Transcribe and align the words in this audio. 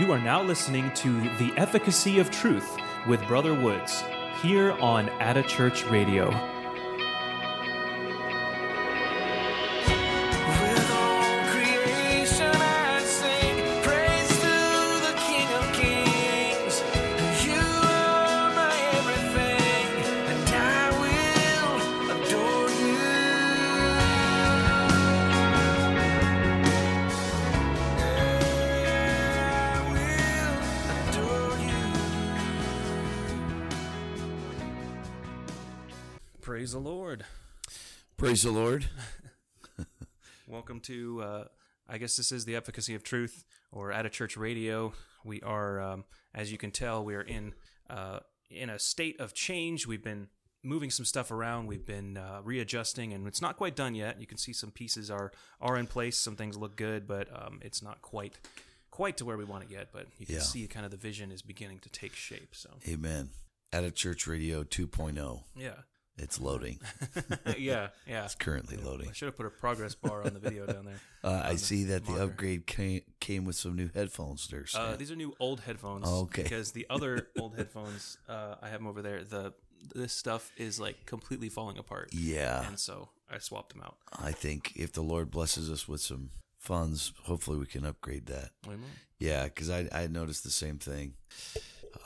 You 0.00 0.12
are 0.12 0.18
now 0.18 0.42
listening 0.42 0.90
to 0.94 1.20
The 1.36 1.52
Efficacy 1.58 2.20
of 2.20 2.30
Truth 2.30 2.78
with 3.06 3.20
Brother 3.26 3.52
Woods 3.52 4.02
here 4.40 4.72
on 4.80 5.10
Atta 5.20 5.42
Church 5.42 5.84
Radio. 5.84 6.30
Praise 38.40 38.54
the 38.54 38.58
Lord. 38.58 38.86
Welcome 40.48 40.80
to, 40.80 41.22
uh, 41.22 41.44
I 41.86 41.98
guess 41.98 42.16
this 42.16 42.32
is 42.32 42.46
The 42.46 42.56
Efficacy 42.56 42.94
of 42.94 43.02
Truth 43.02 43.44
or 43.70 43.92
At 43.92 44.06
a 44.06 44.08
Church 44.08 44.34
Radio. 44.34 44.94
We 45.26 45.42
are, 45.42 45.78
um, 45.78 46.04
as 46.34 46.50
you 46.50 46.56
can 46.56 46.70
tell, 46.70 47.04
we 47.04 47.14
are 47.16 47.20
in, 47.20 47.52
uh, 47.90 48.20
in 48.50 48.70
a 48.70 48.78
state 48.78 49.20
of 49.20 49.34
change. 49.34 49.86
We've 49.86 50.02
been 50.02 50.28
moving 50.64 50.88
some 50.90 51.04
stuff 51.04 51.30
around. 51.30 51.66
We've 51.66 51.84
been 51.84 52.16
uh, 52.16 52.40
readjusting, 52.42 53.12
and 53.12 53.26
it's 53.26 53.42
not 53.42 53.58
quite 53.58 53.76
done 53.76 53.94
yet. 53.94 54.18
You 54.18 54.26
can 54.26 54.38
see 54.38 54.54
some 54.54 54.70
pieces 54.70 55.10
are 55.10 55.32
are 55.60 55.76
in 55.76 55.86
place. 55.86 56.16
Some 56.16 56.34
things 56.36 56.56
look 56.56 56.76
good, 56.76 57.06
but 57.06 57.28
um, 57.34 57.58
it's 57.60 57.82
not 57.82 58.00
quite 58.00 58.38
quite 58.90 59.18
to 59.18 59.26
where 59.26 59.36
we 59.36 59.44
want 59.44 59.64
it 59.64 59.70
yet. 59.70 59.88
But 59.92 60.06
you 60.16 60.24
can 60.24 60.36
Yeah. 60.36 60.40
see 60.40 60.66
kind 60.66 60.86
of 60.86 60.90
the 60.92 60.96
vision 60.96 61.30
is 61.30 61.42
beginning 61.42 61.80
to 61.80 61.90
take 61.90 62.14
shape. 62.14 62.54
So 62.54 62.70
Amen. 62.88 63.32
At 63.70 63.84
a 63.84 63.90
Church 63.90 64.26
Radio 64.26 64.64
2.0. 64.64 65.42
yeah, 65.54 65.72
It's 66.18 66.38
loading. 66.40 66.78
yeah, 67.58 67.88
yeah. 68.06 68.24
It's 68.24 68.34
currently 68.34 68.76
loading. 68.76 69.08
I 69.08 69.12
should 69.12 69.26
have 69.26 69.36
put 69.36 69.46
a 69.46 69.50
progress 69.50 69.94
bar 69.94 70.22
on 70.22 70.34
the 70.34 70.40
video 70.40 70.66
down 70.66 70.84
there. 70.84 70.94
Uh, 71.22 71.42
I 71.44 71.56
see 71.56 71.84
that 71.84 72.06
the 72.06 72.14
upgrade 72.24 72.66
came, 72.66 73.02
came 73.20 73.44
with 73.44 73.54
some 73.54 73.76
new 73.76 73.90
headphones 73.92 74.48
there. 74.48 74.64
Uh, 74.74 74.96
these 74.96 75.10
are 75.10 75.16
new 75.16 75.34
old 75.38 75.60
headphones. 75.60 76.04
Oh, 76.08 76.22
okay. 76.22 76.44
Because 76.44 76.72
the 76.72 76.86
other 76.88 77.28
old 77.38 77.54
headphones, 77.56 78.16
uh, 78.26 78.54
I 78.62 78.70
have 78.70 78.78
them 78.80 78.86
over 78.86 79.02
there. 79.02 79.22
The 79.22 79.52
this 79.94 80.14
stuff 80.14 80.50
is 80.56 80.80
like 80.80 81.04
completely 81.04 81.50
falling 81.50 81.76
apart. 81.76 82.08
yeah. 82.14 82.66
And 82.66 82.78
so 82.78 83.10
I 83.30 83.36
swapped 83.36 83.74
them 83.74 83.82
out. 83.82 83.98
I 84.18 84.32
think 84.32 84.72
if 84.76 84.92
the 84.92 85.02
Lord 85.02 85.30
blesses 85.30 85.70
us 85.70 85.86
with 85.86 86.00
some 86.00 86.30
funds, 86.58 87.12
hopefully 87.24 87.58
we 87.58 87.66
can 87.66 87.84
upgrade 87.84 88.24
that. 88.26 88.50
Amen. 88.66 88.80
Yeah, 89.18 89.44
because 89.44 89.68
I, 89.68 89.88
I 89.92 90.06
noticed 90.06 90.42
the 90.44 90.50
same 90.50 90.78
thing. 90.78 91.14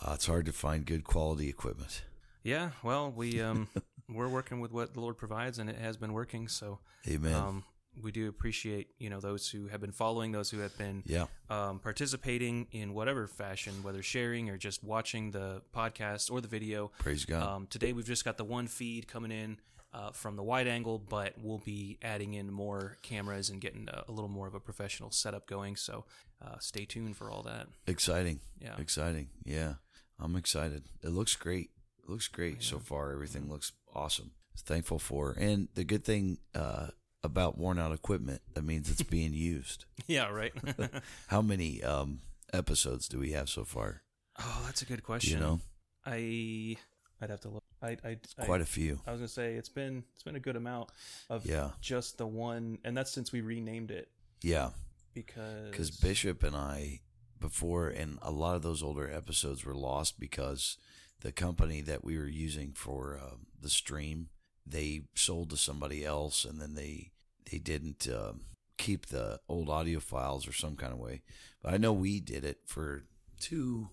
Uh, 0.04 0.12
it's 0.14 0.26
hard 0.26 0.46
to 0.46 0.52
find 0.52 0.84
good 0.84 1.04
quality 1.04 1.48
equipment. 1.48 2.02
Yeah. 2.42 2.70
Well, 2.82 3.12
we 3.12 3.40
um 3.40 3.68
we're 4.08 4.28
working 4.28 4.60
with 4.60 4.72
what 4.72 4.94
the 4.94 5.00
Lord 5.00 5.16
provides, 5.16 5.58
and 5.58 5.68
it 5.70 5.76
has 5.76 5.96
been 5.96 6.12
working. 6.12 6.48
So 6.48 6.80
Amen. 7.08 7.34
um 7.34 7.64
we 8.02 8.12
do 8.12 8.28
appreciate 8.28 8.88
you 8.98 9.10
know 9.10 9.20
those 9.20 9.48
who 9.48 9.68
have 9.68 9.80
been 9.80 9.92
following, 9.92 10.32
those 10.32 10.50
who 10.50 10.58
have 10.58 10.76
been 10.76 11.02
yeah. 11.06 11.26
um, 11.50 11.78
participating 11.78 12.66
in 12.72 12.94
whatever 12.94 13.26
fashion, 13.26 13.74
whether 13.82 14.02
sharing 14.02 14.50
or 14.50 14.56
just 14.56 14.82
watching 14.82 15.30
the 15.30 15.62
podcast 15.74 16.30
or 16.30 16.40
the 16.40 16.48
video. 16.48 16.90
Praise 16.98 17.24
God. 17.24 17.42
Um, 17.42 17.66
today 17.68 17.92
we've 17.92 18.06
just 18.06 18.24
got 18.24 18.36
the 18.36 18.44
one 18.44 18.66
feed 18.66 19.06
coming 19.06 19.30
in 19.30 19.58
uh, 19.92 20.10
from 20.10 20.36
the 20.36 20.42
wide 20.42 20.66
angle, 20.66 20.98
but 20.98 21.34
we'll 21.40 21.62
be 21.64 21.98
adding 22.02 22.34
in 22.34 22.50
more 22.52 22.98
cameras 23.02 23.50
and 23.50 23.60
getting 23.60 23.88
a, 23.88 24.04
a 24.08 24.12
little 24.12 24.30
more 24.30 24.46
of 24.46 24.54
a 24.54 24.60
professional 24.60 25.10
setup 25.10 25.46
going. 25.46 25.76
So 25.76 26.04
uh, 26.44 26.58
stay 26.58 26.84
tuned 26.84 27.16
for 27.16 27.30
all 27.30 27.42
that. 27.44 27.68
Exciting. 27.86 28.40
Yeah. 28.60 28.76
Exciting. 28.78 29.28
Yeah. 29.44 29.74
I'm 30.18 30.36
excited. 30.36 30.84
It 31.02 31.10
looks 31.10 31.36
great. 31.36 31.70
It 32.02 32.10
looks 32.10 32.28
great 32.28 32.62
so 32.62 32.78
far. 32.78 33.12
Everything 33.12 33.48
looks 33.48 33.72
awesome. 33.94 34.32
Thankful 34.56 34.98
for. 34.98 35.34
And 35.38 35.68
the 35.74 35.84
good 35.84 36.04
thing 36.04 36.38
uh, 36.54 36.88
about 37.22 37.58
worn 37.58 37.78
out 37.78 37.92
equipment, 37.92 38.40
that 38.54 38.62
means 38.64 38.90
it's 38.90 39.02
being 39.02 39.32
used. 39.54 39.84
Yeah, 40.06 40.28
right. 40.30 40.52
How 41.28 41.42
many 41.42 41.82
um, 41.82 42.20
episodes 42.52 43.08
do 43.08 43.18
we 43.18 43.32
have 43.32 43.48
so 43.48 43.64
far? 43.64 44.02
oh, 44.38 44.62
that's 44.66 44.82
a 44.82 44.86
good 44.86 45.02
question. 45.02 45.38
you 45.38 45.44
know? 45.44 45.60
I 46.06 46.76
I'd 47.20 47.30
have 47.30 47.40
to 47.42 47.48
look. 47.48 47.62
I 47.82 47.96
I, 48.04 48.16
I 48.38 48.44
Quite 48.44 48.60
a 48.60 48.66
few. 48.66 49.00
I 49.06 49.12
was 49.12 49.20
gonna 49.20 49.28
say 49.28 49.54
it's 49.54 49.68
been 49.68 50.04
it's 50.14 50.22
been 50.22 50.36
a 50.36 50.40
good 50.40 50.56
amount 50.56 50.90
of 51.30 51.46
Yeah. 51.46 51.70
just 51.80 52.18
the 52.18 52.26
one, 52.26 52.78
and 52.84 52.96
that's 52.96 53.10
since 53.12 53.32
we 53.32 53.40
renamed 53.40 53.90
it 53.90 54.08
Yeah. 54.42 54.70
because 55.14 55.70
Because 55.70 55.90
Bishop 55.90 56.42
and 56.42 56.54
I, 56.56 57.00
before, 57.40 57.88
and 57.88 58.18
a 58.22 58.30
lot 58.30 58.56
of 58.56 58.62
those 58.62 58.82
older 58.82 59.10
episodes 59.10 59.64
were 59.64 59.74
lost 59.74 60.18
because 60.20 60.76
the 61.24 61.32
company 61.32 61.80
that 61.80 62.04
we 62.04 62.18
were 62.18 62.28
using 62.28 62.72
for 62.74 63.18
um, 63.20 63.46
the 63.60 63.70
stream, 63.70 64.28
they 64.66 65.04
sold 65.14 65.50
to 65.50 65.56
somebody 65.56 66.04
else, 66.04 66.44
and 66.44 66.60
then 66.60 66.74
they 66.74 67.12
they 67.50 67.58
didn't 67.58 68.06
um, 68.08 68.42
keep 68.76 69.06
the 69.06 69.40
old 69.48 69.70
audio 69.70 70.00
files 70.00 70.46
or 70.46 70.52
some 70.52 70.76
kind 70.76 70.92
of 70.92 70.98
way. 70.98 71.22
But 71.62 71.72
I 71.72 71.78
know 71.78 71.94
we 71.94 72.20
did 72.20 72.44
it 72.44 72.58
for 72.66 73.06
two. 73.40 73.88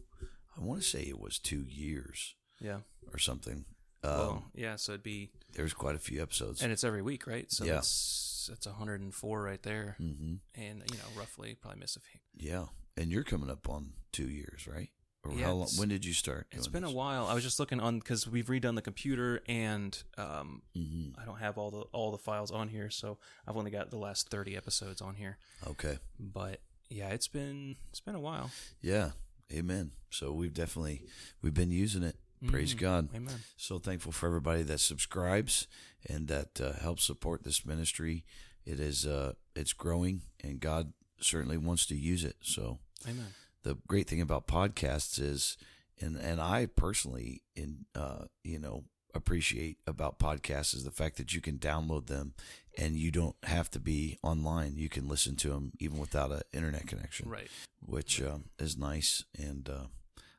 I 0.57 0.61
want 0.61 0.81
to 0.81 0.87
say 0.87 1.03
it 1.03 1.19
was 1.19 1.39
two 1.39 1.63
years 1.67 2.35
yeah. 2.59 2.79
or 3.11 3.17
something. 3.17 3.63
Um, 4.03 4.11
well, 4.17 4.43
yeah. 4.53 4.75
So 4.75 4.91
it'd 4.91 5.03
be 5.03 5.31
there's 5.53 5.73
quite 5.73 5.95
a 5.95 5.99
few 5.99 6.21
episodes. 6.21 6.61
and 6.61 6.71
it's 6.71 6.83
every 6.83 7.01
week, 7.01 7.27
right? 7.27 7.49
So 7.49 7.63
Yeah. 7.63 7.75
that's 7.75 8.47
that's 8.49 8.67
104 8.67 9.41
right 9.41 9.63
there, 9.63 9.95
hmm 9.97 10.35
and 10.53 10.83
you 10.91 10.97
know 10.97 11.17
roughly 11.17 11.55
probably 11.55 11.79
miss 11.79 11.95
a 11.95 12.01
few. 12.01 12.19
Yeah, 12.35 12.65
and 12.97 13.09
you're 13.09 13.23
coming 13.23 13.49
up 13.49 13.69
on 13.69 13.93
two 14.11 14.27
years, 14.27 14.67
right? 14.67 14.89
Yeah, 15.29 15.45
how 15.45 15.53
long? 15.53 15.67
When 15.77 15.87
did 15.89 16.03
you 16.03 16.13
start? 16.13 16.47
It's 16.51 16.67
been 16.67 16.83
a 16.83 16.91
while. 16.91 17.27
I 17.27 17.33
was 17.35 17.43
just 17.43 17.59
looking 17.59 17.79
on 17.79 17.99
because 17.99 18.27
we've 18.27 18.47
redone 18.47 18.75
the 18.75 18.81
computer, 18.81 19.41
and 19.47 20.01
um, 20.17 20.63
Mhm. 20.75 21.13
I 21.17 21.25
don't 21.25 21.37
have 21.37 21.57
all 21.57 21.69
the 21.69 21.81
all 21.91 22.11
the 22.11 22.17
files 22.17 22.49
on 22.51 22.69
here, 22.69 22.89
so 22.89 23.19
I've 23.47 23.55
only 23.55 23.69
got 23.71 23.91
the 23.91 23.97
last 23.97 24.29
30 24.29 24.57
episodes 24.57 24.99
on 25.01 25.15
here. 25.15 25.37
Okay. 25.67 25.99
But 26.19 26.61
yeah, 26.89 27.09
it's 27.09 27.27
been 27.27 27.75
it's 27.89 27.99
been 27.99 28.15
a 28.15 28.19
while. 28.19 28.51
Yeah. 28.81 29.11
Amen. 29.53 29.91
So 30.09 30.31
we've 30.31 30.53
definitely 30.53 31.03
we've 31.41 31.53
been 31.53 31.71
using 31.71 32.03
it. 32.03 32.15
Praise 32.47 32.73
Mhm. 32.73 32.79
God. 32.79 33.09
Amen. 33.15 33.41
So 33.57 33.77
thankful 33.77 34.11
for 34.11 34.25
everybody 34.25 34.63
that 34.63 34.79
subscribes 34.79 35.67
and 36.07 36.27
that 36.29 36.59
uh, 36.59 36.73
helps 36.73 37.03
support 37.03 37.43
this 37.43 37.63
ministry. 37.65 38.25
It 38.65 38.79
is 38.79 39.05
uh 39.05 39.33
it's 39.55 39.73
growing 39.73 40.23
and 40.39 40.59
God 40.59 40.93
certainly 41.19 41.57
wants 41.57 41.85
to 41.87 41.95
use 41.95 42.23
it. 42.23 42.37
So 42.41 42.79
Amen. 43.07 43.33
The 43.63 43.77
great 43.87 44.07
thing 44.07 44.21
about 44.21 44.47
podcasts 44.47 45.19
is 45.19 45.57
and 45.99 46.15
and 46.17 46.39
I 46.41 46.65
personally 46.65 47.43
in 47.55 47.85
uh 47.95 48.25
you 48.43 48.59
know 48.59 48.85
appreciate 49.13 49.77
about 49.85 50.19
podcasts 50.19 50.73
is 50.73 50.83
the 50.85 50.91
fact 50.91 51.17
that 51.17 51.33
you 51.33 51.41
can 51.41 51.57
download 51.57 52.07
them 52.07 52.33
and 52.77 52.95
you 52.95 53.11
don't 53.11 53.35
have 53.43 53.69
to 53.71 53.79
be 53.79 54.17
online. 54.23 54.77
You 54.77 54.87
can 54.87 55.07
listen 55.09 55.35
to 55.37 55.49
them 55.49 55.73
even 55.79 55.97
without 55.99 56.31
an 56.31 56.41
internet 56.53 56.87
connection 56.87 57.27
Right. 57.29 57.49
which 57.85 58.21
um, 58.21 58.45
is 58.57 58.77
nice. 58.77 59.25
And 59.37 59.69
uh, 59.69 59.87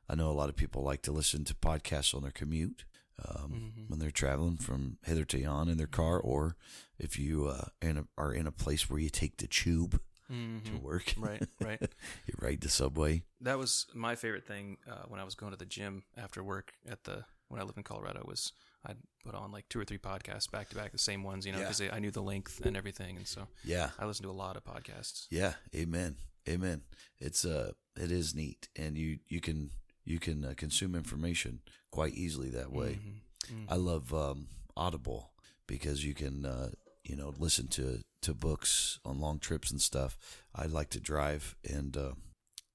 I 0.08 0.14
know 0.14 0.30
a 0.30 0.32
lot 0.32 0.48
of 0.48 0.56
people 0.56 0.82
like 0.82 1.02
to 1.02 1.12
listen 1.12 1.44
to 1.44 1.54
podcasts 1.54 2.14
on 2.14 2.22
their 2.22 2.30
commute 2.30 2.86
um, 3.28 3.52
Mhm. 3.76 3.88
when 3.90 3.98
they're 3.98 4.10
traveling 4.10 4.56
from 4.56 4.96
hither 5.04 5.26
to 5.26 5.38
yon 5.38 5.68
in 5.68 5.76
their 5.76 5.86
car, 5.86 6.18
or 6.18 6.56
if 6.98 7.18
you 7.18 7.46
uh, 7.48 7.66
in 7.82 7.98
a, 7.98 8.04
are 8.16 8.32
in 8.32 8.46
a 8.46 8.52
place 8.52 8.88
where 8.88 8.98
you 8.98 9.10
take 9.10 9.36
the 9.36 9.46
tube 9.46 10.00
to 10.28 10.34
Mhm. 10.34 10.82
work, 10.82 11.14
Right. 11.16 11.42
Right. 11.60 11.80
you 12.26 12.34
ride 12.40 12.60
the 12.60 12.68
subway. 12.68 13.22
that 13.40 13.58
was 13.58 13.86
my 13.94 14.14
favorite 14.16 14.46
thing 14.46 14.78
uh, 14.90 15.04
when 15.08 15.20
I 15.20 15.24
was 15.24 15.34
going 15.34 15.52
to 15.52 15.58
the 15.58 15.66
gym 15.66 16.04
after 16.16 16.42
work 16.42 16.72
at 16.88 17.04
the 17.04 17.24
when 17.48 17.60
I 17.60 17.64
lived 17.64 17.76
in 17.76 17.84
Colorado 17.84 18.22
was 18.26 18.52
I'd 18.86 18.96
put 19.24 19.34
on 19.34 19.52
like 19.52 19.68
two 19.68 19.78
or 19.78 19.84
three 19.84 19.98
podcasts 19.98 20.50
back 20.50 20.68
to 20.70 20.74
back, 20.74 20.90
the 20.92 20.98
same 20.98 21.22
ones, 21.22 21.44
you 21.46 21.52
know, 21.52 21.58
Yeah. 21.58 21.64
because 21.68 21.82
I 21.92 21.98
knew 21.98 22.10
the 22.10 22.22
length 22.22 22.64
and 22.64 22.76
everything, 22.76 23.16
and 23.16 23.26
so 23.28 23.46
Yeah, 23.62 23.90
I 23.98 24.06
listened 24.06 24.24
to 24.24 24.30
a 24.30 24.32
lot 24.44 24.56
of 24.56 24.64
podcasts. 24.64 25.26
yeah, 25.30 25.54
amen, 25.74 26.16
amen. 26.48 26.82
It's 27.20 27.44
uh, 27.44 27.72
it 27.96 28.10
is 28.10 28.34
neat, 28.34 28.68
and 28.74 28.96
you 28.96 29.18
you 29.28 29.40
can 29.40 29.70
you 30.04 30.18
can 30.18 30.44
uh, 30.44 30.54
consume 30.56 30.94
information 30.96 31.60
quite 31.90 32.14
easily 32.14 32.48
that 32.50 32.72
way. 32.72 32.98
Mhm. 33.00 33.20
Mhm. 33.54 33.66
I 33.68 33.76
love 33.76 34.12
um, 34.14 34.48
Audible 34.76 35.32
because 35.68 36.04
you 36.04 36.14
can, 36.14 36.44
uh, 36.46 36.70
you 37.04 37.16
know, 37.16 37.34
listen 37.38 37.68
to, 37.68 38.00
to 38.22 38.34
books 38.34 38.98
on 39.04 39.20
long 39.20 39.38
trips 39.38 39.70
and 39.70 39.80
stuff. 39.80 40.16
I 40.54 40.66
like 40.66 40.90
to 40.90 41.00
drive 41.00 41.56
and 41.68 41.96
uh, 41.96 42.12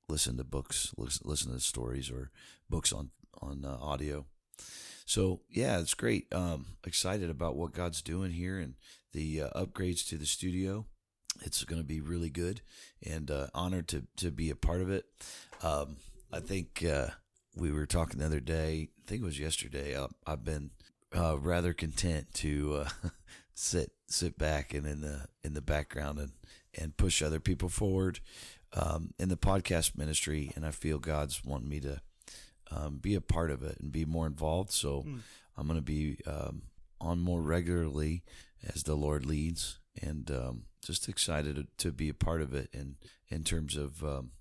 listen 0.10 0.38
to 0.38 0.44
books, 0.44 0.94
listen, 0.98 1.24
listen 1.30 1.54
to 1.54 1.60
stories 1.60 2.10
or 2.10 2.32
books 2.70 2.92
on 2.92 3.12
on 3.42 3.66
uh, 3.66 3.78
audio. 3.80 4.26
So 5.06 5.42
yeah, 5.50 5.80
it's 5.80 5.94
great. 5.94 6.28
Um, 6.34 6.66
excited 6.86 7.30
about 7.30 7.56
what 7.56 7.74
God's 7.74 8.02
doing 8.02 8.32
here 8.32 8.60
and 8.60 8.76
the 9.14 9.44
uh, 9.44 9.50
upgrades 9.66 10.08
to 10.10 10.18
the 10.18 10.26
studio. 10.26 10.86
It's 11.44 11.64
going 11.64 11.82
to 11.82 11.88
be 11.88 12.02
really 12.02 12.32
good, 12.32 12.62
and 13.06 13.30
uh, 13.30 13.48
honored 13.54 13.88
to 13.90 14.04
to 14.18 14.32
be 14.32 14.50
a 14.50 14.56
part 14.56 14.82
of 14.82 14.90
it. 14.90 15.06
Um, 15.62 15.98
I 16.34 16.40
think 16.40 16.84
uh, 16.84 17.08
we 17.56 17.72
were 17.72 17.86
talking 17.86 18.20
the 18.20 18.26
other 18.26 18.40
day. 18.40 18.90
I 18.98 19.08
think 19.08 19.22
it 19.22 19.26
was 19.26 19.40
yesterday. 19.40 19.96
Uh, 19.96 20.08
I've 20.26 20.44
been 20.44 20.72
rather 21.14 21.74
content 21.74 22.34
to 22.36 22.86
sit 23.58 23.92
sit 24.08 24.38
back 24.38 24.74
and 24.74 24.86
in 24.86 25.02
the 25.02 25.28
in 25.44 25.54
the 25.54 25.62
background 25.62 26.20
and 26.20 26.32
and 26.80 26.96
push 26.98 27.22
other 27.22 27.40
people 27.40 27.70
forward. 27.70 28.20
um, 28.74 29.14
in 29.18 29.30
the 29.30 29.38
podcast 29.38 29.98
ministry, 29.98 30.52
and 30.56 30.66
I 30.66 30.72
feel 30.72 31.00
God's 31.00 31.44
wanting 31.46 31.70
me 31.70 31.80
to 31.82 32.02
um, 32.72 32.98
be 32.98 33.16
a 33.16 33.22
part 33.22 33.50
of 33.52 33.64
it 33.64 33.78
and 33.80 33.92
be 33.92 34.06
more 34.06 34.28
involved. 34.28 34.72
So 34.72 35.06
I'm 35.58 35.68
going 35.68 35.80
to 35.80 35.82
be 35.82 36.18
um, 36.28 36.64
on 37.00 37.20
more 37.20 37.42
regularly 37.42 38.24
as 38.74 38.84
the 38.84 38.96
Lord 38.96 39.26
leads, 39.26 39.80
and 40.02 40.30
um, 40.32 40.64
just 40.84 41.08
excited 41.08 41.56
to, 41.56 41.68
to 41.78 41.92
be 41.92 42.10
a 42.10 42.14
part 42.14 42.42
of 42.42 42.54
it. 42.54 42.70
And 42.74 42.96
in 43.30 43.44
terms 43.44 43.76
of 43.76 44.04
um, 44.04 44.32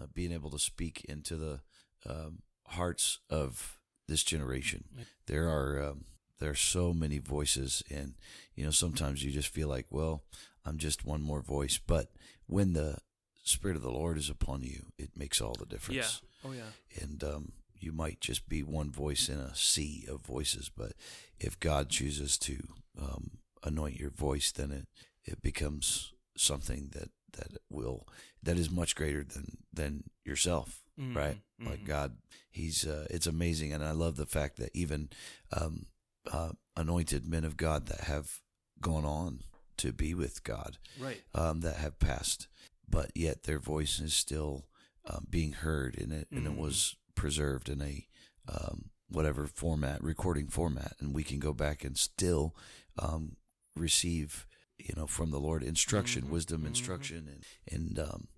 uh, 0.00 0.06
being 0.14 0.32
able 0.32 0.50
to 0.50 0.58
speak 0.58 1.04
into 1.08 1.36
the 1.36 1.60
um, 2.08 2.42
hearts 2.68 3.18
of 3.30 3.78
this 4.08 4.22
generation, 4.22 4.84
there 5.26 5.48
are 5.48 5.82
um, 5.82 6.04
there 6.40 6.50
are 6.50 6.54
so 6.56 6.92
many 6.92 7.18
voices, 7.18 7.82
and 7.90 8.14
you 8.56 8.64
know 8.64 8.70
sometimes 8.72 9.22
you 9.24 9.30
just 9.30 9.48
feel 9.48 9.68
like, 9.68 9.86
well, 9.90 10.22
I'm 10.64 10.78
just 10.78 11.04
one 11.04 11.22
more 11.22 11.40
voice. 11.42 11.78
But 11.86 12.10
when 12.46 12.72
the 12.72 12.98
Spirit 13.44 13.76
of 13.76 13.82
the 13.82 13.90
Lord 13.92 14.18
is 14.18 14.28
upon 14.30 14.62
you, 14.62 14.86
it 14.98 15.10
makes 15.16 15.40
all 15.40 15.54
the 15.58 15.66
difference 15.66 16.22
Yeah. 16.42 16.50
Oh 16.50 16.52
yeah. 16.52 17.02
and 17.02 17.22
um, 17.24 17.52
you 17.78 17.92
might 17.92 18.20
just 18.20 18.48
be 18.48 18.62
one 18.62 18.90
voice 18.90 19.28
in 19.28 19.38
a 19.38 19.54
sea 19.54 20.04
of 20.10 20.20
voices. 20.22 20.70
But 20.74 20.92
if 21.38 21.58
God 21.60 21.88
chooses 21.88 22.36
to 22.38 22.56
um, 23.00 23.38
anoint 23.64 23.98
your 23.98 24.10
voice, 24.10 24.52
then 24.52 24.70
it 24.72 24.86
it 25.24 25.42
becomes 25.42 26.12
something 26.36 26.90
that 26.92 27.10
that 27.32 27.58
will 27.70 28.06
that 28.42 28.58
is 28.58 28.70
much 28.70 28.94
greater 28.96 29.22
than 29.24 29.58
than 29.72 30.04
yourself, 30.24 30.82
Mhm, 30.98 31.14
right? 31.16 31.38
Like 31.58 31.80
mhm. 31.82 31.86
God, 31.86 32.16
He's 32.50 32.86
uh, 32.86 33.06
it's 33.10 33.26
amazing, 33.26 33.72
and 33.72 33.84
I 33.84 33.92
love 33.92 34.16
the 34.16 34.26
fact 34.26 34.56
that 34.58 34.70
even 34.74 35.08
um, 35.52 35.86
uh, 36.30 36.50
anointed 36.76 37.26
men 37.26 37.44
of 37.44 37.56
God 37.56 37.86
that 37.86 38.02
have 38.02 38.40
gone 38.80 39.04
on 39.04 39.40
to 39.78 39.92
be 39.92 40.14
with 40.14 40.44
God 40.44 40.78
Right. 40.98 41.20
um, 41.34 41.60
that 41.60 41.76
have 41.76 41.98
passed, 41.98 42.48
but 42.88 43.10
yet 43.14 43.44
their 43.44 43.58
voice 43.58 43.98
is 44.00 44.14
still 44.14 44.66
um, 45.06 45.26
being 45.30 45.52
heard, 45.52 45.96
and 45.98 46.12
it 46.12 46.28
and 46.30 46.46
it 46.46 46.52
Mhm. 46.52 46.56
was 46.58 46.96
preserved 47.14 47.68
in 47.68 47.80
a 47.80 48.06
um, 48.48 48.90
whatever 49.08 49.46
format, 49.46 50.02
recording 50.02 50.48
format, 50.48 50.96
and 51.00 51.14
we 51.14 51.24
can 51.24 51.38
go 51.38 51.52
back 51.54 51.84
and 51.84 51.96
still 51.98 52.54
um, 52.98 53.36
receive, 53.76 54.46
you 54.78 54.92
know, 54.96 55.06
from 55.06 55.30
the 55.30 55.40
Lord 55.40 55.62
instruction, 55.62 56.24
Mhm. 56.24 56.30
wisdom, 56.30 56.62
Mhm. 56.62 56.66
instruction, 56.68 57.28
and 57.28 57.44
and 57.72 57.98
um, 57.98 58.28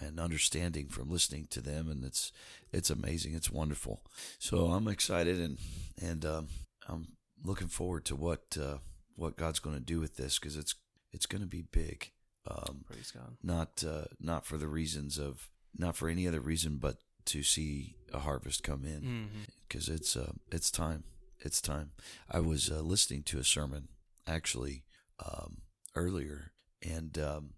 and 0.00 0.18
understanding 0.20 0.88
from 0.88 1.08
listening 1.10 1.46
to 1.48 1.60
them, 1.62 1.88
and 1.88 2.04
it's 2.04 2.32
it's 2.72 2.90
amazing, 2.90 3.34
it's 3.34 3.50
wonderful. 3.50 4.04
So 4.38 4.72
I'm 4.72 4.88
excited, 4.88 5.40
and 5.40 5.58
and 6.00 6.24
um, 6.24 6.48
I'm 6.88 7.08
looking 7.42 7.68
forward 7.68 8.04
to 8.06 8.16
what 8.16 8.56
uh, 8.60 8.78
what 9.16 9.36
God's 9.36 9.58
going 9.60 9.76
to 9.76 9.82
do 9.82 10.00
with 10.00 10.16
this 10.16 10.38
because 10.38 10.56
it's 10.56 10.74
it's 11.12 11.26
going 11.26 11.42
to 11.42 11.48
be 11.48 11.62
big. 11.62 12.10
Um, 12.50 12.84
Praise 12.86 13.10
God. 13.10 13.36
not 13.42 13.82
uh, 13.86 14.04
not 14.20 14.44
for 14.46 14.58
the 14.58 14.68
reasons 14.68 15.18
of 15.18 15.48
not 15.76 15.96
for 15.96 16.08
any 16.08 16.28
other 16.28 16.40
reason, 16.40 16.76
but 16.76 16.96
to 17.26 17.42
see 17.42 17.96
a 18.12 18.18
harvest 18.20 18.62
come 18.62 18.84
in 18.84 19.00
Mm-hmm. 19.00 19.42
because 19.66 19.88
it's 19.88 20.16
uh, 20.16 20.32
it's 20.52 20.70
time. 20.70 21.04
It's 21.40 21.60
time. 21.60 21.90
I 22.30 22.40
was 22.40 22.70
uh, 22.70 22.80
listening 22.80 23.22
to 23.24 23.38
a 23.38 23.44
sermon 23.44 23.88
actually 24.26 24.84
um, 25.24 25.58
earlier, 25.94 26.52
and 26.82 27.18
um, 27.18 27.50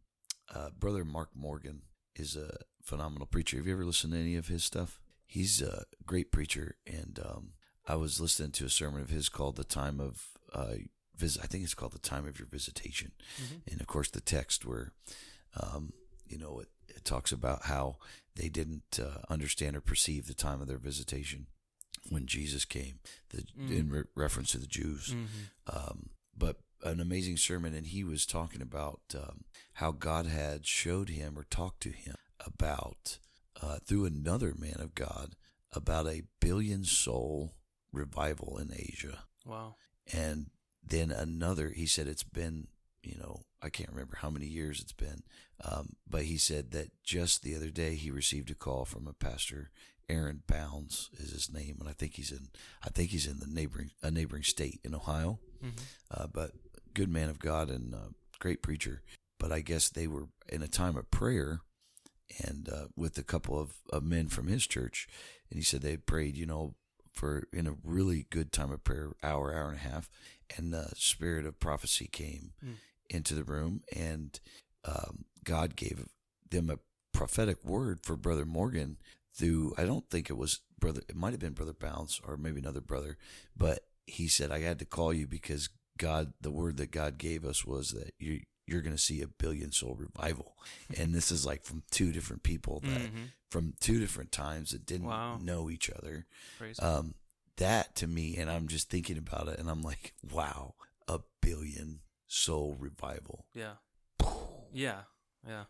uh, 0.55 0.71
brother 0.79 1.05
Mark 1.05 1.31
Morgan 1.35 1.83
is 2.15 2.37
a 2.37 2.59
phenomenal 2.83 3.27
preacher. 3.27 3.57
Have 3.57 3.67
you 3.67 3.73
ever 3.75 3.85
listened 3.85 4.13
to 4.13 4.19
any 4.19 4.37
of 4.37 4.49
his 4.49 4.65
stuff? 4.65 5.01
He's 5.27 5.61
a 5.61 5.85
great 6.07 6.31
preacher, 6.33 6.77
and 6.87 7.19
um, 7.25 7.51
I 7.87 7.97
was 7.97 8.21
listening 8.21 8.53
to 8.53 8.67
a 8.67 8.71
sermon 8.71 9.01
of 9.01 9.11
his 9.11 9.29
called 9.29 9.57
"The 9.57 9.65
Time 9.65 10.01
of." 10.01 10.29
Uh, 10.53 10.75
vis- 11.17 11.39
I 11.39 11.47
think 11.47 11.65
it's 11.65 11.75
called 11.75 11.93
"The 11.93 11.99
Time 11.99 12.27
of 12.27 12.39
Your 12.39 12.49
Visitation," 12.49 13.13
and 13.71 13.81
of 13.81 13.87
course 13.87 14.11
the 14.11 14.21
text 14.21 14.65
where, 14.65 14.93
um, 15.61 15.93
you 16.27 16.39
know, 16.39 16.61
it, 16.61 16.69
it 16.89 17.05
talks 17.05 17.33
about 17.33 17.65
how 17.65 17.97
they 18.35 18.49
didn't 18.49 18.99
uh, 19.03 19.23
understand 19.29 19.77
or 19.77 19.81
perceive 19.81 20.27
the 20.27 20.35
time 20.35 20.61
of 20.61 20.69
their 20.69 20.79
visitation 20.79 21.47
when 22.11 22.27
Jesus 22.27 22.65
came, 22.65 23.01
the, 23.31 23.45
in 23.75 23.89
re- 23.91 24.03
reference 24.15 24.53
to 24.53 24.59
the 24.59 24.67
Jews. 24.67 25.09
Mm-hmm. 25.09 25.77
Um, 25.77 26.11
but 26.37 26.59
an 26.85 27.01
amazing 27.01 27.37
sermon, 27.37 27.75
and 27.75 27.87
he 27.87 28.05
was 28.05 28.27
talking 28.27 28.63
about 28.63 29.01
um, 29.15 29.45
how 29.75 29.91
God 29.91 30.27
had 30.27 30.67
showed 30.67 31.09
him 31.09 31.39
or 31.39 31.45
talked 31.45 31.81
to 31.83 31.91
him 31.91 32.15
about 32.45 33.19
uh, 33.61 33.79
through 33.85 34.05
another 34.05 34.55
man 34.57 34.77
of 34.79 34.95
God 34.95 35.35
about 35.73 36.07
a 36.07 36.23
billion 36.41 36.85
soul 36.85 37.56
revival 37.97 38.59
in 38.59 38.71
Asia, 38.73 39.25
Wow. 39.45 39.77
and 40.13 40.51
then 40.87 41.11
another. 41.11 41.71
He 41.71 41.87
said 41.87 42.07
it's 42.07 42.23
been 42.23 42.69
you 43.03 43.17
know 43.19 43.43
I 43.63 43.69
can't 43.71 43.91
remember 43.91 44.19
how 44.21 44.31
many 44.31 44.47
years 44.47 44.81
it's 44.81 44.93
been, 44.93 45.23
um, 45.65 45.97
but 46.09 46.23
he 46.25 46.37
said 46.37 46.71
that 46.73 46.91
just 47.03 47.43
the 47.43 47.57
other 47.57 47.71
day 47.71 47.95
he 47.95 48.11
received 48.11 48.51
a 48.51 48.55
call 48.55 48.85
from 48.85 49.07
a 49.09 49.13
pastor. 49.13 49.71
Aaron 50.09 50.43
Bounds 50.47 51.11
is 51.19 51.33
his 51.33 51.53
name, 51.53 51.79
and 51.81 51.89
I 51.89 51.93
think 51.93 52.15
he's 52.15 52.31
in. 52.31 52.47
I 52.85 52.91
think 52.91 53.11
he's 53.11 53.27
in 53.27 53.41
the 53.41 53.47
neighboring 53.49 53.91
a 54.03 54.11
neighboring 54.11 54.45
state 54.45 54.81
in 54.85 54.95
Ohio 54.95 55.41
Mm-hmm. 55.65 55.85
uh, 56.11 56.27
but 56.33 56.51
good 56.95 57.09
man 57.09 57.29
of 57.31 57.39
God 57.39 57.71
and 57.71 57.93
uh, 57.95 58.09
great 58.39 58.63
preacher. 58.63 59.03
But 59.41 59.51
I 59.51 59.61
guess 59.61 59.89
they 59.89 60.07
were 60.07 60.29
in 60.49 60.63
a 60.63 60.69
time 60.69 60.97
of 60.97 61.11
prayer, 61.11 61.61
and 62.45 62.69
uh, 62.69 62.87
with 62.95 63.19
a 63.19 63.23
couple 63.25 63.59
of, 63.59 63.75
of 63.91 64.03
men 64.05 64.29
from 64.29 64.47
his 64.49 64.67
church, 64.67 65.09
and 65.51 65.59
he 65.59 65.65
said 65.65 65.81
they 65.83 65.97
prayed, 65.97 66.37
you 66.37 66.47
know, 66.47 66.75
for 67.17 67.49
in 67.53 67.67
a 67.67 67.75
really 67.83 68.27
good 68.31 68.53
time 68.53 68.71
of 68.71 68.85
prayer, 68.85 69.13
hour, 69.23 69.53
hour 69.53 69.71
and 69.71 69.79
a 69.79 69.89
half, 69.89 70.09
and 70.57 70.73
the 70.73 70.91
spirit 70.95 71.47
of 71.47 71.59
prophecy 71.59 72.07
came 72.07 72.53
Mm. 72.65 72.75
into 73.11 73.35
the 73.35 73.43
room, 73.45 73.83
and 73.95 74.39
um, 74.85 75.25
God 75.43 75.75
gave 75.77 76.07
them 76.51 76.71
a 76.71 76.79
prophetic 77.13 77.65
word 77.65 78.01
for 78.05 78.17
Brother 78.17 78.45
Morgan 78.45 78.99
through. 79.35 79.75
I 79.79 79.85
don't 79.85 80.09
think 80.11 80.29
it 80.31 80.37
was 80.37 80.61
brother. 80.79 81.01
It 81.09 81.17
might 81.17 81.33
have 81.33 81.41
been 81.41 81.55
Brother 81.55 81.73
Bounds 81.73 82.21
or 82.25 82.37
maybe 82.37 82.61
another 82.61 82.81
brother, 82.83 83.17
but 83.57 83.81
he 84.07 84.29
said 84.29 84.53
I 84.53 84.61
had 84.61 84.79
to 84.81 84.85
call 84.85 85.13
you 85.13 85.27
because 85.27 85.71
God, 85.99 86.35
the 86.41 86.51
word 86.51 86.77
that 86.77 86.91
God 86.91 87.17
gave 87.19 87.45
us 87.45 87.65
was 87.65 87.91
that 87.93 88.13
you 88.19 88.43
you're 88.67 88.81
going 88.83 88.97
to 88.97 89.03
see 89.03 89.23
a 89.23 89.29
billion 89.29 89.73
soul 89.73 89.95
revival, 89.97 90.57
and 90.97 91.15
this 91.15 91.31
is 91.31 91.47
like 91.47 91.65
from 91.65 91.83
two 91.91 92.13
different 92.13 92.43
people 92.43 92.81
that 92.81 93.01
Mhm. 93.13 93.31
from 93.51 93.75
two 93.81 93.99
different 94.01 94.33
times 94.33 94.71
that 94.73 94.85
didn't 94.87 95.07
Wow. 95.07 95.39
know 95.39 95.71
each 95.71 95.89
other. 95.91 96.27
Um, 96.81 97.15
that 97.57 97.95
to 97.97 98.07
me, 98.07 98.37
and 98.37 98.51
I'm 98.51 98.67
just 98.69 98.91
thinking 98.91 99.17
about 99.19 99.49
it, 99.49 99.59
and 99.59 99.71
I'm 99.71 99.83
like, 99.83 100.15
wow, 100.23 100.75
a 101.09 101.21
billion 101.41 102.01
soul 102.27 102.75
revival. 102.75 103.47
Yeah. 103.55 103.77
Yeah. 104.73 105.05
Yeah. 105.47 105.65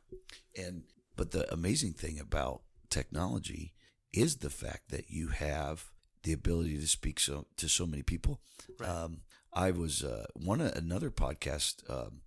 And 0.56 0.84
but 1.16 1.30
the 1.32 1.50
amazing 1.52 1.92
thing 1.94 2.18
about 2.18 2.62
technology 2.90 3.74
is 4.12 4.36
the 4.38 4.50
fact 4.50 4.88
that 4.90 5.10
you 5.10 5.28
have 5.28 5.92
the 6.22 6.32
ability 6.32 6.78
to 6.78 6.88
speak 6.88 7.20
so 7.20 7.46
to 7.56 7.68
so 7.68 7.86
many 7.86 8.02
people. 8.02 8.40
Right. 8.78 8.88
Um, 8.88 9.22
I 9.52 9.70
was 9.70 10.02
uh, 10.02 10.26
one 10.34 10.60
another 10.60 11.10
podcast. 11.10 11.88
Um, 11.90 12.22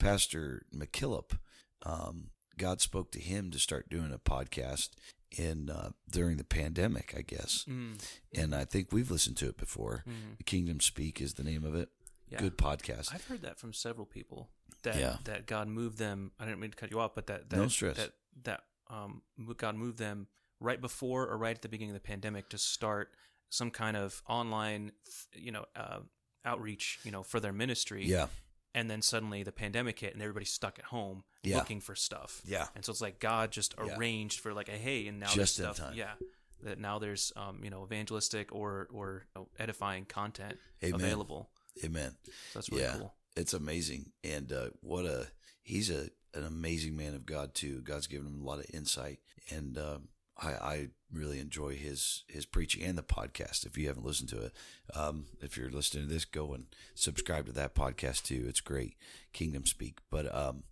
Pastor 0.00 0.62
McKillop, 0.74 1.38
um, 1.86 2.30
God 2.58 2.80
spoke 2.80 3.12
to 3.12 3.20
him 3.20 3.50
to 3.52 3.58
start 3.58 3.88
doing 3.88 4.12
a 4.12 4.18
podcast 4.18 4.90
in 5.30 5.70
uh, 5.70 5.90
during 6.10 6.36
the 6.36 6.44
pandemic, 6.44 7.14
I 7.16 7.22
guess. 7.22 7.64
Mm. 7.68 8.02
And 8.34 8.54
I 8.54 8.64
think 8.64 8.88
we've 8.92 9.10
listened 9.10 9.36
to 9.38 9.48
it 9.48 9.56
before. 9.56 10.02
Mhm. 10.08 10.38
The 10.38 10.44
Kingdom 10.44 10.80
Speak 10.80 11.20
is 11.20 11.34
the 11.34 11.44
name 11.44 11.64
of 11.64 11.74
it. 11.76 11.88
Yeah. 12.28 12.40
Good 12.40 12.58
podcast. 12.58 13.14
I've 13.14 13.24
heard 13.26 13.42
that 13.42 13.58
from 13.58 13.72
several 13.72 14.06
people 14.06 14.50
that 14.82 14.96
Yeah. 14.96 15.18
that 15.24 15.46
God 15.46 15.68
moved 15.68 15.98
them. 15.98 16.32
I 16.38 16.44
didn't 16.46 16.60
mean 16.60 16.70
to 16.70 16.76
cut 16.76 16.90
you 16.90 16.98
off, 17.00 17.14
but 17.14 17.26
that, 17.28 17.48
that 17.50 17.56
No 17.56 17.68
stress. 17.68 17.96
That 17.96 18.12
that 18.42 18.64
um 18.88 19.22
God 19.56 19.76
moved 19.76 19.98
them 19.98 20.26
right 20.58 20.80
before 20.80 21.26
or 21.28 21.36
right 21.38 21.54
at 21.56 21.62
the 21.62 21.68
beginning 21.68 21.94
of 21.94 22.02
the 22.02 22.06
pandemic 22.06 22.48
to 22.50 22.58
start 22.58 23.14
some 23.48 23.70
kind 23.70 23.96
of 23.96 24.22
online, 24.28 24.92
you 25.34 25.50
know, 25.52 25.64
uh, 25.74 26.00
outreach, 26.44 26.98
you 27.04 27.10
know, 27.10 27.22
for 27.22 27.40
their 27.40 27.52
ministry. 27.52 28.04
yeah, 28.06 28.28
And 28.74 28.88
then 28.90 29.02
suddenly 29.02 29.42
the 29.42 29.52
pandemic 29.52 29.98
hit 29.98 30.12
and 30.14 30.22
everybody's 30.22 30.52
stuck 30.52 30.78
at 30.78 30.86
home 30.86 31.24
Yeah. 31.42 31.56
looking 31.56 31.80
for 31.80 31.94
stuff. 31.96 32.40
yeah, 32.44 32.68
And 32.76 32.84
so 32.84 32.92
it's 32.92 33.00
like 33.00 33.18
God 33.18 33.50
just 33.50 33.74
Yeah. 33.84 33.96
arranged 33.96 34.40
for 34.40 34.54
like 34.54 34.68
a 34.68 34.76
hey, 34.78 35.06
and 35.08 35.18
now 35.18 35.26
Just 35.28 35.58
in 35.58 35.64
there's 35.64 35.76
stuff. 35.76 35.88
time. 35.88 35.96
Yeah. 35.96 36.14
That 36.62 36.78
now 36.78 36.98
there's 36.98 37.32
um 37.36 37.64
you 37.64 37.70
know 37.70 37.82
evangelistic 37.84 38.52
or 38.54 38.86
or 38.92 39.26
edifying 39.58 40.04
content 40.04 40.58
Amen. 40.84 41.00
available. 41.00 41.50
Amen. 41.84 42.16
So 42.24 42.32
that's 42.58 42.70
really 42.70 42.82
yeah, 42.82 42.96
cool. 42.98 43.14
it's 43.36 43.54
amazing, 43.54 44.12
and 44.22 44.52
uh, 44.52 44.68
what 44.82 45.04
a 45.06 45.28
he's 45.62 45.88
a 45.90 46.10
an 46.34 46.44
amazing 46.44 46.96
man 46.96 47.14
of 47.14 47.24
God 47.24 47.54
too. 47.54 47.80
God's 47.80 48.06
given 48.06 48.26
him 48.26 48.42
a 48.42 48.44
lot 48.44 48.58
of 48.58 48.66
insight, 48.74 49.20
and 49.48 49.78
um, 49.78 50.08
I, 50.40 50.48
I 50.48 50.88
really 51.12 51.38
enjoy 51.38 51.76
his 51.76 52.24
his 52.28 52.46
preaching 52.46 52.82
and 52.82 52.96
the 52.96 53.02
podcast. 53.02 53.66
If 53.66 53.76
you 53.76 53.88
haven't 53.88 54.06
listened 54.06 54.30
to 54.30 54.42
it, 54.46 54.52
um, 54.94 55.26
if 55.40 55.56
you're 55.56 55.70
listening 55.70 56.06
to 56.06 56.12
this, 56.12 56.24
go 56.24 56.54
and 56.54 56.66
subscribe 56.94 57.46
to 57.46 57.52
that 57.52 57.74
podcast 57.74 58.22
too. 58.24 58.44
It's 58.48 58.60
great, 58.60 58.96
Kingdom 59.32 59.66
Speak. 59.66 59.98
But 60.10 60.34
um, 60.34 60.64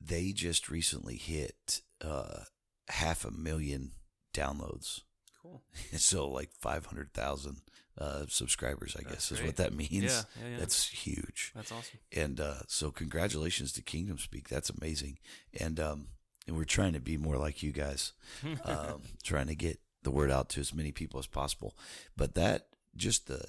they 0.00 0.32
just 0.32 0.68
recently 0.68 1.16
hit 1.16 1.80
uh, 2.02 2.44
half 2.88 3.24
a 3.24 3.30
million 3.30 3.92
downloads. 4.34 5.00
Cool. 5.42 5.62
So 5.96 6.28
like 6.28 6.50
five 6.52 6.86
hundred 6.86 7.12
thousand 7.14 7.62
uh, 7.98 8.24
subscribers, 8.28 8.96
I 8.98 9.02
That's 9.02 9.30
guess 9.30 9.32
is 9.40 9.46
what 9.46 9.56
that 9.56 9.74
means. 9.74 9.92
Yeah, 9.92 10.22
yeah, 10.42 10.50
yeah. 10.52 10.58
That's 10.58 10.88
huge. 10.88 11.52
That's 11.54 11.72
awesome. 11.72 11.98
And 12.14 12.40
uh, 12.40 12.60
so, 12.66 12.90
congratulations 12.90 13.72
to 13.72 13.82
Kingdom 13.82 14.18
Speak. 14.18 14.48
That's 14.48 14.70
amazing. 14.70 15.18
And 15.58 15.78
um, 15.78 16.08
and 16.50 16.58
we're 16.58 16.64
trying 16.64 16.94
to 16.94 17.00
be 17.00 17.16
more 17.16 17.36
like 17.36 17.62
you 17.62 17.70
guys, 17.70 18.12
um, 18.64 19.02
trying 19.22 19.46
to 19.46 19.54
get 19.54 19.78
the 20.02 20.10
word 20.10 20.32
out 20.32 20.48
to 20.50 20.60
as 20.60 20.74
many 20.74 20.90
people 20.90 21.20
as 21.20 21.28
possible. 21.28 21.76
But 22.16 22.34
that 22.34 22.66
just 22.96 23.28
the 23.28 23.44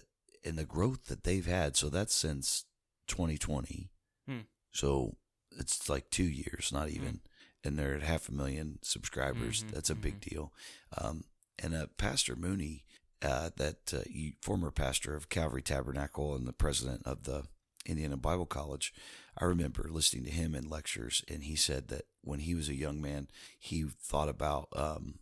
and 0.45 0.55
the 0.57 0.65
growth 0.65 1.07
that 1.07 1.23
they've 1.23 1.45
had. 1.47 1.75
So 1.75 1.89
that's 1.89 2.13
since 2.13 2.65
2020. 3.07 3.89
Hmm. 4.27 4.37
So 4.71 5.15
it's 5.57 5.89
like 5.89 6.09
two 6.11 6.23
years, 6.25 6.69
not 6.71 6.89
even, 6.89 7.21
and 7.63 7.77
they're 7.77 7.95
at 7.95 8.03
half 8.03 8.29
a 8.29 8.33
million 8.33 8.77
subscribers. 8.83 9.63
Mhm, 9.63 9.71
That's 9.71 9.89
a 9.89 9.95
big 9.95 10.21
deal. 10.21 10.53
Um, 10.95 11.23
and 11.59 11.73
uh, 11.75 11.87
Pastor 11.97 12.35
Mooney, 12.35 12.85
uh, 13.23 13.49
that 13.57 13.93
uh, 13.93 14.01
you, 14.07 14.33
former 14.41 14.71
pastor 14.71 15.15
of 15.15 15.29
Calvary 15.29 15.61
Tabernacle 15.63 16.35
and 16.35 16.47
the 16.47 16.53
president 16.53 17.01
of 17.05 17.23
the 17.23 17.45
Indiana 17.85 18.17
Bible 18.17 18.45
College, 18.45 18.93
I 19.37 19.45
remember 19.45 19.87
listening 19.89 20.23
to 20.25 20.31
him 20.31 20.53
in 20.55 20.69
lectures, 20.69 21.23
and 21.29 21.43
he 21.43 21.55
said 21.55 21.87
that 21.87 22.03
when 22.21 22.39
he 22.39 22.53
was 22.55 22.69
a 22.69 22.75
young 22.75 23.01
man, 23.01 23.27
he 23.57 23.83
thought 23.83 24.29
about, 24.29 24.67
um, 24.75 25.15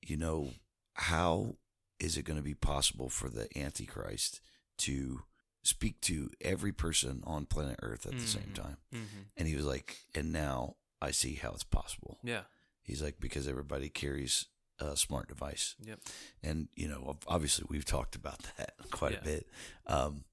you 0.00 0.16
know, 0.16 0.50
how 0.94 1.56
is 2.00 2.16
it 2.16 2.24
going 2.24 2.38
to 2.38 2.42
be 2.42 2.54
possible 2.54 3.08
for 3.08 3.28
the 3.28 3.46
Antichrist 3.56 4.40
to 4.78 5.22
speak 5.62 6.00
to 6.00 6.30
every 6.40 6.72
person 6.72 7.22
on 7.24 7.46
planet 7.46 7.78
Earth 7.82 8.04
at 8.06 8.12
the 8.18 8.26
same 8.26 8.50
Mhm. 8.52 8.54
time? 8.54 8.76
Mm-hmm. 8.92 9.20
And 9.36 9.46
he 9.48 9.54
was 9.54 9.64
like, 9.64 9.98
and 10.14 10.32
now 10.32 10.76
I 11.00 11.12
see 11.12 11.34
how 11.34 11.52
it's 11.52 11.62
possible. 11.64 12.18
Yeah. 12.24 12.42
He's 12.82 13.00
like, 13.02 13.20
because 13.20 13.46
everybody 13.46 13.88
carries 13.88 14.46
a 14.80 14.96
smart 14.96 15.28
device. 15.28 15.76
Yep. 15.84 16.00
And, 16.42 16.68
you 16.74 16.88
know, 16.88 17.16
obviously 17.28 17.64
we've 17.68 17.84
talked 17.84 18.16
about 18.16 18.40
that 18.56 18.74
quite 18.90 19.12
Yeah. 19.12 19.18
a 19.18 19.24
bit. 19.24 19.48
Um, 19.86 20.24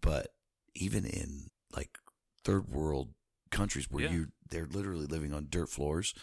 but 0.00 0.34
even 0.78 1.04
in 1.04 1.48
like 1.76 1.98
third 2.44 2.68
world 2.68 3.08
countries 3.50 3.90
where 3.90 4.04
Yeah. 4.04 4.12
you, 4.12 4.26
they're 4.50 4.66
literally 4.66 5.06
living 5.06 5.32
on 5.34 5.48
dirt 5.50 5.68
floors, 5.68 6.14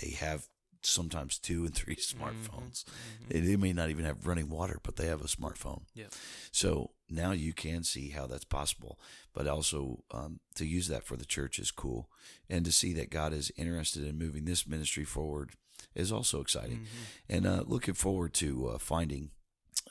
they 0.00 0.10
have 0.10 0.46
sometimes 0.82 1.38
two 1.38 1.64
and 1.66 1.74
three 1.74 1.96
smartphones. 2.12 2.84
Mhm. 2.84 3.28
They, 3.28 3.40
they 3.40 3.56
may 3.56 3.72
not 3.72 3.90
even 3.90 4.04
have 4.04 4.26
running 4.26 4.48
water, 4.48 4.80
but 4.82 4.96
they 4.96 5.06
have 5.06 5.20
a 5.20 5.24
smartphone. 5.28 5.82
Yeah. 5.94 6.06
So 6.52 6.92
now 7.08 7.32
you 7.32 7.52
can 7.52 7.84
see 7.84 8.10
how 8.10 8.26
that's 8.26 8.44
possible, 8.46 8.98
but 9.34 9.46
also 9.46 10.04
um, 10.10 10.40
to 10.54 10.64
use 10.64 10.88
that 10.88 11.04
for 11.04 11.16
the 11.16 11.26
church 11.26 11.58
is 11.58 11.70
cool, 11.70 12.08
and 12.48 12.64
to 12.64 12.72
see 12.72 12.92
that 12.94 13.10
God 13.10 13.32
is 13.34 13.52
interested 13.56 14.04
in 14.04 14.16
moving 14.18 14.44
this 14.46 14.66
ministry 14.66 15.04
forward 15.04 15.50
is 15.94 16.10
also 16.12 16.40
exciting, 16.40 16.80
Mhm. 16.80 16.86
and 17.28 17.46
uh, 17.46 17.64
looking 17.66 17.94
forward 17.94 18.32
to 18.34 18.68
uh, 18.68 18.78
finding, 18.78 19.30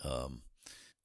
um, 0.04 0.42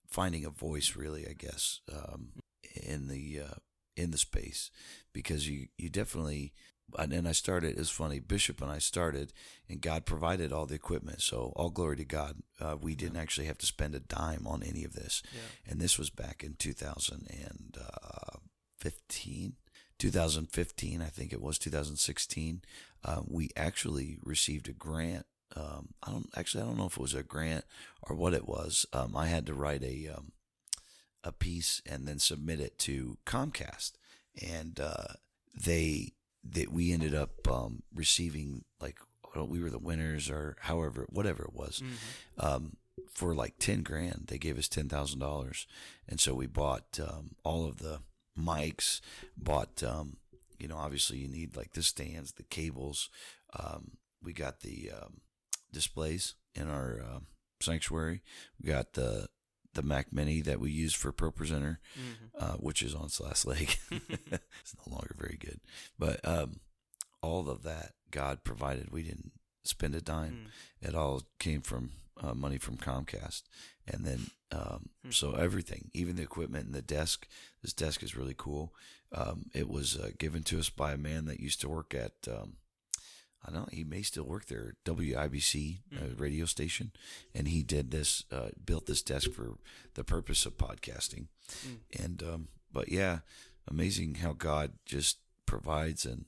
finding 0.09 0.45
a 0.47 0.51
voice 0.51 0.95
really, 0.97 1.27
I 1.29 1.33
guess, 1.35 1.81
um, 1.93 2.33
in 2.75 3.09
the 3.09 3.41
uh, 3.41 3.55
in 3.97 4.11
the 4.11 4.19
space, 4.19 4.71
because 5.13 5.49
you 5.49 5.69
you 5.79 5.89
definitely. 5.91 6.53
And 6.99 7.27
I 7.27 7.33
started. 7.33 7.79
It's 7.79 7.89
funny. 7.89 8.21
Bishop 8.21 8.61
and 8.61 8.71
I 8.71 8.77
started, 8.79 9.33
and 9.71 9.81
God 9.81 10.05
provided 10.05 10.53
all 10.53 10.67
the 10.67 10.75
equipment. 10.75 11.23
So 11.23 11.55
all 11.57 11.71
glory 11.71 11.97
to 11.97 12.05
God. 12.05 12.43
Uh, 12.61 12.77
we 12.79 12.95
didn't 12.95 13.17
actually 13.17 13.47
have 13.47 13.57
to 13.59 13.65
spend 13.67 13.95
a 13.95 14.01
dime 14.01 14.47
on 14.47 14.63
any 14.63 14.85
of 14.85 14.93
this 14.93 15.23
Yeah. 15.33 15.41
and 15.73 15.81
this 15.81 15.99
was 15.99 16.11
back 16.11 16.45
in 16.45 16.57
2015 16.59 19.55
2015 19.99 21.03
i 21.03 21.07
think 21.07 21.33
it 21.33 21.41
was 21.41 21.59
2016 21.59 22.63
uh, 23.05 23.21
we 23.27 23.51
actually 23.57 24.19
received 24.23 24.69
a 24.69 24.73
grant 24.73 25.27
um, 25.57 25.89
i 26.03 26.11
don't 26.11 26.29
actually 26.37 26.63
i 26.63 26.67
don't 26.67 26.77
know 26.79 26.87
if 26.87 26.97
it 26.97 27.01
was 27.01 27.15
a 27.15 27.23
grant 27.23 27.65
or 28.03 28.17
what 28.17 28.35
it 28.35 28.47
was 28.49 28.87
um, 28.93 29.17
i 29.17 29.27
had 29.27 29.47
to 29.47 29.55
write 29.55 29.83
a 29.83 30.09
um, 30.15 30.33
a 31.25 31.33
piece 31.33 31.83
and 31.87 32.07
then 32.07 32.19
submit 32.19 32.61
it 32.61 32.79
to 32.79 33.17
comcast 33.27 33.93
and 34.41 34.79
uh, 34.79 35.15
they 35.55 36.13
that 36.45 36.71
we 36.71 36.93
ended 36.93 37.15
up 37.15 37.49
um, 37.49 37.83
receiving 37.95 38.65
like 38.81 38.99
we 39.35 39.61
were 39.61 39.71
the 39.71 39.79
winners 39.79 40.29
or 40.31 40.57
however 40.61 41.07
whatever 41.09 41.43
it 41.45 41.55
was 41.55 41.83
Mhm. 41.83 42.45
um, 42.45 42.77
for 43.11 43.35
like 43.35 43.59
10 43.59 43.83
grand. 43.83 44.25
They 44.29 44.39
gave 44.39 44.59
us 44.59 44.69
$10,000. 44.69 45.67
And 46.09 46.21
so 46.21 46.35
we 46.35 46.47
bought 46.47 46.99
um, 47.01 47.35
all 47.45 47.67
of 47.67 47.79
the 47.79 48.01
mics, 48.39 49.01
bought, 49.37 49.83
um, 49.83 50.19
you 50.59 50.69
know, 50.69 50.77
obviously 50.77 51.19
you 51.19 51.29
need 51.29 51.57
like 51.57 51.73
the 51.73 51.83
stands, 51.83 52.33
the 52.33 52.43
cables. 52.45 53.09
Um, 53.59 53.93
we 54.23 54.33
got 54.33 54.61
the 54.61 54.91
um, 54.93 55.21
displays 55.73 56.35
in 56.55 56.69
our 56.69 57.01
um 57.03 57.27
sanctuary. 57.61 58.23
We 58.61 58.69
got 58.69 58.93
the 58.93 59.29
the 59.75 59.83
Mac 59.83 60.13
Mini 60.13 60.41
that 60.43 60.61
we 60.61 60.71
use 60.71 60.95
for 60.95 61.13
Pro 61.13 61.31
Presenter, 61.31 61.81
Mhm. 61.99 62.31
uh, 62.39 62.57
which 62.57 62.83
is 62.83 62.95
on 62.95 63.07
its 63.07 63.21
last 63.21 63.47
leg. 63.47 63.79
it's 63.91 64.77
no 64.87 64.93
longer 64.93 65.15
very 65.19 65.37
good. 65.39 65.61
But 65.99 66.27
um, 66.27 66.61
all 67.23 67.49
of 67.49 67.63
that 67.63 67.95
God 68.11 68.45
provided. 68.45 68.91
We 68.91 69.03
didn't 69.03 69.33
spend 69.65 69.95
a 69.95 70.01
dime 70.01 70.49
Mm. 70.83 70.89
it 70.89 70.95
all 70.95 71.23
came 71.39 71.63
from 71.63 71.93
uh, 72.19 72.33
money 72.35 72.59
from 72.59 72.77
Comcast, 72.77 73.43
and 73.89 74.05
then 74.07 74.31
um, 74.53 74.91
Hmm. 75.03 75.11
so 75.11 75.33
everything, 75.33 75.91
even 75.95 76.15
the 76.15 76.23
equipment 76.23 76.67
and 76.67 76.75
the 76.75 76.81
desk. 76.83 77.27
This 77.61 77.73
desk 77.73 78.05
is 78.05 78.15
really 78.17 78.35
cool. 78.37 78.73
Um, 79.11 79.51
it 79.53 79.69
was 79.69 79.97
uh, 79.99 80.13
given 80.17 80.45
to 80.45 80.61
us 80.61 80.71
by 80.71 80.93
a 80.93 80.97
man 80.97 81.25
that 81.25 81.41
used 81.41 81.61
to 81.63 81.69
work 81.69 81.93
at. 81.93 82.13
Um, 82.29 82.59
I 83.45 83.51
don't 83.51 83.61
know. 83.63 83.69
He 83.71 83.85
may 83.85 84.03
still 84.03 84.25
work 84.25 84.47
there, 84.47 84.75
WIBC 84.87 85.81
uh, 85.93 85.97
Mhm. 86.01 86.21
radio 86.21 86.47
station, 86.47 86.93
and 87.35 87.47
he 87.49 87.63
did 87.63 87.91
this, 87.91 88.25
uh, 88.33 88.51
built 88.65 88.87
this 88.87 89.03
desk 89.03 89.31
for 89.33 89.59
the 89.95 90.05
purpose 90.05 90.47
of 90.47 90.57
podcasting. 90.57 91.27
Mm. 91.67 91.79
And 92.05 92.23
um, 92.23 92.49
but 92.73 92.89
yeah, 92.89 93.19
amazing 93.69 94.17
how 94.17 94.33
God 94.33 94.73
just 94.87 95.19
provides 95.47 96.07
and 96.07 96.25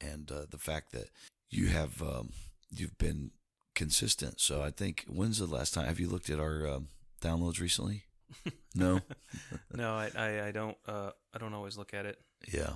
and 0.00 0.30
uh, 0.30 0.44
the 0.50 0.58
fact 0.58 0.92
that 0.92 1.08
you 1.50 1.68
have 1.68 2.02
um, 2.02 2.32
you've 2.70 2.98
been 2.98 3.30
consistent. 3.74 4.38
So 4.40 4.60
I 4.62 4.70
think 4.70 5.04
when's 5.08 5.38
the 5.38 5.46
last 5.46 5.72
time 5.72 5.86
have 5.86 5.98
you 6.00 6.08
looked 6.08 6.28
at 6.30 6.38
our 6.40 6.66
um, 6.66 6.88
downloads 7.22 7.60
recently? 7.60 8.04
No. 8.74 9.00
no, 9.74 9.94
I, 9.94 10.10
I, 10.14 10.46
I 10.48 10.50
don't. 10.52 10.76
Uh, 10.86 11.10
I 11.34 11.38
don't 11.38 11.54
always 11.54 11.76
look 11.76 11.94
at 11.94 12.06
it. 12.06 12.20
yeah, 12.52 12.74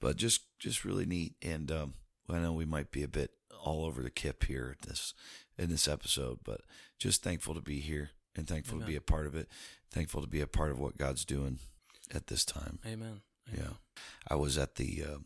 but 0.00 0.16
just 0.16 0.42
just 0.58 0.84
really 0.84 1.06
neat. 1.06 1.36
And 1.40 1.70
um, 1.70 1.94
I 2.28 2.38
know 2.38 2.52
we 2.52 2.64
might 2.64 2.90
be 2.90 3.02
a 3.02 3.08
bit 3.08 3.32
all 3.64 3.84
over 3.84 4.02
the 4.02 4.10
kip 4.10 4.44
here 4.44 4.74
at 4.78 4.88
this 4.88 5.14
in 5.58 5.70
this 5.70 5.86
episode, 5.88 6.40
but 6.44 6.62
just 6.98 7.22
thankful 7.22 7.54
to 7.54 7.60
be 7.60 7.80
here 7.80 8.10
and 8.34 8.46
thankful 8.46 8.78
to 8.80 8.86
be 8.86 8.96
a 8.96 9.00
part 9.00 9.26
of 9.26 9.34
it. 9.34 9.48
Thankful 9.90 10.22
to 10.22 10.28
be 10.28 10.40
a 10.40 10.46
part 10.46 10.70
of 10.70 10.78
what 10.78 10.96
God's 10.96 11.24
doing 11.24 11.58
at 12.14 12.28
this 12.28 12.44
time. 12.44 12.78
Amen. 12.86 13.20
Yeah, 13.52 13.74
I 14.28 14.36
was 14.36 14.56
at 14.56 14.76
the 14.76 15.04
um, 15.04 15.24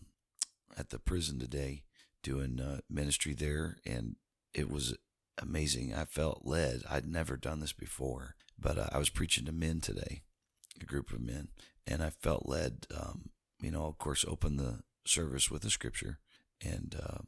at 0.76 0.90
the 0.90 0.98
prison 0.98 1.38
today 1.38 1.84
doing 2.22 2.60
uh, 2.60 2.80
ministry 2.90 3.34
there, 3.34 3.76
and 3.86 4.16
it 4.52 4.70
was 4.70 4.96
amazing. 5.40 5.94
I 5.94 6.04
felt 6.04 6.42
led. 6.44 6.82
I'd 6.88 7.06
never 7.06 7.36
done 7.36 7.60
this 7.60 7.72
before, 7.72 8.34
but 8.58 8.78
uh, 8.78 8.88
I 8.90 8.98
was 8.98 9.10
preaching 9.10 9.44
to 9.44 9.52
men 9.52 9.80
today, 9.80 10.22
a 10.80 10.84
group 10.84 11.12
of 11.12 11.20
men, 11.20 11.48
and 11.86 12.02
I 12.02 12.10
felt 12.10 12.48
led. 12.48 12.86
Um, 12.94 13.30
you 13.60 13.70
know, 13.70 13.86
of 13.86 13.98
course, 13.98 14.24
open 14.26 14.56
the 14.56 14.80
service 15.04 15.50
with 15.50 15.64
a 15.64 15.70
scripture, 15.70 16.18
and 16.64 16.96
uh, 17.02 17.18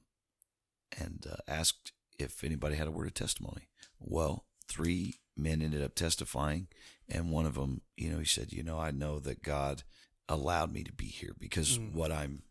and 0.98 1.26
uh, 1.30 1.36
asked 1.46 1.92
if 2.18 2.42
anybody 2.42 2.76
had 2.76 2.86
a 2.86 2.90
word 2.92 3.06
of 3.06 3.14
testimony. 3.14 3.68
Well, 4.00 4.44
three 4.66 5.20
men 5.36 5.62
ended 5.62 5.82
up 5.82 5.94
testifying, 5.94 6.68
and 7.08 7.30
one 7.30 7.46
of 7.46 7.54
them, 7.54 7.82
you 7.96 8.10
know, 8.10 8.18
he 8.18 8.24
said, 8.24 8.52
"You 8.52 8.62
know, 8.62 8.78
I 8.78 8.90
know 8.90 9.18
that 9.20 9.42
God." 9.42 9.84
allowed 10.30 10.70
me 10.74 10.84
to 10.84 10.92
be 10.92 11.06
here 11.06 11.34
because 11.38 11.78
Mm. 11.78 11.92
what 11.94 12.12
I'm 12.12 12.42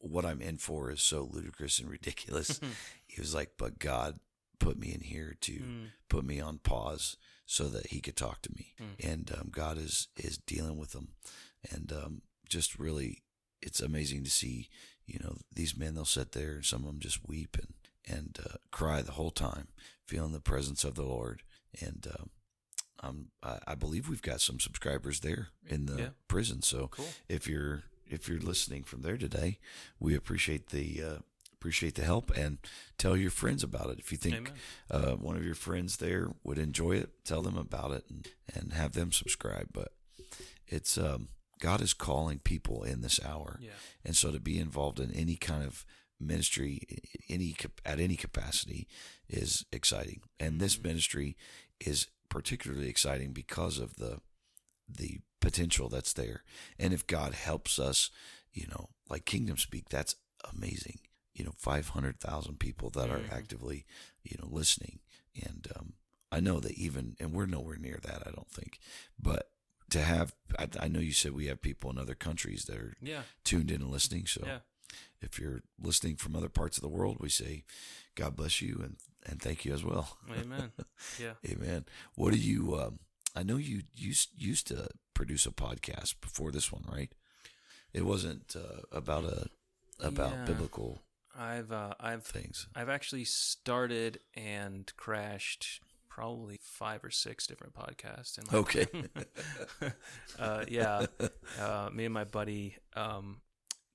what 0.00 0.26
I'm 0.26 0.42
in 0.42 0.58
for 0.58 0.90
is 0.90 1.02
so 1.02 1.22
ludicrous 1.32 1.78
and 1.78 1.88
ridiculous. 1.88 2.60
he 3.06 3.18
was 3.22 3.34
like, 3.34 3.52
but 3.56 3.78
God 3.78 4.20
put 4.58 4.78
me 4.78 4.92
in 4.92 5.00
here 5.00 5.34
to 5.40 5.52
Mm. 5.60 5.86
put 6.10 6.26
me 6.26 6.40
on 6.40 6.58
pause 6.58 7.16
so 7.46 7.70
that 7.70 7.86
He 7.86 8.02
could 8.02 8.18
talk 8.18 8.42
to 8.42 8.52
me, 8.54 8.74
Mm. 8.78 8.94
and 9.02 9.32
um, 9.32 9.48
God 9.50 9.78
is 9.78 10.08
is 10.14 10.36
dealing 10.36 10.76
with 10.76 10.90
them, 10.92 11.14
and 11.70 11.90
um, 11.90 12.20
just 12.46 12.78
really, 12.78 13.22
it's 13.62 13.80
amazing 13.80 14.24
to 14.24 14.30
see. 14.30 14.68
You 15.06 15.18
know, 15.22 15.36
these 15.54 15.76
men 15.76 15.94
they'll 15.94 16.04
sit 16.04 16.32
there 16.32 16.54
and 16.54 16.64
some 16.64 16.80
of 16.82 16.86
them 16.86 17.00
just 17.00 17.26
weep 17.28 17.56
and 17.56 17.74
and 18.04 18.38
uh, 18.44 18.56
cry 18.70 19.00
the 19.02 19.12
whole 19.12 19.30
time, 19.30 19.68
feeling 20.06 20.32
the 20.32 20.40
presence 20.40 20.84
of 20.84 20.94
the 20.94 21.02
Lord, 21.04 21.42
and. 21.80 22.06
Um, 22.18 22.30
um, 23.04 23.30
I, 23.42 23.58
I 23.66 23.74
believe 23.74 24.08
we've 24.08 24.22
got 24.22 24.40
some 24.40 24.60
subscribers 24.60 25.20
there 25.20 25.48
in 25.66 25.86
the 25.86 25.98
Yeah. 25.98 26.08
prison. 26.28 26.62
So 26.62 26.86
Cool. 26.86 27.08
if 27.28 27.48
you're 27.48 27.82
if 28.08 28.28
you're 28.28 28.38
listening 28.38 28.84
from 28.84 29.02
there 29.02 29.16
today, 29.16 29.58
we 29.98 30.14
appreciate 30.14 30.68
the 30.68 31.02
uh, 31.02 31.18
appreciate 31.52 31.96
the 31.96 32.04
help 32.04 32.30
and 32.36 32.58
tell 32.98 33.16
your 33.16 33.32
friends 33.32 33.64
about 33.64 33.90
it. 33.90 33.98
If 33.98 34.12
you 34.12 34.18
think 34.18 34.52
uh, 34.88 35.16
one 35.16 35.36
of 35.36 35.44
your 35.44 35.56
friends 35.56 35.96
there 35.96 36.28
would 36.44 36.58
enjoy 36.58 36.92
it, 36.92 37.24
tell 37.24 37.42
them 37.42 37.56
about 37.56 37.90
it 37.90 38.04
and, 38.08 38.28
and 38.54 38.72
have 38.72 38.92
them 38.92 39.10
subscribe. 39.10 39.68
But 39.72 39.94
it's 40.68 40.96
um, 40.96 41.28
God 41.62 41.80
is 41.80 41.94
calling 41.94 42.38
people 42.40 42.82
in 42.82 43.00
this 43.02 43.20
hour, 43.24 43.58
Yeah. 43.60 43.78
and 44.04 44.16
so 44.16 44.30
to 44.32 44.40
be 44.40 44.58
involved 44.58 44.98
in 45.00 45.10
any 45.12 45.36
kind 45.36 45.62
of 45.64 45.84
ministry, 46.18 46.80
any 47.28 47.54
at 47.84 48.00
any 48.00 48.16
capacity, 48.16 48.88
is 49.28 49.64
exciting. 49.72 50.20
And 50.40 50.60
this 50.60 50.76
Mhm. 50.76 50.84
ministry 50.84 51.36
is 51.80 52.08
particularly 52.28 52.88
exciting 52.88 53.32
because 53.32 53.78
of 53.78 53.94
the 53.96 54.20
the 54.88 55.20
potential 55.40 55.88
that's 55.88 56.12
there. 56.12 56.42
And 56.78 56.92
if 56.92 57.06
God 57.06 57.32
helps 57.34 57.78
us, 57.78 58.10
you 58.52 58.66
know, 58.66 58.90
like 59.08 59.24
Kingdom 59.24 59.56
Speak, 59.56 59.88
that's 59.88 60.16
amazing. 60.44 60.98
you 61.34 61.44
know, 61.46 61.54
500,000 61.56 62.58
people 62.60 62.90
that 62.90 63.08
are 63.08 63.20
Mhm. 63.20 63.32
actively, 63.32 63.86
you 64.22 64.36
know, 64.38 64.48
listening. 64.48 65.00
And 65.34 65.66
um, 65.76 65.94
I 66.30 66.40
know 66.40 66.60
that 66.60 66.72
even, 66.72 67.16
and 67.20 67.32
we're 67.32 67.46
nowhere 67.46 67.78
near 67.78 67.98
that, 68.02 68.26
I 68.26 68.30
don't 68.32 68.50
think. 68.50 68.78
But 69.18 69.50
to 69.92 70.02
have, 70.02 70.34
I, 70.58 70.68
I 70.80 70.88
know 70.88 71.00
you 71.00 71.12
said 71.12 71.32
we 71.32 71.46
have 71.46 71.62
people 71.62 71.90
in 71.90 71.98
other 71.98 72.14
countries 72.14 72.64
that 72.66 72.76
are 72.76 72.94
Yeah. 73.00 73.22
tuned 73.44 73.70
in 73.70 73.80
and 73.82 73.90
listening. 73.90 74.26
So 74.26 74.42
Yeah. 74.44 74.58
if 75.20 75.38
you're 75.38 75.62
listening 75.80 76.16
from 76.16 76.34
other 76.36 76.48
parts 76.48 76.76
of 76.76 76.82
the 76.82 76.88
world, 76.88 77.16
we 77.20 77.28
say, 77.28 77.64
God 78.14 78.36
bless 78.36 78.60
you 78.60 78.80
and, 78.82 78.96
and 79.24 79.40
thank 79.40 79.64
you 79.64 79.72
as 79.72 79.84
well. 79.84 80.18
Amen. 80.30 80.72
Yeah. 81.18 81.34
Amen. 81.46 81.84
What 82.14 82.32
do 82.32 82.38
you, 82.38 82.76
um, 82.78 82.98
I 83.34 83.42
know 83.42 83.56
you 83.56 83.82
used, 83.94 84.30
used 84.36 84.66
to 84.68 84.88
produce 85.14 85.46
a 85.46 85.50
podcast 85.52 86.20
before 86.20 86.50
this 86.52 86.70
one, 86.72 86.84
right? 86.90 87.12
It 87.92 88.04
wasn't 88.04 88.54
uh, 88.56 88.82
about 88.90 89.24
a, 89.24 89.46
about 90.00 90.32
Yeah. 90.32 90.44
biblical 90.46 91.02
I've 91.34 91.72
uh, 91.72 91.94
I've 91.98 92.24
things. 92.24 92.66
I've 92.74 92.90
actually 92.90 93.24
started 93.24 94.20
and 94.34 94.92
crashed 94.98 95.80
probably 96.14 96.58
five 96.62 97.02
or 97.04 97.10
six 97.10 97.46
different 97.46 97.72
podcasts. 97.74 98.38
In 98.38 98.44
my 98.50 98.58
Okay. 98.58 98.86
uh, 100.38 100.64
yeah, 100.68 101.06
uh, 101.58 101.88
me 101.92 102.04
and 102.04 102.14
my 102.14 102.24
buddy, 102.24 102.76
um, 102.94 103.40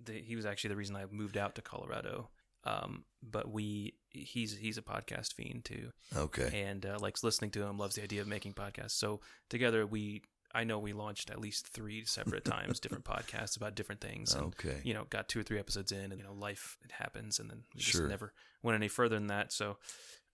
the, 0.03 0.13
he 0.13 0.35
was 0.35 0.45
actually 0.45 0.69
the 0.69 0.75
reason 0.75 0.95
I 0.95 1.05
moved 1.11 1.37
out 1.37 1.55
to 1.55 1.61
Colorado. 1.61 2.29
Um, 2.63 3.05
but 3.23 3.49
we, 3.51 3.93
he's 4.09 4.57
he's 4.57 4.77
a 4.77 4.81
podcast 4.81 5.33
fiend 5.35 5.63
too, 5.63 5.91
Okay. 6.15 6.49
and 6.65 6.85
uh, 6.85 6.97
likes 6.99 7.23
listening 7.23 7.51
to 7.51 7.63
him. 7.63 7.77
Loves 7.77 7.95
the 7.95 8.03
idea 8.03 8.19
of 8.21 8.27
making 8.27 8.53
podcasts. 8.53 8.91
So 8.91 9.21
together 9.49 9.85
we. 9.85 10.23
I 10.55 10.63
know 10.63 10.79
we 10.79 10.93
launched 10.93 11.29
at 11.29 11.39
least 11.41 11.67
three 11.67 12.05
separate 12.05 12.45
times 12.55 12.79
different 12.79 13.03
podcasts 13.03 13.57
about 13.57 13.75
different 13.75 13.99
things. 14.01 14.33
And, 14.33 14.45
Okay. 14.47 14.79
you 14.83 14.93
know, 14.93 15.03
got 15.09 15.27
two 15.27 15.41
or 15.41 15.43
three 15.43 15.59
episodes 15.59 15.91
in, 15.91 16.11
and 16.11 16.17
you 16.17 16.23
know, 16.23 16.33
life 16.33 16.77
it 16.85 16.91
happens, 16.93 17.37
and 17.37 17.49
then 17.49 17.63
we 17.75 17.81
Sure. 17.81 18.01
just 18.01 18.09
never 18.09 18.33
went 18.63 18.75
any 18.75 18.87
further 18.87 19.15
than 19.15 19.27
that. 19.27 19.51
So, 19.51 19.77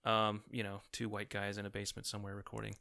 um, 0.05 0.43
you 0.51 0.63
know, 0.63 0.81
two 0.91 1.07
white 1.09 1.29
guys 1.29 1.57
in 1.57 1.65
a 1.65 1.69
basement 1.69 2.05
somewhere 2.05 2.35
recording. 2.35 2.75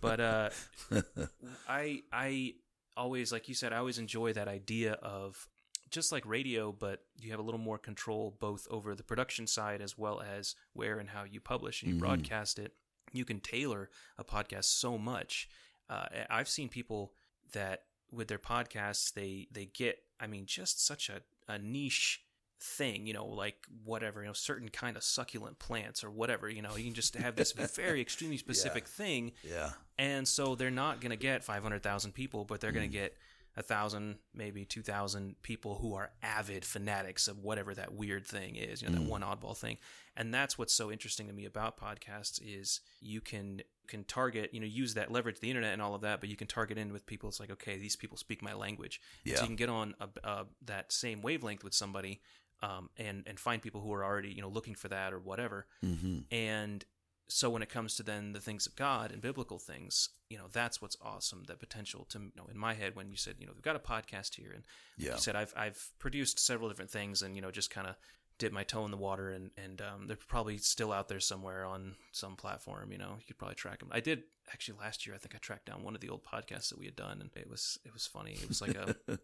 but 0.00 0.20
uh, 0.20 0.50
I 1.68 2.02
I 2.12 2.54
always, 2.96 3.32
like 3.32 3.48
you 3.48 3.54
said, 3.54 3.72
I 3.72 3.78
always 3.78 3.98
enjoy 3.98 4.32
that 4.34 4.48
idea 4.48 4.92
of 4.94 5.48
just 5.90 6.10
like 6.12 6.24
radio, 6.26 6.72
but 6.72 7.00
you 7.20 7.30
have 7.30 7.40
a 7.40 7.42
little 7.42 7.60
more 7.60 7.78
control 7.78 8.36
both 8.40 8.66
over 8.70 8.94
the 8.94 9.02
production 9.02 9.46
side 9.46 9.80
as 9.82 9.98
well 9.98 10.20
as 10.22 10.54
where 10.72 10.98
and 10.98 11.10
how 11.10 11.24
you 11.24 11.40
publish 11.40 11.82
and 11.82 11.90
you 11.90 11.96
Mhm. 11.96 12.00
broadcast 12.00 12.58
it. 12.58 12.74
You 13.12 13.24
can 13.26 13.40
tailor 13.40 13.90
a 14.16 14.24
podcast 14.24 14.64
so 14.64 14.96
much. 14.96 15.48
Uh, 15.90 16.06
I've 16.30 16.48
seen 16.48 16.68
people 16.70 17.12
that 17.52 17.84
with 18.10 18.28
their 18.28 18.38
podcasts 18.38 19.12
they 19.12 19.48
they 19.50 19.66
get 19.66 19.98
I 20.20 20.26
mean 20.26 20.46
just 20.46 20.84
such 20.84 21.10
a, 21.10 21.22
a 21.48 21.58
niche 21.58 22.22
thing, 22.62 23.06
you 23.06 23.12
know, 23.12 23.26
like 23.26 23.56
whatever, 23.84 24.20
you 24.20 24.26
know, 24.26 24.32
certain 24.32 24.68
kind 24.68 24.96
of 24.96 25.02
succulent 25.02 25.58
plants 25.58 26.04
or 26.04 26.10
whatever, 26.10 26.48
you 26.48 26.62
know, 26.62 26.76
you 26.76 26.84
can 26.84 26.94
just 26.94 27.16
have 27.16 27.36
this 27.36 27.52
very 27.74 28.00
extremely 28.00 28.36
specific 28.36 28.86
thing 28.86 29.32
yeah. 29.42 29.70
and 29.98 30.26
so 30.26 30.54
they're 30.54 30.70
not 30.70 31.00
going 31.00 31.10
to 31.10 31.16
get 31.16 31.44
500,000 31.44 32.12
people, 32.12 32.44
but 32.44 32.60
they're 32.60 32.72
going 32.72 32.90
to 32.90 32.96
mm. 32.96 33.00
get 33.00 33.16
a 33.56 33.62
thousand, 33.62 34.16
maybe 34.34 34.64
2,000 34.64 35.36
people 35.42 35.74
who 35.74 35.94
are 35.94 36.10
avid 36.22 36.64
fanatics 36.64 37.28
of 37.28 37.38
whatever 37.40 37.74
that 37.74 37.92
weird 37.92 38.26
thing 38.26 38.56
is, 38.56 38.80
you 38.80 38.88
know, 38.88 38.94
that 38.94 39.04
mm. 39.04 39.08
one 39.08 39.22
oddball 39.22 39.56
thing. 39.56 39.76
And 40.16 40.32
that's 40.32 40.56
what's 40.56 40.74
so 40.74 40.90
interesting 40.90 41.26
to 41.26 41.32
me 41.32 41.44
about 41.44 41.78
podcasts 41.78 42.40
is 42.42 42.80
you 43.00 43.20
can 43.20 43.62
can 43.88 44.04
target, 44.04 44.50
you 44.54 44.60
know, 44.60 44.66
use 44.66 44.94
that 44.94 45.10
leverage 45.10 45.40
the 45.40 45.50
internet 45.50 45.72
and 45.72 45.82
all 45.82 45.94
of 45.94 46.02
that, 46.02 46.20
but 46.20 46.28
you 46.28 46.36
can 46.36 46.46
target 46.46 46.78
in 46.78 46.92
with 46.92 47.04
people. 47.04 47.28
It's 47.28 47.40
like, 47.40 47.50
okay, 47.50 47.76
these 47.76 47.96
people 47.96 48.16
speak 48.16 48.40
my 48.40 48.54
language. 48.54 49.00
Yeah. 49.24 49.36
So 49.36 49.42
you 49.42 49.48
can 49.48 49.56
get 49.56 49.68
on 49.68 49.94
a, 50.00 50.08
a, 50.24 50.46
that 50.64 50.92
same 50.92 51.20
wavelength 51.20 51.64
with 51.64 51.74
somebody 51.74 52.22
um, 52.62 52.88
and 52.96 53.24
and 53.26 53.38
find 53.38 53.60
people 53.62 53.80
who 53.80 53.92
are 53.92 54.04
already, 54.04 54.30
you 54.30 54.40
know, 54.42 54.48
looking 54.48 54.74
for 54.74 54.88
that 54.88 55.12
or 55.12 55.18
whatever. 55.18 55.66
Mm-hmm. 55.84 56.18
And 56.30 56.84
so 57.28 57.48
when 57.50 57.62
it 57.62 57.68
comes 57.70 57.94
to 57.96 58.02
then 58.02 58.32
the 58.32 58.40
things 58.40 58.66
of 58.66 58.76
God 58.76 59.10
and 59.10 59.22
biblical 59.22 59.58
things, 59.58 60.10
you 60.28 60.36
know, 60.36 60.46
that's 60.52 60.82
what's 60.82 60.96
awesome. 61.00 61.44
That 61.46 61.60
potential 61.60 62.04
to, 62.10 62.18
you 62.18 62.32
know, 62.36 62.46
in 62.50 62.58
my 62.58 62.74
head 62.74 62.94
when 62.94 63.10
you 63.10 63.16
said, 63.16 63.36
you 63.38 63.46
know, 63.46 63.52
we've 63.54 63.62
got 63.62 63.76
a 63.76 63.78
podcast 63.78 64.34
here, 64.34 64.52
and 64.54 64.64
Yeah. 64.96 65.12
you 65.12 65.18
said 65.18 65.34
I've 65.36 65.52
I've 65.56 65.90
produced 65.98 66.38
several 66.38 66.68
different 66.68 66.90
things, 66.90 67.22
and 67.22 67.34
you 67.36 67.42
know, 67.42 67.50
just 67.50 67.70
kind 67.70 67.86
of 67.86 67.96
dip 68.38 68.52
my 68.52 68.64
toe 68.64 68.84
in 68.84 68.90
the 68.90 68.96
water, 68.96 69.30
and 69.30 69.50
and 69.56 69.80
um, 69.80 70.06
they're 70.06 70.16
probably 70.16 70.58
still 70.58 70.92
out 70.92 71.08
there 71.08 71.20
somewhere 71.20 71.64
on 71.64 71.94
some 72.12 72.36
platform. 72.36 72.92
You 72.92 72.98
know, 72.98 73.14
you 73.18 73.24
could 73.26 73.38
probably 73.38 73.54
track 73.56 73.78
them. 73.78 73.88
I 73.92 74.00
did 74.00 74.24
actually 74.52 74.78
last 74.78 75.06
year. 75.06 75.14
I 75.14 75.18
think 75.18 75.34
I 75.34 75.38
tracked 75.38 75.66
down 75.66 75.82
one 75.82 75.94
of 75.94 76.00
the 76.00 76.08
old 76.10 76.24
podcasts 76.24 76.68
that 76.70 76.78
we 76.78 76.86
had 76.86 76.96
done, 76.96 77.20
and 77.20 77.30
it 77.36 77.48
was 77.48 77.78
it 77.84 77.92
was 77.92 78.06
funny. 78.06 78.32
It 78.32 78.48
was 78.48 78.60
like 78.60 78.74
a. 78.76 78.96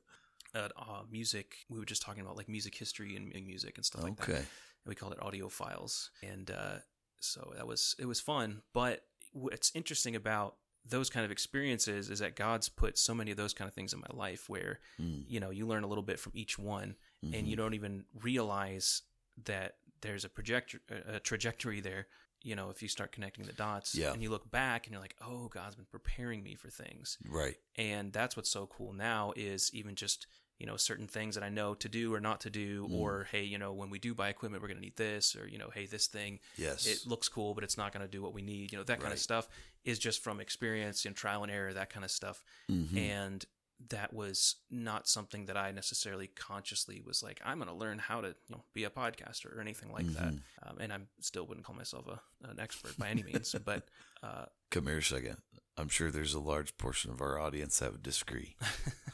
a 0.54 0.70
uh, 0.76 1.02
music. 1.10 1.56
We 1.68 1.78
were 1.78 1.84
just 1.84 2.02
talking 2.02 2.22
about 2.22 2.36
like 2.36 2.48
music 2.48 2.74
history 2.74 3.16
and, 3.16 3.32
and 3.34 3.46
music 3.46 3.76
and 3.76 3.84
stuff 3.84 4.02
like 4.02 4.16
that 4.16 4.22
Okay. 4.28 4.38
and 4.38 4.46
we 4.86 4.94
called 4.94 5.12
it 5.12 5.22
audio 5.22 5.48
files 5.48 6.10
and 6.22 6.50
uh, 6.50 6.76
so 7.20 7.52
that 7.56 7.66
was 7.66 7.94
it 7.98 8.06
was 8.06 8.20
fun 8.20 8.62
but 8.72 9.04
what's 9.32 9.70
interesting 9.74 10.16
about 10.16 10.56
those 10.86 11.10
kind 11.10 11.24
of 11.24 11.30
experiences 11.30 12.08
is 12.08 12.20
that 12.20 12.34
god's 12.36 12.68
put 12.68 12.96
so 12.96 13.12
many 13.14 13.30
of 13.30 13.36
those 13.36 13.52
kind 13.52 13.68
of 13.68 13.74
things 13.74 13.92
in 13.92 14.00
my 14.00 14.06
life 14.26 14.48
where 14.48 14.78
Mm. 15.00 15.24
you 15.28 15.38
know 15.40 15.50
you 15.50 15.66
learn 15.66 15.84
a 15.84 15.86
little 15.86 16.02
bit 16.04 16.18
from 16.18 16.32
each 16.34 16.58
one 16.58 16.96
and 17.22 17.34
Mhm. 17.34 17.48
you 17.48 17.56
don't 17.56 17.74
even 17.74 18.04
realize 18.22 19.02
that 19.44 19.76
there's 20.00 20.24
a 20.24 20.28
project 20.28 20.76
a 20.88 21.20
trajectory 21.20 21.80
there 21.80 22.06
you 22.42 22.54
know 22.56 22.70
if 22.70 22.82
you 22.82 22.88
start 22.88 23.12
connecting 23.12 23.44
the 23.44 23.52
dots 23.52 23.94
Yeah. 23.94 24.12
and 24.12 24.22
you 24.22 24.30
look 24.30 24.50
back 24.50 24.86
and 24.86 24.92
you're 24.92 25.02
like 25.02 25.16
oh 25.26 25.48
god's 25.48 25.74
been 25.74 25.86
preparing 25.90 26.42
me 26.42 26.54
for 26.54 26.68
things 26.70 27.18
Right. 27.28 27.56
and 27.76 28.12
that's 28.12 28.36
what's 28.36 28.50
so 28.50 28.66
cool 28.66 28.92
now 28.92 29.32
is 29.36 29.70
even 29.74 29.94
just 29.94 30.26
you 30.58 30.66
know 30.66 30.76
certain 30.76 31.06
things 31.06 31.34
that 31.36 31.44
i 31.44 31.48
know 31.48 31.74
to 31.74 31.88
do 31.88 32.12
or 32.14 32.20
not 32.20 32.40
to 32.42 32.50
do 32.50 32.86
Mm. 32.88 32.92
or 32.92 33.26
hey 33.30 33.44
you 33.44 33.58
know 33.58 33.72
when 33.72 33.90
we 33.90 33.98
do 33.98 34.14
buy 34.14 34.28
equipment 34.28 34.62
we're 34.62 34.68
going 34.68 34.78
to 34.78 34.84
need 34.84 34.96
this 34.96 35.36
or 35.36 35.46
you 35.48 35.58
know 35.58 35.70
hey 35.72 35.86
this 35.86 36.06
thing 36.06 36.40
Yes. 36.56 36.86
it 36.86 37.06
looks 37.06 37.28
cool 37.28 37.54
but 37.54 37.64
it's 37.64 37.76
not 37.76 37.92
going 37.92 38.04
to 38.04 38.10
do 38.10 38.22
what 38.22 38.32
we 38.34 38.42
need 38.42 38.72
you 38.72 38.78
know 38.78 38.84
that 38.84 39.00
kind 39.00 39.12
of 39.12 39.18
stuff 39.18 39.48
is 39.84 39.98
just 39.98 40.22
from 40.22 40.40
experience 40.40 41.04
and 41.06 41.14
trial 41.16 41.42
and 41.42 41.52
error 41.52 41.72
that 41.72 41.90
kind 41.90 42.04
of 42.04 42.10
stuff 42.10 42.44
Mhm. 42.70 42.96
and 42.96 43.44
that 43.90 44.12
was 44.12 44.56
not 44.70 45.06
something 45.08 45.46
that 45.46 45.56
i 45.56 45.70
necessarily 45.70 46.26
consciously 46.26 47.00
was 47.06 47.22
like 47.22 47.40
i'm 47.44 47.58
going 47.58 47.68
to 47.68 47.74
learn 47.74 47.98
how 47.98 48.20
to 48.20 48.28
you 48.28 48.34
know 48.50 48.64
be 48.74 48.82
a 48.84 48.90
podcaster 48.90 49.56
or 49.56 49.60
anything 49.60 49.92
like 49.92 50.06
that 50.14 50.32
Mhm. 50.32 50.40
um, 50.64 50.76
and 50.80 50.92
i 50.92 50.98
still 51.20 51.46
wouldn't 51.46 51.64
call 51.64 51.76
myself 51.76 52.06
a, 52.08 52.20
an 52.48 52.58
expert 52.58 52.98
by 52.98 53.08
any 53.08 53.22
means 53.22 53.54
but 53.64 53.86
uh, 54.22 54.46
Come 54.70 54.86
here 54.88 54.98
a 54.98 55.02
second. 55.02 55.36
I'm 55.76 55.88
sure 55.88 56.10
there's 56.10 56.34
a 56.34 56.40
large 56.40 56.76
portion 56.76 57.12
of 57.12 57.20
our 57.20 57.38
audience 57.38 57.78
that 57.78 57.92
would 57.92 58.02
disagree. 58.02 58.56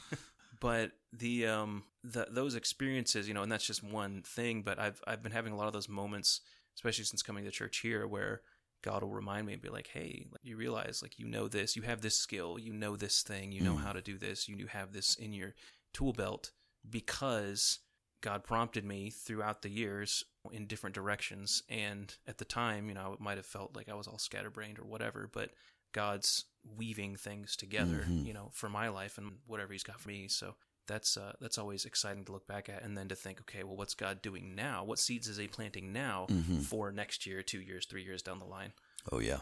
but 0.61 0.93
the 1.13 1.47
um 1.47 1.85
the 2.03 2.27
those 2.31 2.55
experiences 2.55 3.29
you 3.29 3.35
know 3.35 3.43
and 3.43 3.53
that's 3.53 3.67
just 3.67 3.83
one 3.83 4.23
thing 4.27 4.63
but 4.63 4.79
i've 4.79 5.01
i've 5.07 5.23
been 5.23 5.33
having 5.33 5.53
a 5.53 5.57
lot 5.57 5.67
of 5.67 5.73
those 5.73 5.89
moments 5.89 6.41
especially 6.77 7.05
since 7.05 7.23
coming 7.23 7.45
to 7.45 7.51
church 7.51 7.79
here 7.79 8.07
where 8.07 8.41
god 8.85 9.03
will 9.03 9.11
remind 9.11 9.47
me 9.47 9.55
and 9.55 9.63
be 9.63 9.71
like 9.71 9.89
hey 9.95 10.27
like, 10.31 10.41
you 10.45 10.57
realize 10.57 11.01
like 11.03 11.19
you 11.19 11.27
know 11.27 11.49
this 11.49 11.75
you 11.75 11.83
have 11.83 12.03
this 12.03 12.17
skill 12.17 12.59
you 12.59 12.73
know 12.73 12.97
this 12.97 13.23
thing 13.23 13.51
you 13.51 13.63
know 13.63 13.75
Mm. 13.77 13.83
how 13.85 13.93
to 13.93 14.03
do 14.03 14.19
this 14.19 14.47
you 14.49 14.67
have 14.67 14.93
this 14.93 15.15
in 15.17 15.33
your 15.33 15.55
tool 15.95 16.13
belt 16.13 16.51
because 16.91 17.81
god 18.23 18.45
prompted 18.45 18.85
me 18.85 19.11
throughout 19.11 19.63
the 19.63 19.69
years 19.71 20.25
in 20.53 20.67
different 20.67 20.95
directions 20.95 21.63
and 21.69 22.17
at 22.27 22.39
the 22.39 22.45
time 22.45 22.89
you 22.89 22.95
know 22.95 23.13
it 23.13 23.21
might 23.21 23.37
have 23.39 23.47
felt 23.47 23.75
like 23.75 23.89
i 23.89 23.95
was 23.95 24.07
all 24.07 24.19
scatterbrained 24.19 24.79
or 24.79 24.85
whatever 24.85 25.29
but 25.33 25.51
god's 25.93 26.45
weaving 26.77 27.17
things 27.17 27.57
together 27.57 28.05
Mhm. 28.09 28.27
you 28.27 28.33
know 28.33 28.51
for 28.53 28.69
my 28.69 28.89
life 28.89 29.19
and 29.19 29.39
whatever 29.47 29.73
he's 29.73 29.83
got 29.83 30.01
for 30.01 30.09
me 30.09 30.29
so 30.29 30.55
that's 30.87 31.17
uh, 31.17 31.33
that's 31.41 31.59
always 31.59 31.85
exciting 31.85 32.25
to 32.25 32.33
look 32.33 32.47
back 32.47 32.69
at 32.69 32.83
and 32.83 32.97
then 32.97 33.09
to 33.09 33.15
think 33.15 33.41
okay 33.41 33.63
well 33.65 33.77
what's 33.77 33.95
god 33.95 34.21
doing 34.23 34.55
now 34.55 34.85
what 34.85 34.99
seeds 34.99 35.29
is 35.29 35.37
he 35.37 35.47
planting 35.49 35.93
now 35.93 36.27
Mhm. 36.31 36.63
for 36.63 36.93
next 36.93 37.27
year 37.27 37.43
two 37.43 37.61
years 37.61 37.87
three 37.87 38.03
years 38.05 38.23
down 38.23 38.39
the 38.39 38.45
line 38.45 38.73
Oh 39.13 39.21
yeah. 39.21 39.41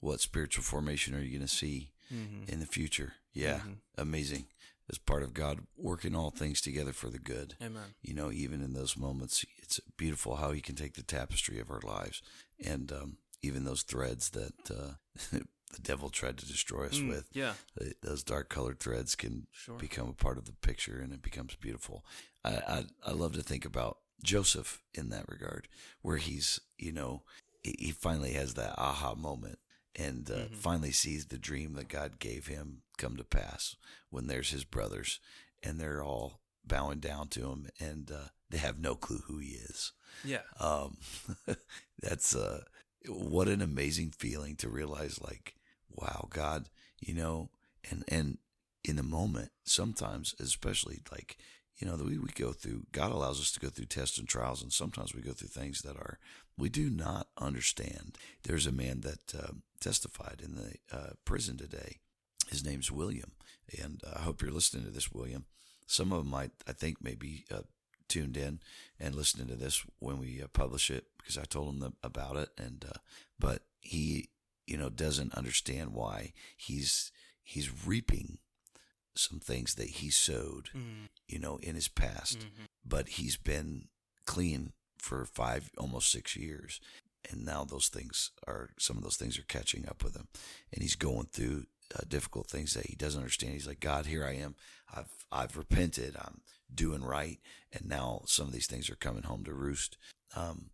What 0.00 0.20
spiritual 0.20 0.64
formation 0.64 1.14
are 1.14 1.20
you 1.20 1.30
going 1.36 1.46
to 1.46 1.54
see 1.54 1.92
mm-hmm. 2.12 2.50
in 2.50 2.58
the 2.58 2.66
future? 2.66 3.12
Yeah. 3.32 3.60
Mhm. 3.60 3.76
Amazing. 3.98 4.46
As 4.88 4.98
part 4.98 5.22
of 5.22 5.32
God 5.34 5.60
working 5.76 6.16
all 6.16 6.30
things 6.30 6.60
together 6.60 6.92
for 6.92 7.08
the 7.10 7.18
good. 7.20 7.54
amen 7.62 7.94
You 8.02 8.14
know, 8.14 8.32
even 8.32 8.62
in 8.62 8.72
those 8.72 8.96
moments, 8.96 9.44
it's 9.62 9.78
beautiful 9.96 10.36
how 10.36 10.50
He 10.52 10.60
can 10.60 10.74
take 10.74 10.94
the 10.94 11.02
tapestry 11.04 11.60
of 11.60 11.70
our 11.70 11.80
lives 11.82 12.22
and 12.58 12.90
um, 12.90 13.18
even 13.42 13.64
those 13.64 13.82
threads 13.82 14.30
that 14.30 14.70
uh, 14.70 14.94
the 15.72 15.80
devil 15.80 16.10
tried 16.10 16.36
to 16.38 16.46
destroy 16.46 16.86
us 16.86 16.98
Mm, 16.98 17.08
with. 17.08 17.26
yeah 17.32 17.54
Those 18.02 18.22
dark 18.24 18.48
colored 18.48 18.80
threads 18.80 19.14
can 19.14 19.46
sure 19.52 19.78
become 19.78 20.08
a 20.08 20.12
part 20.24 20.38
of 20.38 20.44
the 20.46 20.52
picture 20.52 20.98
and 21.00 21.12
it 21.12 21.22
becomes 21.22 21.54
beautiful. 21.56 22.04
I, 22.44 22.50
I 22.56 22.84
I 23.08 23.12
love 23.12 23.32
to 23.34 23.42
think 23.42 23.64
about 23.64 23.98
Joseph 24.22 24.82
in 24.94 25.08
that 25.10 25.28
regard, 25.28 25.68
where 26.02 26.16
he's 26.18 26.60
you 26.78 26.92
know 26.92 27.22
he, 27.62 27.90
finally 27.92 28.32
has 28.32 28.54
that 28.54 28.74
aha 28.78 29.14
moment 29.14 29.58
and 29.96 30.30
uh, 30.30 30.34
Mhm. 30.48 30.56
finally 30.56 30.92
sees 30.92 31.26
the 31.26 31.38
dream 31.38 31.74
that 31.74 31.88
God 31.88 32.18
gave 32.18 32.46
him 32.46 32.82
come 32.96 33.16
to 33.16 33.24
pass 33.24 33.76
when 34.10 34.26
there's 34.26 34.50
his 34.50 34.64
brothers 34.64 35.20
and 35.62 35.78
they're 35.78 36.02
all 36.02 36.40
bowing 36.64 37.00
down 37.00 37.28
to 37.28 37.50
him 37.50 37.68
and 37.78 38.10
uh, 38.10 38.28
they 38.48 38.58
have 38.58 38.78
no 38.78 38.94
clue 38.94 39.22
who 39.26 39.38
he 39.38 39.50
is. 39.50 39.92
yeah 40.24 40.42
Um, 40.58 40.96
that's 42.02 42.34
uh, 42.34 42.64
what 43.06 43.48
an 43.48 43.60
amazing 43.62 44.10
feeling 44.12 44.56
to 44.56 44.68
realize, 44.68 45.20
like, 45.20 45.54
wow, 45.94 46.28
God, 46.30 46.68
you 47.00 47.14
know, 47.14 47.50
and 47.90 48.04
and 48.08 48.38
in 48.84 48.96
the 48.96 49.02
moment, 49.02 49.50
sometimes, 49.64 50.34
especially 50.40 51.00
like, 51.12 51.36
you 51.78 51.86
know, 51.86 51.96
that 51.96 52.06
we, 52.06 52.18
we 52.18 52.30
go 52.30 52.52
through, 52.52 52.86
God 52.92 53.12
allows 53.12 53.40
us 53.40 53.52
to 53.52 53.60
go 53.60 53.68
through 53.68 53.86
tests 53.86 54.18
and 54.18 54.28
trials, 54.28 54.62
and 54.62 54.72
sometimes 54.72 55.14
we 55.14 55.20
go 55.22 55.32
through 55.32 55.48
things 55.48 55.82
that 55.82 55.96
are, 55.96 56.18
we 56.56 56.68
do 56.68 56.88
not 56.90 57.28
understand. 57.38 58.16
There's 58.44 58.66
a 58.66 58.72
man 58.72 59.00
that 59.02 59.34
uh, 59.38 59.52
testified 59.80 60.42
in 60.42 60.54
the 60.54 60.74
uh, 60.96 61.10
prison 61.24 61.56
today. 61.56 61.98
His 62.48 62.64
name's 62.64 62.90
William. 62.90 63.32
And 63.82 64.02
I 64.14 64.20
hope 64.20 64.42
you're 64.42 64.50
listening 64.50 64.84
to 64.84 64.90
this, 64.90 65.12
William. 65.12 65.44
Some 65.86 66.12
of 66.12 66.18
them 66.18 66.30
might, 66.30 66.50
I 66.66 66.72
think, 66.72 66.98
maybe 67.00 67.44
uh, 67.50 67.62
tuned 68.08 68.36
in 68.36 68.60
and 68.98 69.14
listening 69.14 69.48
to 69.48 69.56
this 69.56 69.84
when 69.98 70.18
we 70.18 70.42
uh, 70.42 70.48
publish 70.52 70.90
it 70.90 71.04
because 71.18 71.38
I 71.38 71.44
told 71.44 71.74
him 71.74 71.80
the, 71.80 71.92
about 72.02 72.36
it. 72.36 72.48
And, 72.58 72.84
uh, 72.88 72.98
but 73.38 73.62
he, 73.80 74.30
you 74.70 74.76
know, 74.76 74.88
doesn't 74.88 75.34
understand 75.34 75.92
why 75.92 76.32
he's, 76.56 77.10
he's 77.42 77.86
reaping 77.86 78.38
some 79.14 79.40
things 79.40 79.74
that 79.74 79.88
he 79.88 80.10
sowed, 80.10 80.70
Mm, 80.74 81.08
you 81.26 81.38
know, 81.38 81.58
in 81.62 81.74
his 81.74 81.88
past, 81.88 82.38
mhm. 82.38 82.66
but 82.84 83.08
he's 83.08 83.36
been 83.36 83.88
clean 84.24 84.72
for 84.98 85.24
five, 85.24 85.70
almost 85.76 86.10
six 86.10 86.36
years. 86.36 86.80
And 87.30 87.44
now 87.44 87.64
those 87.64 87.88
things 87.88 88.30
are, 88.46 88.70
some 88.78 88.96
of 88.96 89.02
those 89.02 89.16
things 89.16 89.38
are 89.38 89.42
catching 89.42 89.88
up 89.88 90.04
with 90.04 90.16
him. 90.16 90.28
And 90.72 90.82
he's 90.82 90.96
going 90.96 91.26
through 91.26 91.66
uh, 91.94 92.04
difficult 92.08 92.46
things 92.46 92.72
that 92.74 92.86
he 92.86 92.94
doesn't 92.94 93.20
understand. 93.20 93.52
He's 93.52 93.66
like, 93.66 93.80
God, 93.80 94.06
here 94.06 94.24
I 94.24 94.36
am. 94.36 94.54
I've, 94.94 95.12
I've 95.30 95.56
repented. 95.56 96.16
I'm 96.16 96.40
doing 96.72 97.02
right. 97.02 97.38
And 97.72 97.88
now 97.88 98.22
some 98.26 98.46
of 98.46 98.52
these 98.52 98.68
things 98.68 98.88
are 98.88 98.96
coming 98.96 99.24
home 99.24 99.44
to 99.44 99.52
roost. 99.52 99.98
Um, 100.34 100.70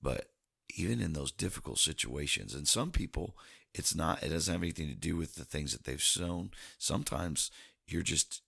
but 0.00 0.30
even 0.76 1.00
in 1.00 1.12
those 1.12 1.32
difficult 1.32 1.78
situations, 1.78 2.54
and 2.54 2.66
some 2.68 2.90
people, 2.90 3.36
it's 3.74 3.94
not, 3.94 4.22
it 4.22 4.30
doesn't 4.30 4.52
have 4.52 4.62
anything 4.62 4.88
to 4.88 4.94
do 4.94 5.16
with 5.16 5.34
the 5.34 5.44
things 5.44 5.72
that 5.72 5.84
they've 5.84 6.02
sown. 6.02 6.50
Sometimes 6.78 7.50
you're 7.86 8.02
just, 8.02 8.42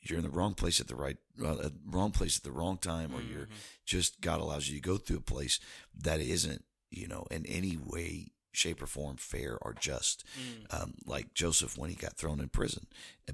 you're 0.00 0.18
in 0.18 0.24
the 0.24 0.30
wrong 0.30 0.54
place 0.54 0.80
at 0.80 0.88
the 0.88 0.94
right, 0.94 1.16
uh, 1.44 1.70
wrong 1.84 2.10
place 2.10 2.36
at 2.36 2.44
the 2.44 2.52
wrong 2.52 2.78
time, 2.78 3.12
or 3.14 3.20
you're 3.20 3.48
just, 3.84 4.20
God 4.20 4.40
allows 4.40 4.68
you 4.68 4.76
to 4.76 4.88
go 4.88 4.96
through 4.96 5.18
a 5.18 5.20
place 5.20 5.60
that 5.94 6.20
isn't, 6.20 6.64
you 6.90 7.06
know, 7.06 7.26
in 7.30 7.44
any 7.46 7.76
way, 7.76 8.28
shape, 8.52 8.82
or 8.82 8.86
form 8.86 9.16
fair 9.16 9.58
or 9.60 9.74
just. 9.78 10.24
Um, 10.70 10.94
like 11.04 11.34
Joseph 11.34 11.76
when 11.76 11.90
he 11.90 11.96
got 11.96 12.16
thrown 12.16 12.40
in 12.40 12.48
prison, 12.48 12.86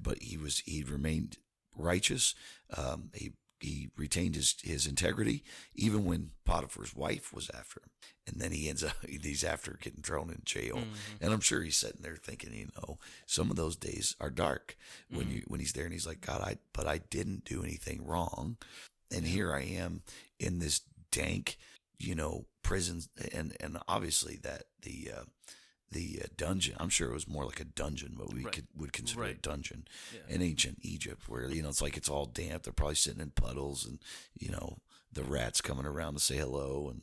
but 0.02 0.22
he 0.22 0.36
was, 0.36 0.60
he 0.60 0.82
remained 0.82 1.38
righteous. 1.76 2.34
Um, 2.76 3.10
he, 3.14 3.32
he 3.60 3.88
retained 3.96 4.34
his, 4.34 4.54
his 4.62 4.86
integrity 4.86 5.42
even 5.74 6.04
when 6.04 6.30
Potiphar's 6.44 6.94
wife 6.94 7.32
was 7.32 7.50
after 7.50 7.80
him. 7.80 7.90
And 8.26 8.40
then 8.40 8.52
he 8.52 8.68
ends 8.68 8.82
up, 8.82 8.96
he's 9.08 9.44
after 9.44 9.78
getting 9.80 10.02
thrown 10.02 10.30
in 10.30 10.42
jail. 10.44 10.78
And 11.20 11.32
I'm 11.32 11.40
sure 11.40 11.62
he's 11.62 11.76
sitting 11.76 12.02
there 12.02 12.16
thinking, 12.16 12.52
you 12.54 12.68
know, 12.76 12.98
some 13.26 13.50
of 13.50 13.56
those 13.56 13.76
days 13.76 14.16
are 14.20 14.30
dark 14.30 14.76
when 15.10 15.30
you, 15.30 15.42
when 15.46 15.60
he's 15.60 15.72
there 15.72 15.84
and 15.84 15.92
he's 15.92 16.06
like, 16.06 16.20
God, 16.20 16.40
I, 16.42 16.56
but 16.72 16.86
I 16.86 16.98
didn't 16.98 17.44
do 17.44 17.62
anything 17.62 18.04
wrong. 18.06 18.56
And 19.14 19.26
here 19.26 19.52
I 19.54 19.62
am 19.62 20.02
in 20.38 20.58
this 20.58 20.80
dank, 21.10 21.58
you 21.98 22.14
know, 22.14 22.46
prison. 22.62 23.02
And, 23.32 23.56
and 23.60 23.78
obviously 23.88 24.36
that 24.42 24.64
the, 24.82 25.10
uh, 25.16 25.24
the 25.90 26.20
uh, 26.24 26.26
dungeon. 26.36 26.76
I'm 26.80 26.88
sure 26.88 27.10
it 27.10 27.14
was 27.14 27.28
more 27.28 27.44
like 27.44 27.60
a 27.60 27.64
dungeon, 27.64 28.14
what 28.16 28.32
we 28.32 28.44
Right. 28.44 28.52
could 28.52 28.66
would 28.74 28.92
consider 28.92 29.24
a 29.24 29.34
dungeon 29.34 29.86
Yeah. 30.12 30.34
in 30.34 30.42
ancient 30.42 30.78
Egypt, 30.82 31.28
where 31.28 31.48
you 31.50 31.62
know 31.62 31.68
it's 31.68 31.82
like 31.82 31.96
it's 31.96 32.08
all 32.08 32.26
damp. 32.26 32.62
They're 32.64 32.72
probably 32.72 32.94
sitting 32.96 33.20
in 33.20 33.30
puddles, 33.30 33.84
and 33.86 33.98
you 34.38 34.50
know 34.50 34.78
the 35.12 35.22
rats 35.24 35.60
coming 35.60 35.86
around 35.86 36.14
to 36.14 36.20
say 36.20 36.36
hello, 36.36 36.88
and 36.88 37.02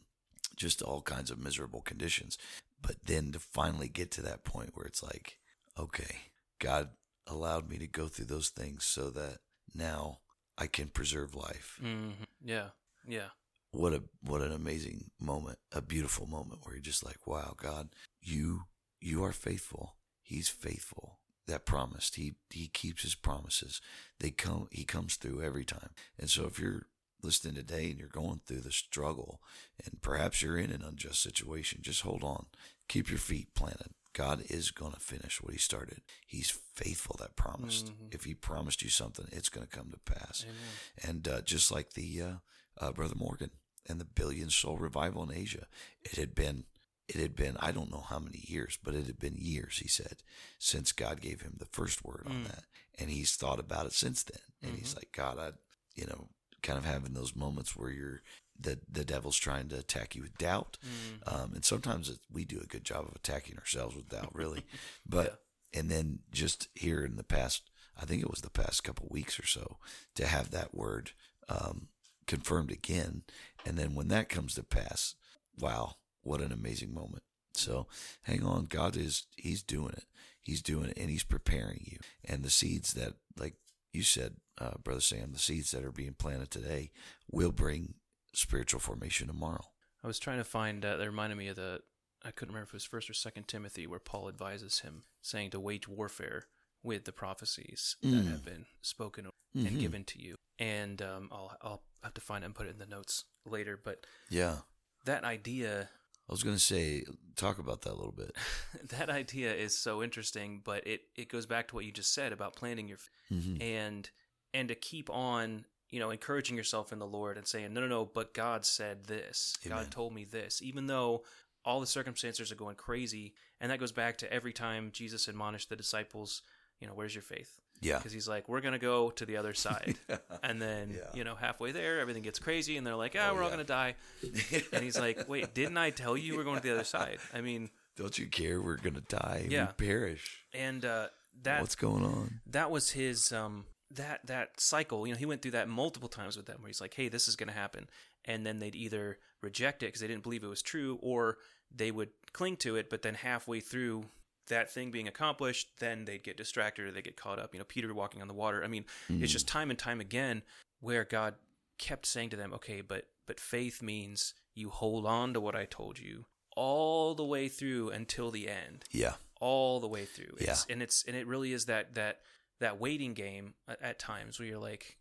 just 0.56 0.82
all 0.82 1.02
kinds 1.02 1.32
of 1.32 1.40
miserable 1.40 1.82
conditions. 1.82 2.38
But 2.82 3.06
then 3.06 3.32
to 3.32 3.40
finally 3.40 3.88
get 3.88 4.12
to 4.12 4.22
that 4.24 4.44
point 4.44 4.76
where 4.76 4.86
it's 4.86 5.02
like, 5.04 5.38
okay, 5.78 6.18
God 6.60 6.90
allowed 7.28 7.70
me 7.70 7.78
to 7.78 7.88
go 7.88 8.08
through 8.08 8.26
those 8.26 8.50
things 8.50 8.84
so 8.86 9.10
that 9.12 9.40
now 9.74 10.20
I 10.58 10.68
can 10.68 10.90
preserve 10.90 11.34
life. 11.36 11.80
Mhm. 11.82 12.14
Yeah. 12.44 12.72
Yeah. 13.08 13.30
What 13.72 13.94
a 13.94 14.04
what 14.22 14.42
an 14.42 14.52
amazing 14.52 15.12
moment, 15.20 15.60
a 15.72 15.82
beautiful 15.82 16.26
moment 16.28 16.66
where 16.66 16.74
you're 16.76 16.82
just 16.82 17.06
like, 17.06 17.26
wow, 17.26 17.54
God, 17.56 17.96
you 18.22 18.66
you 19.02 19.24
are 19.24 19.34
faithful. 19.34 19.96
He's 20.22 20.48
faithful. 20.50 21.18
That 21.48 21.66
promised. 21.66 22.16
He 22.16 22.36
he 22.50 22.68
keeps 22.68 23.02
his 23.02 23.16
promises. 23.16 23.82
They 24.20 24.32
come 24.32 24.68
he 24.72 24.86
comes 24.86 25.16
through 25.16 25.42
every 25.42 25.66
time. 25.66 25.90
And 26.18 26.30
so 26.30 26.46
if 26.46 26.60
you're 26.60 26.86
listening 27.24 27.56
today 27.56 27.90
and 27.90 28.00
you're 28.00 28.08
going 28.08 28.42
through 28.46 28.62
the 28.62 28.72
struggle 28.72 29.42
and 29.84 30.02
perhaps 30.02 30.42
you're 30.42 30.58
in 30.58 30.72
an 30.72 30.84
unjust 30.84 31.22
situation, 31.22 31.80
just 31.82 32.02
hold 32.02 32.24
on. 32.24 32.46
Keep 32.88 33.10
your 33.10 33.20
feet 33.20 33.54
planted. 33.54 33.94
God 34.14 34.44
is 34.50 34.72
going 34.72 34.94
to 34.94 35.00
finish 35.00 35.42
what 35.42 35.54
he 35.54 35.60
started. 35.60 36.02
He's 36.28 36.52
faithful 36.76 37.16
that 37.20 37.36
promised. 37.36 37.88
Mhm. 37.88 38.14
If 38.14 38.24
he 38.26 38.34
promised 38.34 38.82
you 38.82 38.90
something, 38.90 39.28
it's 39.32 39.50
going 39.50 39.66
to 39.68 39.76
come 39.78 39.92
to 39.92 40.00
pass. 40.14 40.44
Amen. 40.44 41.10
And 41.10 41.28
uh, 41.28 41.42
just 41.42 41.72
like 41.72 41.94
the 41.94 42.22
uh, 42.22 42.34
uh, 42.78 42.92
Brother 42.92 43.16
Morgan 43.16 43.52
and 43.88 44.00
the 44.00 44.06
billion 44.06 44.50
soul 44.50 44.78
revival 44.78 45.24
in 45.30 45.36
Asia, 45.36 45.68
it 46.02 46.18
had 46.18 46.36
been, 46.36 46.66
it 47.14 47.20
had 47.22 47.36
been, 47.36 47.58
I 47.60 47.72
don't 47.72 47.92
know 47.92 48.06
how 48.08 48.20
many 48.20 48.44
years, 48.48 48.78
but 48.84 48.96
it 48.96 49.06
had 49.06 49.20
been 49.20 49.36
years, 49.38 49.80
he 49.80 49.88
said, 49.88 50.18
since 50.60 50.92
God 50.92 51.20
gave 51.22 51.42
him 51.42 51.56
the 51.58 51.66
first 51.66 52.04
word 52.04 52.24
on 52.26 52.44
Mm. 52.44 52.48
that. 52.48 52.64
And 52.98 53.10
he's 53.10 53.36
thought 53.36 53.60
about 53.60 53.86
it 53.86 53.94
since 53.94 54.24
then. 54.24 54.42
And 54.62 54.78
he's 54.78 54.96
like, 54.96 55.12
God, 55.12 55.38
I, 55.40 55.52
you 55.96 56.06
know, 56.06 56.30
kind 56.62 56.78
of 56.78 56.86
having 56.86 57.14
those 57.14 57.36
moments 57.36 57.76
where 57.76 57.90
you're, 57.92 58.22
the, 58.60 58.80
the 58.90 59.04
devil's 59.04 59.38
trying 59.38 59.70
to 59.70 59.80
attack 59.80 60.16
you 60.16 60.22
with 60.22 60.38
doubt. 60.38 60.78
Mm. 60.86 61.34
Um, 61.34 61.52
and 61.56 61.66
sometimes 61.66 62.10
it, 62.10 62.20
we 62.32 62.46
do 62.46 62.60
a 62.64 62.68
good 62.68 62.84
job 62.84 63.06
of 63.08 63.16
attacking 63.16 63.58
ourselves 63.58 63.96
with 63.96 64.10
doubt, 64.10 64.34
really. 64.36 64.64
But, 65.06 65.42
and 65.74 65.90
then 65.90 66.20
just 66.32 66.68
here 66.76 67.04
in 67.04 67.16
the 67.16 67.24
past, 67.24 67.70
I 68.00 68.06
think 68.06 68.22
it 68.22 68.30
was 68.30 68.42
the 68.42 68.50
past 68.52 68.84
couple 68.84 69.08
weeks 69.10 69.40
or 69.40 69.46
so, 69.48 69.78
to 70.16 70.28
have 70.28 70.52
that 70.52 70.74
word 70.76 71.12
um, 71.50 71.88
confirmed 72.28 72.72
again. 72.72 73.24
And 73.66 73.78
then 73.78 73.96
when 73.96 74.08
that 74.10 74.30
comes 74.30 74.54
to 74.56 74.64
pass, 74.64 75.16
wow, 75.58 75.96
what 76.22 76.42
an 76.42 76.52
amazing 76.52 76.94
moment. 76.94 77.24
So 77.54 77.88
hang 78.24 78.44
on. 78.44 78.66
God 78.66 78.96
is, 78.96 79.26
He's 79.36 79.62
doing 79.64 79.94
it. 79.94 80.06
He's 80.42 80.62
doing 80.62 80.90
it 80.90 80.98
and 80.98 81.10
He's 81.10 81.24
preparing 81.24 81.84
you. 81.86 81.98
And 82.26 82.44
the 82.44 82.50
seeds 82.50 82.94
that, 82.94 83.14
like 83.38 83.56
you 83.94 84.04
said, 84.04 84.36
uh, 84.60 84.78
Brother 84.84 85.02
Sam, 85.02 85.34
the 85.34 85.40
seeds 85.40 85.72
that 85.72 85.84
are 85.84 85.92
being 85.92 86.14
planted 86.14 86.50
today 86.52 86.92
will 87.30 87.52
bring 87.52 87.96
spiritual 88.34 88.80
formation 88.80 89.28
tomorrow. 89.28 89.66
I 90.04 90.08
was 90.08 90.20
trying 90.20 90.38
to 90.38 90.44
find. 90.44 90.84
Uh, 90.84 90.98
that 90.98 91.06
reminded 91.06 91.38
me 91.38 91.48
of 91.50 91.56
the. 91.58 91.82
I 92.24 92.32
couldn't 92.32 92.54
remember 92.54 92.68
if 92.70 92.74
it 92.74 92.74
was 92.78 92.86
First 92.86 93.10
or 93.10 93.14
Second 93.14 93.48
Timothy, 93.48 93.86
where 93.88 94.00
Paul 94.00 94.28
advises 94.30 94.80
him, 94.80 95.04
saying 95.22 95.50
to 95.52 95.60
wage 95.60 95.88
warfare 95.88 96.46
with 96.84 97.06
the 97.06 97.12
prophecies 97.12 97.96
that 98.02 98.10
Mm. 98.10 98.28
have 98.32 98.46
been 98.46 98.66
spoken 98.82 99.28
and 99.54 99.80
given 99.80 100.04
to 100.06 100.20
you. 100.22 100.36
And 100.60 101.02
um, 101.02 101.30
I'll 101.32 101.56
I'll 101.62 101.84
have 102.04 102.14
to 102.16 102.22
find 102.22 102.44
it 102.44 102.48
and 102.48 102.56
put 102.56 102.68
it 102.68 102.72
in 102.72 102.80
the 102.80 102.86
notes 102.86 103.26
later. 103.46 103.80
But 103.84 104.06
Yeah. 104.30 104.60
that 105.06 105.24
idea, 105.24 105.90
I 106.32 106.34
was 106.34 106.44
going 106.44 106.56
to 106.56 106.62
say, 106.62 107.04
talk 107.36 107.60
about 107.60 107.82
that 107.82 107.90
a 107.92 107.96
little 107.96 108.14
bit. 108.14 108.36
that 108.98 109.10
idea 109.10 109.54
is 109.54 109.78
so 109.78 110.02
interesting. 110.02 110.62
But 110.64 110.88
it 110.88 111.02
it 111.16 111.28
goes 111.30 111.46
back 111.46 111.68
to 111.68 111.76
what 111.76 111.84
you 111.86 111.92
just 111.92 112.14
said 112.14 112.32
about 112.32 112.56
planting 112.56 112.88
your 112.88 113.00
Mhm. 113.32 113.62
and 113.62 114.10
and 114.54 114.70
to 114.70 114.76
keep 114.76 115.10
on 115.10 115.66
you 115.90 116.00
know 116.00 116.10
encouraging 116.10 116.56
yourself 116.56 116.94
in 116.94 117.00
the 117.00 117.06
lord 117.08 117.38
and 117.38 117.46
saying 117.46 117.74
no 117.74 117.82
no 117.82 117.88
no 117.88 118.06
but 118.06 118.34
god 118.34 118.66
said 118.66 119.06
this 119.06 119.54
Amen. 119.66 119.78
god 119.78 119.92
told 119.92 120.14
me 120.14 120.24
this 120.26 120.62
even 120.62 120.88
though 120.88 121.24
all 121.66 121.80
the 121.82 121.88
circumstances 121.88 122.50
are 122.52 122.56
going 122.56 122.76
crazy 122.78 123.34
and 123.60 123.70
that 123.72 123.80
goes 123.80 123.92
back 123.92 124.18
to 124.20 124.34
every 124.34 124.52
time 124.54 124.90
jesus 124.92 125.28
admonished 125.30 125.68
the 125.70 125.76
disciples 125.76 126.42
you 126.80 126.88
know 126.88 126.94
where's 126.94 127.14
your 127.16 127.22
faith 127.22 127.60
Yeah. 127.82 127.98
because 127.98 128.14
he's 128.14 128.28
like 128.28 128.48
we're 128.48 128.62
gonna 128.62 128.78
go 128.80 129.10
to 129.12 129.26
the 129.26 129.38
other 129.38 129.54
side 129.54 129.96
and 130.44 130.62
then 130.62 130.92
Yeah. 130.92 131.10
you 131.14 131.24
know 131.24 131.36
halfway 131.36 131.72
there 131.72 132.00
everything 132.00 132.22
gets 132.24 132.40
crazy 132.40 132.78
and 132.78 132.86
they're 132.86 132.96
like 132.96 133.16
ah 133.20 133.30
Oh, 133.32 133.36
we're 133.36 133.44
all 133.44 133.50
gonna 133.50 133.64
die 133.64 133.96
and 134.74 134.84
he's 134.84 135.00
like 135.00 135.28
wait 135.28 135.54
didn't 135.54 135.78
i 135.78 135.90
tell 135.90 136.16
you 136.16 136.38
we're 136.38 136.44
going 136.44 136.58
to 136.58 136.64
the 136.64 136.74
other 136.74 136.84
side 136.84 137.18
i 137.34 137.42
mean 137.42 137.70
Don't 137.98 138.18
you 138.18 138.28
care? 138.28 138.62
We're 138.62 138.78
going 138.78 138.96
to 138.96 139.02
die. 139.02 139.46
Yeah. 139.50 139.68
We 139.78 139.86
perish. 139.88 140.44
and 140.54 140.84
uh 140.86 141.08
that 141.44 141.62
What's 141.62 141.76
going 141.76 142.04
on? 142.06 142.42
that 142.48 142.70
was 142.72 142.92
his 142.92 143.32
um 143.32 143.66
that 143.92 144.20
that 144.28 144.60
cycle 144.60 145.06
you 145.08 145.14
know 145.14 145.20
he 145.20 145.26
went 145.26 145.42
through 145.42 145.52
that 145.52 145.68
multiple 145.68 146.08
times 146.10 146.38
with 146.38 146.46
them 146.46 146.58
where 146.62 146.68
he's 146.68 146.80
like 146.82 146.94
hey 146.94 147.10
this 147.10 147.28
is 147.28 147.36
going 147.36 147.50
to 147.50 147.54
happen 147.56 147.90
and 148.26 148.46
then 148.46 148.60
they'd 148.60 148.76
either 148.76 149.18
reject 149.42 149.82
it 149.84 149.88
because 149.88 150.02
they 150.02 150.08
didn't 150.08 150.24
believe 150.24 150.44
it 150.44 150.48
was 150.48 150.62
true 150.62 150.98
or 151.02 151.38
they 151.76 151.90
would 151.92 152.10
cling 152.32 152.56
to 152.58 152.76
it 152.76 152.90
but 152.90 153.02
then 153.02 153.16
halfway 153.16 153.60
through 153.60 154.06
that 154.48 154.70
thing 154.72 154.92
being 154.92 155.08
accomplished 155.08 155.70
then 155.80 156.06
they'd 156.06 156.24
get 156.24 156.36
distracted 156.38 156.86
or 156.86 156.92
they 156.92 157.02
get 157.02 157.16
caught 157.16 157.40
up 157.40 157.54
you 157.54 157.60
know 157.60 157.66
peter 157.68 157.94
walking 157.94 158.22
on 158.22 158.28
the 158.28 158.34
water 158.34 158.64
i 158.64 158.68
mean 158.68 158.86
it's 159.10 159.32
just 159.32 159.48
time 159.48 159.70
and 159.70 159.80
time 159.80 160.00
again 160.02 160.42
where 160.80 161.04
god 161.04 161.36
kept 161.78 162.06
saying 162.06 162.30
to 162.30 162.36
them 162.36 162.54
okay 162.54 162.82
but 162.82 163.08
but 163.26 163.40
faith 163.40 163.82
means 163.82 164.34
you 164.56 164.70
hold 164.70 165.06
on 165.06 165.34
to 165.34 165.40
what 165.40 165.56
i 165.56 165.66
told 165.66 166.00
you 166.00 166.26
all 166.58 167.16
the 167.16 167.24
way 167.26 167.48
through 167.48 167.90
until 167.92 168.30
the 168.32 168.50
end 168.50 168.84
Yeah. 168.92 169.14
all 169.40 169.80
the 169.80 169.88
way 169.88 170.04
through. 170.04 170.36
Yeah. 170.42 170.58
And 170.70 170.84
it's 170.84 171.06
and 171.08 171.16
it 171.16 171.26
really 171.26 171.54
is 171.54 171.66
that 171.68 171.96
that 171.96 172.20
that 172.60 172.78
waiting 172.78 173.14
game 173.14 173.54
at, 173.70 173.82
at 173.82 174.00
times 174.00 174.38
where 174.38 174.48
you're 174.50 174.60
like, 174.60 174.98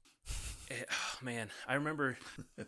eh, 0.71 0.75
oh, 0.91 1.19
man, 1.21 1.51
I 1.67 1.75
remember, 1.75 2.17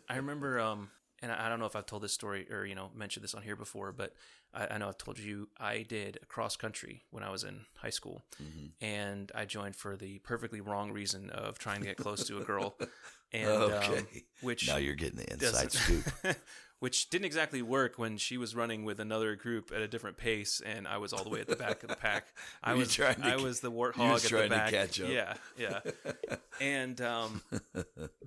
I 0.09 0.17
remember, 0.17 0.59
um, 0.59 0.89
and 1.23 1.31
I 1.31 1.45
I 1.45 1.49
don't 1.49 1.59
know 1.59 1.65
if 1.65 1.75
I've 1.75 1.87
told 1.87 2.03
this 2.03 2.13
story 2.13 2.45
or 2.51 2.65
you 2.65 2.75
know 2.75 2.91
mentioned 2.93 3.23
this 3.23 3.33
on 3.33 3.41
here 3.41 3.55
before, 3.55 3.91
but 3.91 4.13
I, 4.53 4.67
I 4.75 4.77
know 4.77 4.87
I've 4.89 4.97
told 4.99 5.17
you 5.17 5.49
I 5.59 5.81
did 5.81 6.19
a 6.21 6.25
cross 6.27 6.55
country 6.55 7.03
when 7.09 7.23
I 7.23 7.31
was 7.31 7.43
in 7.43 7.61
high 7.77 7.89
school, 7.89 8.21
Mm-hmm. 8.41 8.85
and 8.85 9.31
I 9.33 9.45
joined 9.45 9.75
for 9.75 9.95
the 9.97 10.19
perfectly 10.19 10.61
wrong 10.61 10.91
reason 10.91 11.29
of 11.31 11.57
trying 11.57 11.79
to 11.79 11.85
get 11.87 11.97
close 11.97 12.27
to 12.27 12.37
a 12.37 12.43
girl, 12.43 12.75
and 13.33 13.49
um, 13.49 14.07
which 14.41 14.67
Now 14.67 14.77
you're 14.77 14.95
getting 14.95 15.17
the 15.17 15.31
inside 15.33 15.71
scoop. 15.71 16.05
which 16.79 17.09
didn't 17.09 17.23
exactly 17.23 17.61
work 17.61 17.97
when 17.97 18.17
she 18.17 18.37
was 18.37 18.53
running 18.53 18.83
with 18.83 18.99
another 18.99 19.37
group 19.37 19.71
at 19.73 19.81
a 19.81 19.87
different 19.87 20.17
pace, 20.17 20.61
and 20.65 20.85
I 20.85 20.97
was 20.97 21.13
all 21.13 21.23
the 21.23 21.29
way 21.29 21.39
at 21.39 21.47
the 21.47 21.55
back 21.55 21.81
of 21.81 21.87
the 21.87 21.95
pack. 21.95 22.25
I 22.63 22.73
was 22.73 22.93
trying 22.93 23.15
to 23.21 23.25
I 23.25 23.37
was 23.37 23.61
the 23.61 23.71
warthog 23.71 24.11
was 24.11 24.25
at 24.25 24.29
trying 24.29 24.49
the 24.49 24.55
to 24.55 24.61
back. 24.61 24.71
catch 24.71 24.99
up. 24.99 25.07
Yeah, 25.09 25.33
yeah. 25.57 25.79
and 26.59 26.99
um, 26.99 27.41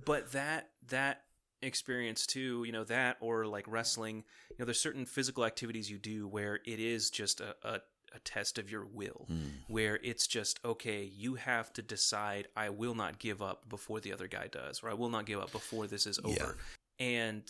but 0.05 0.31
that 0.31 0.69
that 0.89 1.21
experience 1.61 2.25
too, 2.25 2.63
you 2.65 2.71
know, 2.71 2.83
that 2.85 3.17
or 3.19 3.45
like 3.47 3.65
wrestling, 3.67 4.17
you 4.49 4.55
know, 4.59 4.65
there's 4.65 4.79
certain 4.79 5.05
physical 5.05 5.45
activities 5.45 5.89
you 5.89 5.97
do 5.97 6.27
where 6.27 6.59
it 6.65 6.79
is 6.79 7.09
just 7.09 7.41
a, 7.41 7.55
a 7.63 7.81
a 8.15 8.19
test 8.19 8.57
of 8.57 8.71
your 8.71 8.85
will, 8.85 9.25
Hmm. 9.27 9.47
where 9.67 9.99
it's 10.01 10.27
just 10.27 10.61
okay. 10.63 11.03
You 11.03 11.35
have 11.35 11.73
to 11.73 11.81
decide. 11.81 12.47
I 12.55 12.69
will 12.69 12.95
not 12.95 13.19
give 13.19 13.41
up 13.41 13.67
before 13.67 13.99
the 13.99 14.13
other 14.13 14.27
guy 14.29 14.47
does, 14.47 14.81
or 14.81 14.89
I 14.89 14.93
will 14.93 15.09
not 15.09 15.25
give 15.25 15.41
up 15.41 15.51
before 15.51 15.87
this 15.87 16.07
is 16.07 16.17
over. 16.23 16.57
And 16.99 17.43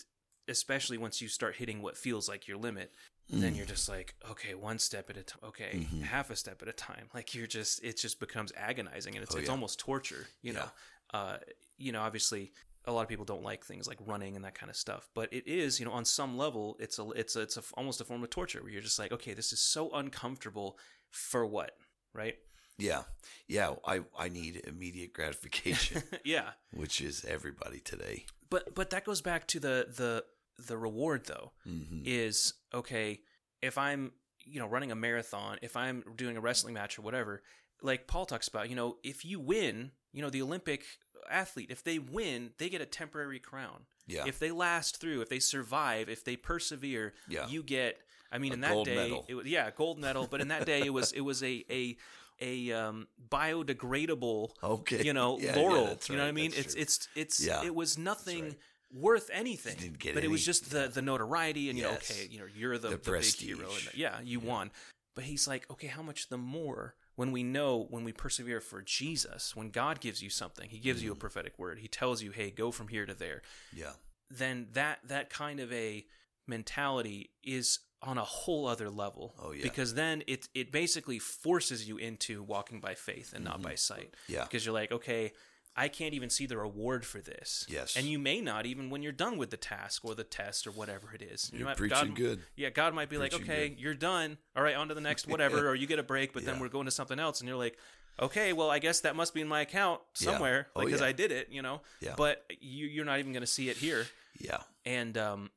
especially 0.48 0.98
once 0.98 1.22
you 1.22 1.28
start 1.28 1.56
hitting 1.56 1.80
what 1.80 1.96
feels 1.96 2.28
like 2.28 2.48
your 2.48 2.56
limit, 2.58 2.92
then 3.28 3.54
you're 3.54 3.66
just 3.66 3.88
like, 3.88 4.14
okay, 4.30 4.54
one 4.54 4.78
step 4.80 5.08
at 5.10 5.16
a 5.16 5.22
time. 5.22 5.40
Okay, 5.44 5.86
Mhm. 5.92 6.02
half 6.02 6.28
a 6.30 6.34
step 6.36 6.60
at 6.60 6.66
a 6.68 6.72
time. 6.72 7.08
Like 7.14 7.34
you're 7.36 7.46
just, 7.46 7.82
it 7.84 7.96
just 7.96 8.18
becomes 8.18 8.50
agonizing, 8.56 9.14
and 9.14 9.22
it's 9.22 9.34
Oh, 9.34 9.38
it's 9.38 9.46
yeah. 9.46 9.52
almost 9.52 9.78
torture. 9.78 10.26
You 10.42 10.54
know, 10.54 10.70
uh, 11.14 11.38
you 11.76 11.92
know, 11.92 12.00
obviously. 12.02 12.52
A 12.88 12.92
lot 12.92 13.02
of 13.02 13.08
people 13.08 13.24
don't 13.24 13.42
like 13.44 13.64
things 13.64 13.86
like 13.86 13.98
running 14.06 14.34
and 14.34 14.44
that 14.44 14.54
kind 14.54 14.70
of 14.70 14.76
stuff, 14.76 15.08
but 15.14 15.32
it 15.32 15.46
is, 15.46 15.78
you 15.78 15.86
know, 15.86 15.92
on 15.92 16.04
some 16.04 16.36
level, 16.36 16.76
it's 16.80 16.98
a, 16.98 17.10
it's 17.10 17.36
a, 17.36 17.42
it's 17.42 17.56
a, 17.56 17.62
almost 17.74 18.00
a 18.00 18.04
form 18.04 18.22
of 18.24 18.30
torture 18.30 18.62
where 18.62 18.72
you're 18.72 18.82
just 18.82 18.98
like, 18.98 19.12
okay, 19.12 19.34
this 19.34 19.52
is 19.52 19.60
so 19.60 19.90
uncomfortable 19.92 20.78
for 21.10 21.44
what, 21.46 21.72
right? 22.12 22.36
Yeah, 22.78 23.02
yeah. 23.48 23.74
I 23.86 24.00
I 24.18 24.28
need 24.28 24.62
immediate 24.66 25.12
gratification, 25.12 26.02
yeah, 26.24 26.50
which 26.72 27.00
is 27.00 27.24
everybody 27.24 27.80
today. 27.80 28.24
but 28.50 28.74
but 28.74 28.90
that 28.90 29.04
goes 29.04 29.20
back 29.20 29.46
to 29.48 29.60
the 29.60 29.86
the 29.96 30.24
the 30.66 30.76
reward 30.78 31.26
though. 31.26 31.52
hmm 31.64 32.02
is 32.04 32.54
okay 32.74 33.20
if 33.62 33.76
i'm 33.78 34.12
you 34.44 34.58
know 34.60 34.66
running 34.66 34.90
a 34.90 34.94
marathon 34.96 35.58
if 35.62 35.76
i'm 35.76 36.02
doing 36.16 36.36
a 36.36 36.40
wrestling 36.40 36.74
match 36.74 36.98
or 36.98 37.02
whatever 37.02 37.42
like 37.82 38.06
paul 38.08 38.26
talks 38.26 38.48
about 38.48 38.68
you 38.70 38.74
know 38.74 38.96
if 39.04 39.24
you 39.24 39.38
win 39.38 39.90
you 40.12 40.20
know 40.22 40.30
the 40.30 40.42
olympic 40.42 40.82
athlete 41.30 41.70
if 41.70 41.82
they 41.84 41.98
win 41.98 42.50
they 42.58 42.68
get 42.68 42.80
a 42.80 42.86
temporary 42.86 43.38
crown. 43.38 43.82
Yeah, 44.06 44.24
if 44.26 44.38
they 44.38 44.50
last 44.50 45.00
through 45.00 45.20
if 45.20 45.28
they 45.28 45.38
survive 45.38 46.08
if 46.08 46.24
they 46.24 46.36
persevere 46.36 47.12
Yeah. 47.28 47.46
you 47.46 47.62
get 47.62 47.98
i 48.32 48.38
mean 48.38 48.52
A 48.52 48.54
in 48.54 48.60
that 48.62 48.84
day 48.84 49.20
it 49.28 49.34
was 49.34 49.46
yeah 49.46 49.70
gold 49.76 49.98
medal 49.98 50.26
but 50.30 50.40
in 50.40 50.48
that 50.48 50.64
day 50.66 50.80
it 50.80 50.90
was 50.92 51.12
it 51.12 51.20
was 51.20 51.42
a 51.42 51.64
a 51.70 51.96
a 52.40 52.72
um, 52.72 53.06
biodegradable 53.28 54.50
okay. 54.62 55.02
you 55.02 55.12
know 55.12 55.38
Yeah, 55.40 55.54
yeah, 55.56 55.62
laurel. 55.62 55.98
you 56.08 56.16
know 56.16 56.22
what 56.22 56.28
i 56.28 56.32
mean? 56.32 56.50
that's 56.52 56.74
it's 56.74 56.74
true. 56.74 56.82
it's 56.82 57.38
it's 57.40 57.46
Yeah, 57.46 57.64
it 57.64 57.74
was 57.74 57.98
nothing 57.98 58.44
right. 58.44 58.56
worth 58.92 59.30
anything. 59.32 59.96
But 60.14 60.24
it 60.24 60.30
was 60.30 60.44
just 60.44 60.70
the 60.70 60.88
the 60.88 61.02
notoriety 61.02 61.68
and 61.68 61.78
you 61.78 61.84
know 61.84 61.92
okay 61.94 62.28
you 62.30 62.38
know 62.38 62.46
you're 62.56 62.78
the, 62.78 62.90
The 62.90 62.96
the, 62.96 63.10
big 63.12 63.24
hero 63.34 63.66
and 63.68 63.88
the, 63.92 63.98
yeah 63.98 64.20
you 64.22 64.40
won. 64.40 64.70
But 65.14 65.24
he's 65.24 65.48
like 65.48 65.70
okay 65.70 65.88
how 65.88 66.02
much 66.02 66.28
the 66.28 66.38
more 66.38 66.94
when 67.18 67.32
we 67.32 67.42
know 67.42 67.86
when 67.90 68.04
we 68.04 68.12
persevere 68.12 68.60
for 68.60 68.80
jesus 68.82 69.56
when 69.56 69.70
god 69.70 69.96
gives 70.00 70.22
you 70.22 70.30
something 70.30 70.68
he 70.70 70.78
gives 70.78 71.02
you 71.02 71.10
a 71.12 71.14
Mm. 71.16 71.18
prophetic 71.24 71.58
word 71.58 71.78
he 71.78 71.88
tells 71.88 72.22
you 72.22 72.30
hey 72.30 72.50
go 72.50 72.70
from 72.70 72.88
here 72.88 73.06
to 73.06 73.14
there 73.24 73.40
yeah, 73.74 73.92
then 74.30 74.68
that 74.72 74.96
that 75.12 75.28
kind 75.28 75.58
of 75.60 75.72
a 75.72 76.06
mentality 76.46 77.30
is 77.44 77.80
on 78.00 78.16
a 78.16 78.24
whole 78.24 78.66
other 78.66 78.88
level. 78.90 79.34
Oh, 79.42 79.50
yeah. 79.52 79.62
Because 79.64 79.94
then 79.94 80.22
it 80.26 80.48
it 80.54 80.70
basically 80.72 81.18
forces 81.18 81.88
you 81.88 81.96
into 81.98 82.42
walking 82.42 82.80
by 82.80 82.94
faith 82.94 83.32
and 83.34 83.44
not 83.44 83.60
by 83.60 83.74
sight. 83.74 84.12
Mm-hmm. 84.12 84.32
Yeah. 84.34 84.42
Because 84.44 84.64
you're 84.64 84.74
like, 84.74 84.92
okay, 84.92 85.32
I 85.78 85.88
can't 85.88 86.12
even 86.14 86.28
see 86.30 86.46
the 86.46 86.56
reward 86.58 87.06
for 87.06 87.20
this. 87.20 87.64
Yes. 87.68 87.96
And 87.96 88.06
you 88.06 88.18
may 88.18 88.40
not 88.40 88.66
even 88.66 88.90
when 88.90 89.02
you're 89.02 89.12
done 89.12 89.38
with 89.38 89.50
the 89.50 89.56
task 89.56 90.04
or 90.04 90.14
the 90.14 90.24
test 90.24 90.66
or 90.66 90.72
whatever 90.72 91.14
it 91.14 91.22
is. 91.22 91.50
You 91.52 91.60
You're 91.60 91.68
might- 91.68 91.76
preaching 91.76 92.08
God, 92.08 92.14
good. 92.16 92.40
Yeah, 92.56 92.70
God 92.70 92.94
might 92.94 93.08
be 93.08 93.16
like, 93.18 93.32
okay, 93.32 93.68
good. 93.68 93.80
you're 93.80 93.94
done. 93.94 94.38
All 94.56 94.62
right, 94.62 94.74
on 94.74 94.88
to 94.88 94.94
the 94.94 95.00
next 95.00 95.28
whatever, 95.28 95.68
or 95.70 95.74
you 95.74 95.86
get 95.86 95.98
a 95.98 96.02
break, 96.02 96.32
but 96.32 96.44
then 96.44 96.58
we're 96.58 96.68
going 96.68 96.86
to 96.86 96.90
something 96.90 97.18
else, 97.18 97.40
and 97.40 97.48
you're 97.48 97.58
like. 97.58 97.78
Okay, 98.20 98.52
well, 98.52 98.68
I 98.68 98.80
guess 98.80 98.98
that 99.02 99.14
must 99.14 99.32
be 99.32 99.40
in 99.42 99.46
my 99.46 99.60
account 99.60 100.00
Yeah. 100.18 100.32
somewhere 100.32 100.66
Oh, 100.74 100.84
because 100.84 101.02
yeah. 101.02 101.06
I 101.06 101.12
did 101.12 101.30
it, 101.30 101.50
you 101.52 101.62
know. 101.62 101.82
Yeah. 102.00 102.14
But 102.16 102.44
you, 102.60 102.88
you're 102.88 103.04
not 103.04 103.20
even 103.20 103.30
going 103.32 103.42
to 103.44 103.46
see 103.46 103.68
it 103.68 103.76
here, 103.76 104.06
yeah. 104.40 104.58
and 104.84 105.16
um, 105.16 105.50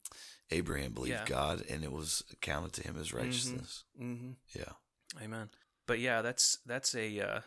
Abraham 0.52 0.92
believed 0.94 1.16
Yeah. 1.16 1.26
God, 1.26 1.64
and 1.72 1.84
it 1.84 1.92
was 1.92 2.24
accounted 2.32 2.74
to 2.74 2.84
him 2.84 2.98
as 3.00 3.14
righteousness. 3.16 3.84
hmm 3.98 4.34
Yeah, 4.56 4.74
Amen. 5.24 5.50
But 5.88 5.98
yeah, 6.02 6.22
that's 6.22 6.60
that's 6.68 6.94
a 6.94 7.20
uh, 7.22 7.40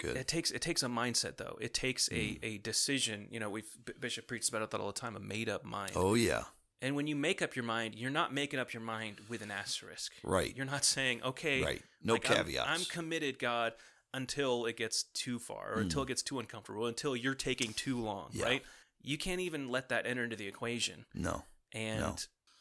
good. 0.00 0.16
it 0.16 0.26
takes 0.28 0.50
it 0.50 0.60
takes 0.62 0.82
a 0.82 0.86
mindset 0.88 1.36
though. 1.36 1.56
It 1.60 1.72
takes 1.74 2.08
a 2.10 2.14
Mm. 2.14 2.38
a 2.42 2.58
decision. 2.58 3.28
You 3.30 3.40
know, 3.40 3.50
we've 3.50 3.70
Bishop 4.00 4.26
preaches 4.26 4.48
about 4.48 4.70
that 4.70 4.80
all 4.80 4.88
the 4.88 5.00
time. 5.00 5.14
A 5.16 5.20
made 5.20 5.48
up 5.48 5.64
mind. 5.64 5.92
oh 5.94 6.14
yeah, 6.14 6.44
And 6.82 6.96
when 6.96 7.06
you 7.06 7.14
make 7.16 7.40
up 7.42 7.54
your 7.56 7.64
mind, 7.64 7.94
you're 7.94 8.10
not 8.10 8.32
making 8.32 8.58
up 8.58 8.72
your 8.72 8.82
mind 8.82 9.20
with 9.28 9.42
an 9.42 9.50
asterisk. 9.50 10.12
right, 10.22 10.54
You're 10.56 10.66
not 10.66 10.84
saying, 10.84 11.22
okay, 11.22 11.62
right. 11.62 11.82
No 12.02 12.14
like, 12.14 12.28
I'm- 12.30 12.44
caveats. 12.46 12.68
I'm, 12.68 12.84
committed, 12.86 13.38
God, 13.38 13.74
until 14.14 14.66
it 14.66 14.76
gets 14.76 15.02
too 15.04 15.38
far 15.38 15.74
or 15.74 15.80
until 15.80 16.02
it 16.02 16.08
gets 16.08 16.22
too 16.22 16.38
uncomfortable, 16.40 16.86
until 16.86 17.14
you're 17.14 17.34
taking 17.34 17.72
too 17.74 18.00
long, 18.00 18.30
Mm. 18.30 18.34
Yeah. 18.34 18.44
right? 18.44 18.62
You 19.02 19.16
can't 19.18 19.40
even 19.40 19.68
let 19.68 19.88
that 19.90 20.06
enter 20.06 20.24
into 20.24 20.36
the 20.36 20.46
equation. 20.48 21.06
no, 21.14 21.44
And 21.72 22.00
No. 22.00 22.16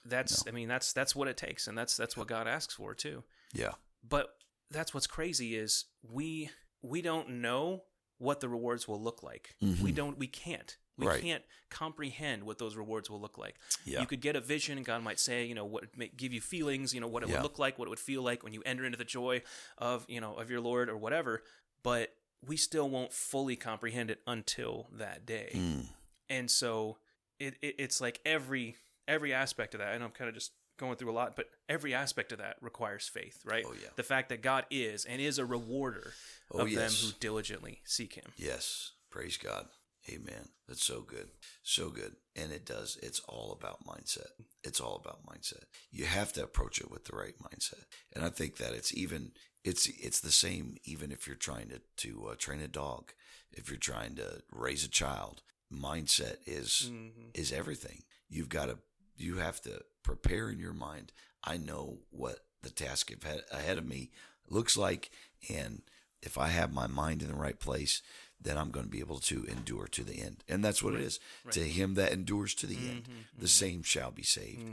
that's 0.05 0.45
I 0.47 0.51
mean, 0.51 0.67
that's 0.67 0.93
that's 0.93 1.15
what 1.15 1.27
it 1.27 1.35
takes 1.37 1.67
and 1.67 1.77
that's 1.77 1.95
that's 1.97 2.15
what 2.15 2.27
God 2.27 2.47
asks 2.47 2.73
for 2.75 2.93
too. 2.93 3.23
yeah, 3.53 3.73
But 4.03 4.37
that's 4.69 4.93
what's 4.93 5.07
crazy 5.07 5.55
is 5.55 5.85
we 6.03 6.51
we 6.81 7.01
don't 7.01 7.29
know 7.41 7.83
what 8.17 8.39
the 8.41 8.49
rewards 8.49 8.87
will 8.87 9.01
look 9.01 9.23
like. 9.23 9.55
We 9.61 9.67
Mhm. 9.67 9.95
don't 9.95 10.17
we 10.17 10.27
can't. 10.27 10.77
We 10.97 11.07
Right. 11.07 11.21
can't 11.21 11.43
comprehend 11.69 12.43
what 12.43 12.57
those 12.57 12.75
rewards 12.75 13.09
will 13.09 13.21
look 13.21 13.37
like. 13.37 13.55
yeah, 13.85 14.01
You 14.01 14.07
could 14.07 14.19
get 14.19 14.35
a 14.35 14.41
vision 14.41 14.77
and 14.77 14.85
God 14.85 15.01
might 15.01 15.19
say, 15.19 15.45
you 15.45 15.55
know, 15.55 15.63
what 15.63 15.95
may 15.97 16.09
give 16.09 16.33
you 16.33 16.41
feelings, 16.41 16.93
you 16.93 16.99
know, 16.99 17.07
what 17.07 17.23
it 17.23 17.29
Yeah. 17.29 17.35
would 17.35 17.43
look 17.43 17.57
like, 17.59 17.79
what 17.79 17.85
it 17.87 17.89
would 17.89 17.99
feel 17.99 18.21
like 18.21 18.43
when 18.43 18.51
you 18.51 18.61
enter 18.65 18.83
into 18.83 18.97
the 18.97 19.05
joy 19.05 19.41
of, 19.77 20.05
you 20.09 20.19
know, 20.19 20.35
of 20.35 20.49
your 20.49 20.59
Lord 20.59 20.89
or 20.89 20.97
whatever, 20.97 21.43
but 21.83 22.13
we 22.45 22.57
still 22.57 22.89
won't 22.89 23.13
fully 23.13 23.55
comprehend 23.55 24.11
it 24.11 24.21
until 24.27 24.89
that 24.91 25.25
day 25.25 25.51
Mm. 25.53 25.87
and 26.29 26.49
so 26.51 26.97
it, 27.39 27.57
it 27.61 27.75
it's 27.77 27.99
like 28.01 28.19
every 28.25 28.75
every 29.07 29.33
aspect 29.33 29.73
of 29.73 29.79
that 29.79 29.93
and 29.95 30.03
i'm 30.03 30.11
kind 30.11 30.27
of 30.29 30.33
just 30.35 30.51
going 30.79 30.95
through 30.95 31.11
a 31.11 31.13
lot 31.13 31.35
but 31.35 31.45
every 31.67 31.93
aspect 31.93 32.31
of 32.31 32.39
that 32.39 32.55
requires 32.61 33.07
faith 33.07 33.39
right 33.45 33.65
Oh, 33.67 33.73
yeah. 33.73 33.89
the 33.95 34.03
fact 34.03 34.29
that 34.29 34.41
god 34.41 34.65
is 34.71 35.05
and 35.05 35.21
is 35.21 35.37
a 35.37 35.45
rewarder 35.45 36.13
Oh, 36.51 36.59
of 36.61 36.69
yes. 36.71 36.99
them 37.01 37.09
who 37.11 37.17
diligently 37.19 37.81
seek 37.85 38.13
him 38.15 38.31
Yes. 38.37 38.93
Praise 39.11 39.37
God. 39.37 39.67
Amen. 40.09 40.49
That's 40.67 40.83
so 40.83 41.01
good. 41.01 41.29
So 41.63 41.89
good. 41.89 42.13
And 42.35 42.51
it 42.51 42.65
does. 42.65 42.97
It's 43.03 43.19
all 43.27 43.51
about 43.51 43.83
mindset. 43.85 44.29
It's 44.63 44.79
all 44.79 44.95
about 45.03 45.25
mindset. 45.25 45.63
You 45.91 46.05
have 46.05 46.31
to 46.33 46.43
approach 46.43 46.79
it 46.79 46.89
with 46.89 47.05
the 47.05 47.15
right 47.15 47.33
mindset. 47.39 47.83
And 48.15 48.23
I 48.23 48.29
think 48.29 48.57
that 48.57 48.73
it's 48.73 48.93
even 48.95 49.31
it's 49.63 49.87
it's 49.87 50.19
the 50.21 50.31
same 50.31 50.77
even 50.85 51.11
if 51.11 51.25
you're 51.27 51.35
trying 51.35 51.69
to 51.69 51.81
to 52.07 52.29
uh, 52.31 52.35
train 52.35 52.61
a 52.61 52.67
dog, 52.67 53.13
if 53.51 53.67
you're 53.69 53.77
trying 53.77 54.15
to 54.15 54.41
raise 54.51 54.83
a 54.85 54.89
child. 54.89 55.41
Mindset 55.71 56.37
is 56.47 56.89
Mhm. 56.91 57.31
is 57.35 57.51
everything. 57.51 58.03
You've 58.27 58.49
got 58.49 58.67
to 58.67 58.77
you 59.15 59.37
have 59.37 59.59
to 59.61 59.81
prepare 60.15 60.49
in 60.49 60.59
your 60.59 60.73
mind. 60.73 61.11
I 61.43 61.57
know 61.57 61.99
what 62.09 62.39
the 62.63 62.69
task 62.69 63.11
ahead 63.11 63.43
ahead 63.51 63.77
of 63.77 63.85
me 63.85 64.11
looks 64.49 64.75
like 64.77 65.11
and 65.49 65.81
if 66.21 66.37
I 66.37 66.47
have 66.49 66.73
my 66.73 66.87
mind 66.87 67.21
in 67.21 67.29
the 67.29 67.33
right 67.47 67.57
place, 67.59 68.01
then 68.41 68.57
I'm 68.57 68.71
going 68.71 68.85
to 68.85 68.91
be 68.91 68.99
able 68.99 69.19
to 69.19 69.45
endure 69.45 69.87
to 69.87 70.03
the 70.03 70.19
end. 70.21 70.43
And 70.49 70.63
that's 70.65 70.83
what 70.83 70.93
it 70.95 70.99
is. 71.01 71.19
To 71.51 71.61
him 71.61 71.93
that 71.93 72.11
endures 72.11 72.53
to 72.55 72.67
the 72.67 72.75
end, 72.75 73.03
Mm-hmm. 73.03 73.41
the 73.41 73.47
same 73.47 73.83
shall 73.83 74.11
be 74.11 74.23
saved. 74.23 74.65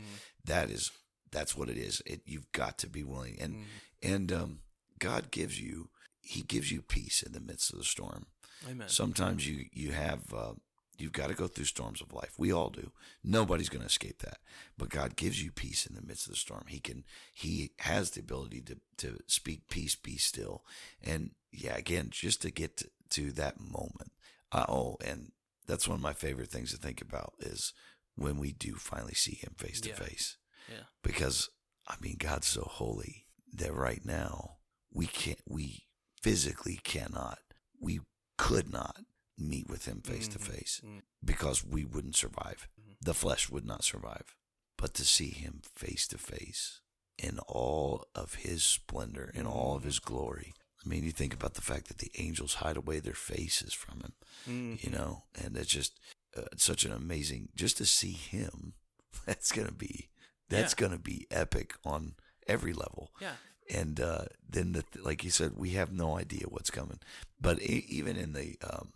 That 0.44 0.70
is 0.70 0.90
that's 1.30 1.56
what 1.56 1.68
it 1.68 1.76
is. 1.76 2.02
It, 2.06 2.22
you've 2.26 2.50
got 2.52 2.78
to 2.78 2.88
be 2.88 3.04
willing. 3.04 3.36
And 3.40 3.54
Mm-hmm. 3.54 4.12
and 4.14 4.32
um, 4.32 4.58
God 4.98 5.30
gives 5.30 5.60
you 5.60 5.90
he 6.20 6.42
gives 6.42 6.72
you 6.72 6.82
peace 6.82 7.22
in 7.22 7.32
the 7.32 7.40
midst 7.40 7.72
of 7.72 7.78
the 7.78 7.84
storm. 7.84 8.26
amen 8.68 8.88
Sometimes 8.88 9.46
you 9.48 9.66
you 9.72 9.92
have 9.92 10.22
uh, 10.34 10.54
you've 10.98 11.12
got 11.12 11.28
to 11.28 11.34
go 11.34 11.46
through 11.46 11.64
storms 11.64 12.00
of 12.00 12.12
life. 12.12 12.34
We 12.38 12.52
all 12.52 12.70
do. 12.70 12.92
Nobody's 13.22 13.68
going 13.68 13.80
to 13.80 13.86
escape 13.86 14.18
that. 14.22 14.38
But 14.76 14.88
God 14.88 15.16
gives 15.16 15.42
you 15.42 15.50
peace 15.50 15.86
in 15.86 15.94
the 15.94 16.02
midst 16.02 16.26
of 16.26 16.32
the 16.32 16.38
storm. 16.38 16.64
He 16.68 16.80
can 16.80 17.04
He 17.34 17.72
has 17.80 18.10
the 18.10 18.20
ability 18.20 18.60
to 18.62 18.76
to 18.98 19.18
speak 19.26 19.68
peace, 19.68 19.94
be 19.94 20.16
still, 20.16 20.64
and 21.02 21.30
yeah, 21.52 21.76
again, 21.76 22.08
just 22.10 22.42
to 22.42 22.50
get 22.50 22.78
to, 22.78 22.90
to 23.10 23.32
that 23.32 23.60
moment. 23.60 24.12
Uh, 24.52 24.66
oh, 24.68 24.96
and 25.04 25.32
that's 25.66 25.88
one 25.88 25.96
of 25.96 26.02
my 26.02 26.12
favorite 26.12 26.50
things 26.50 26.70
to 26.72 26.76
think 26.76 27.00
about 27.00 27.34
is 27.40 27.72
when 28.14 28.38
we 28.38 28.52
do 28.52 28.74
finally 28.74 29.14
see 29.14 29.34
Him 29.34 29.54
face 29.56 29.80
to 29.80 29.94
face. 29.94 30.36
Yeah. 30.70 30.84
Because 31.02 31.48
I 31.86 31.94
mean, 32.00 32.16
God's 32.18 32.46
so 32.46 32.62
holy 32.62 33.26
that 33.54 33.74
right 33.74 34.04
now 34.04 34.56
we 34.92 35.06
can't. 35.06 35.40
We 35.46 35.84
physically 36.22 36.80
cannot. 36.82 37.38
We 37.80 38.00
could 38.38 38.72
not 38.72 38.96
meet 39.38 39.68
with 39.68 39.84
him 39.86 40.00
face 40.02 40.28
to 40.28 40.38
Mhm. 40.38 40.42
face 40.52 40.80
Mhm. 40.84 41.02
because 41.24 41.62
we 41.64 41.84
wouldn't 41.84 42.16
survive. 42.16 42.68
the 43.02 43.12
flesh 43.14 43.50
would 43.50 43.64
not 43.66 43.84
survive. 43.84 44.34
But 44.78 44.94
to 44.94 45.04
see 45.04 45.28
him 45.30 45.60
face 45.74 46.06
to 46.08 46.18
face 46.18 46.80
in 47.18 47.38
all 47.40 48.06
of 48.14 48.34
his 48.36 48.64
splendor, 48.64 49.30
in 49.34 49.46
all 49.46 49.76
of 49.76 49.84
his 49.84 49.98
glory. 49.98 50.54
I 50.84 50.88
mean, 50.88 51.04
you 51.04 51.12
think 51.12 51.34
about 51.34 51.54
the 51.54 51.60
fact 51.62 51.88
that 51.88 51.98
the 51.98 52.10
angels 52.14 52.54
hide 52.54 52.76
away 52.78 52.98
their 53.00 53.14
faces 53.14 53.74
from 53.74 54.00
him, 54.00 54.14
Mm. 54.46 54.82
you 54.82 54.90
know, 54.90 55.26
and 55.34 55.56
it's 55.56 55.70
just 55.70 56.00
uh, 56.34 56.44
such 56.56 56.84
an 56.84 56.92
amazing, 56.92 57.48
just 57.54 57.76
to 57.78 57.86
see 57.86 58.12
him, 58.12 58.74
that's 59.26 59.52
going 59.52 59.66
to 59.68 59.72
be, 59.74 60.10
that's 60.48 60.72
Yeah. 60.72 60.80
going 60.80 60.92
to 60.92 60.98
be 60.98 61.26
epic 61.30 61.74
on 61.84 62.16
every 62.46 62.72
level 62.74 63.14
Yeah. 63.20 63.36
and 63.70 63.98
uh, 64.00 64.26
then 64.46 64.72
the, 64.72 64.84
like 65.00 65.22
you 65.24 65.30
said, 65.30 65.56
we 65.56 65.70
have 65.70 65.92
no 65.92 66.18
idea 66.18 66.46
what's 66.48 66.70
coming. 66.70 67.00
But 67.40 67.62
e 67.62 67.84
even 67.88 68.16
in 68.16 68.32
the 68.34 68.58
um, 68.62 68.92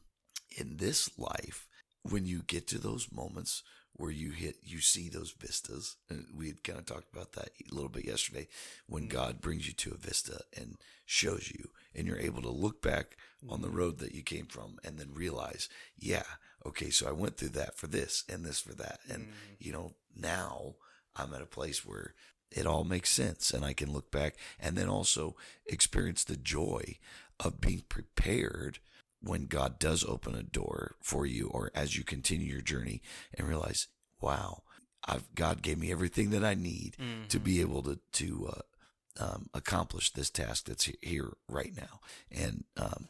in 0.57 0.77
this 0.77 1.11
life, 1.19 1.69
when 2.03 2.27
you 2.27 2.43
get 2.43 2.67
to 2.69 2.79
those 2.79 3.13
moments 3.13 3.63
where 3.93 4.11
you 4.11 4.31
hit, 4.31 4.57
you 4.63 4.81
see 4.81 5.09
those 5.09 5.33
vistas, 5.33 5.97
and 6.09 6.27
we 6.35 6.49
had 6.49 6.65
kind 6.65 6.79
of 6.79 6.87
talked 6.87 7.13
about 7.13 7.33
that 7.33 7.51
a 7.71 7.75
little 7.75 7.91
bit 7.91 8.07
yesterday. 8.07 8.49
When 8.87 9.03
mm-hmm. 9.05 9.17
God 9.17 9.41
brings 9.41 9.67
you 9.67 9.75
to 9.75 9.93
a 9.93 9.99
vista 9.99 10.41
and 10.57 10.77
shows 11.05 11.53
you, 11.55 11.71
and 11.95 12.07
you're 12.07 12.19
able 12.19 12.41
to 12.43 12.51
look 12.51 12.81
back 12.81 13.17
on 13.49 13.61
the 13.61 13.69
mm-hmm. 13.69 13.77
road 13.77 13.99
that 13.99 14.15
you 14.15 14.23
came 14.23 14.47
from, 14.47 14.79
and 14.85 14.99
then 14.99 15.13
realize, 15.13 15.69
yeah, 15.99 16.23
okay, 16.65 16.91
so 16.91 17.09
I 17.09 17.13
went 17.13 17.37
through 17.37 17.51
that 17.51 17.77
for 17.77 17.89
this 17.89 18.25
and 18.29 18.45
this 18.45 18.61
for 18.61 18.75
that, 18.75 19.01
and 19.09 19.25
mm-hmm. 19.25 19.55
you 19.59 19.73
know 19.73 19.93
now 20.17 20.77
I'm 21.17 21.35
at 21.35 21.43
a 21.43 21.47
place 21.47 21.85
where 21.85 22.15
it 22.51 22.67
all 22.67 22.85
makes 22.85 23.11
sense 23.11 23.53
and 23.53 23.65
I 23.65 23.73
can 23.73 23.93
look 23.93 24.11
back 24.11 24.35
and 24.59 24.77
then 24.77 24.89
also 24.89 25.37
experience 25.67 26.25
the 26.25 26.37
joy 26.37 26.99
of 27.39 27.61
being 27.61 27.85
prepared 27.89 28.81
when 29.23 29.47
God 29.47 29.79
does 29.79 30.05
open 30.05 30.35
a 30.35 30.43
door 30.43 30.97
for 31.03 31.27
you 31.27 31.49
or 31.49 31.71
as 31.75 31.97
you 31.97 32.05
continue 32.05 32.53
your 32.53 32.63
journey 32.63 33.03
and 33.37 33.47
realize, 33.49 33.89
wow, 34.21 34.63
I've, 35.07 35.35
God 35.35 35.63
gave 35.63 35.79
me 35.79 35.93
everything 35.93 36.31
that 36.31 36.45
I 36.45 36.55
need 36.55 36.97
to 37.29 37.39
be 37.39 37.61
able 37.61 37.83
to, 37.83 37.99
to, 38.13 38.51
uh, 38.53 39.23
um, 39.23 39.51
accomplish 39.53 40.13
this 40.13 40.31
task 40.31 40.67
that's 40.67 40.91
here 41.03 41.33
right 41.49 41.75
now. 41.77 42.01
And, 42.31 42.65
um, 42.77 43.09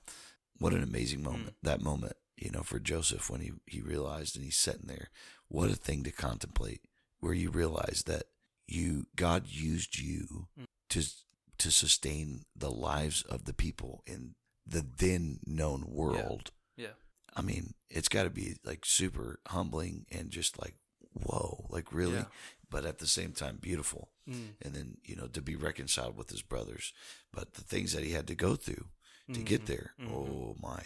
what 0.59 0.73
an 0.73 0.83
amazing 0.83 1.23
moment, 1.23 1.55
that 1.63 1.81
moment, 1.81 2.17
you 2.37 2.51
know, 2.51 2.63
for 2.63 2.79
Joseph 2.79 3.31
when 3.31 3.41
he, 3.41 3.53
he 3.67 3.81
realized 3.81 4.37
and 4.37 4.45
he's 4.45 4.57
sitting 4.57 4.87
there, 4.87 5.11
what 5.49 5.71
a 5.71 5.75
thing 5.75 6.03
to 6.05 6.11
contemplate 6.11 6.83
where 7.21 7.35
you 7.35 7.51
realize 7.51 8.05
that 8.07 8.25
you 8.67 9.07
God 9.17 9.45
used 9.47 9.99
you 9.99 10.49
to 10.91 11.03
to 11.59 11.71
sustain 11.71 12.45
the 12.57 12.71
lives 12.71 13.23
of 13.23 13.45
the 13.45 13.53
people 13.53 14.03
in 14.07 14.35
the 14.71 14.87
then 14.99 15.41
known 15.47 15.85
world. 15.89 16.51
Yeah. 16.77 16.95
I 17.37 17.43
mean, 17.43 17.75
it's 17.89 18.09
got 18.09 18.25
to 18.25 18.31
be 18.31 18.57
like 18.65 18.85
super 18.85 19.41
humbling 19.49 20.07
and 20.11 20.31
just 20.31 20.61
like 20.61 20.75
whoa, 21.13 21.67
like 21.71 21.93
really, 21.93 22.15
Yeah. 22.19 22.25
but 22.71 22.85
at 22.87 22.99
the 22.99 23.07
same 23.07 23.33
time 23.33 23.59
beautiful. 23.61 24.11
Mm. 24.29 24.51
And 24.63 24.75
then 24.75 24.97
you 25.05 25.17
know 25.17 25.27
to 25.29 25.43
be 25.43 25.57
reconciled 25.57 26.17
with 26.17 26.31
his 26.31 26.43
brothers, 26.43 26.93
but 27.33 27.55
the 27.55 27.63
things 27.63 27.93
that 27.93 28.05
he 28.05 28.13
had 28.13 28.27
to 28.29 28.35
go 28.35 28.57
through 28.57 28.87
to 29.29 29.33
Mm-hmm. 29.35 29.45
get 29.45 29.67
there. 29.67 29.93
Oh 30.09 30.57
my! 30.61 30.83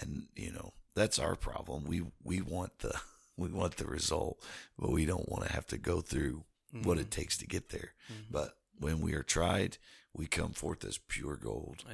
And 0.00 0.26
you 0.36 0.52
know 0.52 0.72
that's 0.94 1.18
our 1.18 1.36
problem. 1.36 1.84
We 1.84 2.02
we 2.22 2.40
want 2.40 2.78
the 2.80 2.94
we 3.36 3.48
want 3.48 3.76
the 3.76 3.86
result, 3.86 4.42
but 4.78 4.90
we 4.90 5.04
don't 5.04 5.28
want 5.28 5.46
to 5.46 5.52
have 5.52 5.66
to 5.68 5.78
go 5.78 6.00
through 6.00 6.44
what 6.72 6.96
Mm-hmm. 6.98 7.00
it 7.00 7.10
takes 7.10 7.36
to 7.38 7.46
get 7.46 7.70
there. 7.70 7.94
But 8.30 8.56
when 8.78 9.00
we 9.00 9.14
are 9.14 9.22
tried, 9.22 9.78
we 10.12 10.26
come 10.26 10.52
forth 10.52 10.84
as 10.84 10.98
pure 10.98 11.36
gold. 11.36 11.84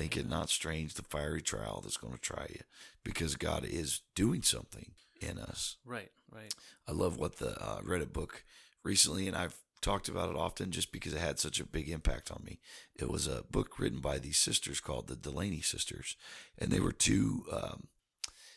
Think 0.00 0.16
it 0.16 0.30
not 0.30 0.48
strange 0.48 0.94
the 0.94 1.02
fiery 1.02 1.42
trial 1.42 1.82
that's 1.82 1.98
going 1.98 2.14
to 2.14 2.20
try 2.20 2.46
you, 2.48 2.62
because 3.04 3.36
God 3.36 3.66
is 3.66 4.00
doing 4.14 4.40
something 4.40 4.92
in 5.20 5.38
us. 5.38 5.76
Right. 5.84 6.10
Right. 6.32 6.54
I 6.88 6.92
love 6.92 7.18
what 7.18 7.36
the 7.36 7.50
uh, 7.60 7.80
read 7.84 8.00
a 8.00 8.06
book 8.06 8.44
recently, 8.82 9.28
and 9.28 9.36
I've 9.36 9.58
talked 9.82 10.08
about 10.08 10.30
it 10.30 10.36
often 10.36 10.70
just 10.70 10.90
because 10.90 11.12
it 11.12 11.20
had 11.20 11.38
such 11.38 11.60
a 11.60 11.66
big 11.66 11.90
impact 11.90 12.30
on 12.30 12.42
me. 12.46 12.60
It 12.94 13.10
was 13.10 13.26
a 13.26 13.44
book 13.50 13.78
written 13.78 14.00
by 14.00 14.18
these 14.18 14.38
sisters 14.38 14.80
called 14.80 15.06
the 15.06 15.16
Delany 15.16 15.60
sisters, 15.60 16.16
and 16.56 16.70
they 16.70 16.80
were 16.80 16.92
two 16.92 17.44
um, 17.52 17.88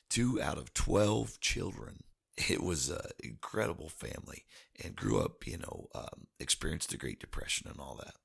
two 0.09 0.41
out 0.41 0.57
of 0.57 0.73
twelve 0.73 1.41
children. 1.41 2.03
It 2.37 2.63
was 2.63 2.89
an 2.89 3.01
incredible 3.21 3.89
family, 3.89 4.45
and 4.81 4.95
grew 4.95 5.19
up, 5.19 5.45
you 5.45 5.57
know, 5.57 5.89
um, 5.93 6.27
experienced 6.39 6.91
the 6.91 6.97
Great 6.97 7.19
Depression 7.19 7.67
and 7.69 7.81
all 7.81 7.99
that, 8.01 8.15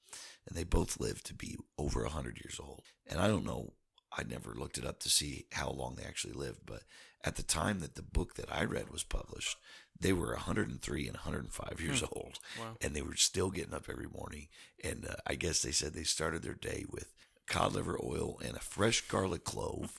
and 0.49 0.57
they 0.57 0.65
both 0.65 0.99
lived 1.01 1.27
to 1.27 1.35
be 1.35 1.57
over 1.77 2.05
hundred 2.05 2.39
years 2.43 2.59
old. 2.59 2.83
And 3.07 3.21
I 3.21 3.29
don't 3.29 3.45
know 3.47 3.75
I 4.11 4.23
never 4.25 4.55
looked 4.55 4.79
it 4.79 4.87
up 4.87 5.01
to 5.01 5.11
see 5.11 5.47
how 5.53 5.69
long 5.71 5.95
they 5.97 6.05
actually 6.05 6.33
lived, 6.33 6.61
but 6.65 6.83
at 7.25 7.37
the 7.37 7.43
time 7.43 7.81
that 7.81 7.95
the 7.95 8.03
book 8.03 8.37
that 8.37 8.51
I 8.51 8.65
read 8.65 8.89
was 8.91 9.05
published, 9.05 9.59
they 10.01 10.15
were 10.15 10.33
103 10.33 11.07
and 11.07 11.17
105 11.17 11.81
years 11.81 12.03
old, 12.03 12.39
Wow. 12.59 12.77
and 12.81 12.95
they 12.97 13.03
were 13.03 13.17
still 13.17 13.51
getting 13.51 13.75
up 13.75 13.85
every 13.91 14.07
morning. 14.09 14.49
And 14.83 15.07
uh, 15.07 15.17
I 15.27 15.35
guess 15.35 15.61
they 15.61 15.73
said 15.73 15.93
they 15.93 16.05
started 16.05 16.43
their 16.43 16.55
day 16.55 16.87
with 16.89 17.13
cod 17.47 17.75
liver 17.75 17.99
oil 18.03 18.41
and 18.43 18.57
a 18.57 18.61
fresh 18.61 19.03
garlic 19.03 19.45
clove. 19.45 19.99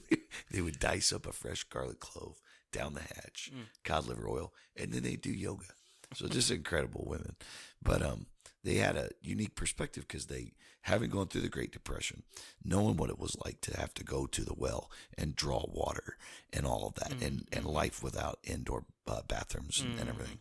they 0.50 0.62
would 0.62 0.78
dice 0.78 1.12
up 1.12 1.26
a 1.26 1.32
fresh 1.32 1.64
garlic 1.64 2.00
clove 2.00 2.40
down 2.72 2.94
the 2.94 3.00
hatch, 3.02 3.52
cod 3.84 4.06
liver 4.06 4.26
oil, 4.28 4.52
and 4.74 4.92
then 4.92 5.02
they 5.02 5.16
do 5.16 5.30
yoga. 5.30 5.66
So 6.14 6.28
just 6.28 6.50
incredible 6.60 7.04
women, 7.06 7.36
but 7.82 8.00
um, 8.02 8.26
they 8.64 8.74
had 8.74 8.96
a 8.96 9.10
unique 9.22 9.54
perspective 9.54 10.06
because 10.06 10.26
they, 10.26 10.52
having 10.82 11.10
gone 11.10 11.28
through 11.28 11.40
the 11.42 11.48
Great 11.48 11.72
Depression, 11.72 12.22
knowing 12.64 12.96
what 12.96 13.10
it 13.10 13.18
was 13.18 13.36
like 13.44 13.60
to 13.62 13.76
have 13.78 13.94
to 13.94 14.04
go 14.04 14.26
to 14.26 14.44
the 14.44 14.54
well 14.56 14.90
and 15.16 15.36
draw 15.36 15.64
water 15.68 16.16
and 16.52 16.66
all 16.66 16.86
of 16.86 16.94
that, 16.94 17.22
and 17.22 17.46
and 17.52 17.64
life 17.64 18.02
without 18.02 18.38
indoor 18.44 18.84
uh, 19.06 19.22
bathrooms 19.26 19.80
and, 19.80 19.98
and 19.98 20.08
everything. 20.08 20.38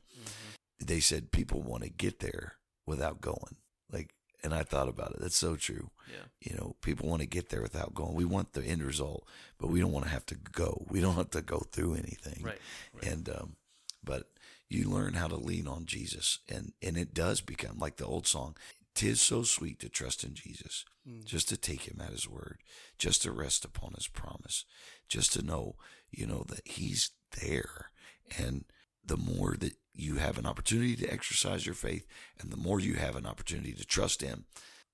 They 0.79 0.99
said 0.99 1.31
people 1.31 1.61
want 1.61 1.83
to 1.83 1.89
get 1.89 2.19
there 2.19 2.53
without 2.85 3.21
going. 3.21 3.57
Like, 3.91 4.13
and 4.43 4.53
I 4.53 4.63
thought 4.63 4.87
about 4.87 5.11
it. 5.11 5.17
That's 5.19 5.35
so 5.35 5.55
true. 5.55 5.89
Yeah. 6.09 6.25
You 6.39 6.57
know, 6.57 6.75
people 6.81 7.09
want 7.09 7.21
to 7.21 7.27
get 7.27 7.49
there 7.49 7.61
without 7.61 7.93
going. 7.93 8.15
We 8.15 8.25
want 8.25 8.53
the 8.53 8.63
end 8.63 8.83
result, 8.83 9.27
but 9.59 9.67
we 9.69 9.81
don't 9.81 9.91
want 9.91 10.05
to 10.05 10.11
have 10.11 10.25
to 10.27 10.35
go. 10.35 10.85
We 10.89 11.01
don't 11.01 11.15
have 11.15 11.31
to 11.31 11.41
go 11.41 11.59
through 11.71 11.95
anything. 11.95 12.43
Right. 12.43 12.59
And 13.03 13.27
um, 13.29 13.55
but 14.03 14.29
you 14.69 14.89
learn 14.89 15.15
how 15.15 15.27
to 15.27 15.35
lean 15.35 15.67
on 15.67 15.85
Jesus, 15.85 16.39
and 16.47 16.73
and 16.81 16.97
it 16.97 17.13
does 17.13 17.41
become 17.41 17.77
like 17.79 17.97
the 17.97 18.05
old 18.05 18.27
song. 18.27 18.55
Tis 18.95 19.21
so 19.21 19.43
sweet 19.43 19.79
to 19.79 19.87
trust 19.89 20.23
in 20.23 20.33
Jesus, 20.33 20.83
just 21.23 21.47
to 21.49 21.57
take 21.57 21.83
him 21.87 22.01
at 22.01 22.11
his 22.11 22.27
word, 22.27 22.57
just 22.97 23.21
to 23.23 23.31
rest 23.31 23.63
upon 23.63 23.93
his 23.93 24.07
promise, 24.07 24.65
just 25.07 25.31
to 25.33 25.41
know, 25.41 25.75
you 26.11 26.25
know, 26.27 26.43
that 26.49 26.67
he's 26.67 27.11
there. 27.39 27.91
And 28.37 28.65
the 29.05 29.15
more 29.15 29.55
that 29.59 29.75
you 29.93 30.15
have 30.15 30.37
an 30.37 30.45
opportunity 30.45 30.95
to 30.97 31.11
exercise 31.13 31.65
your 31.65 31.75
faith 31.75 32.05
and 32.39 32.51
the 32.51 32.57
more 32.57 32.79
you 32.79 32.95
have 32.95 33.15
an 33.15 33.25
opportunity 33.25 33.71
to 33.73 33.85
trust 33.85 34.21
him, 34.21 34.45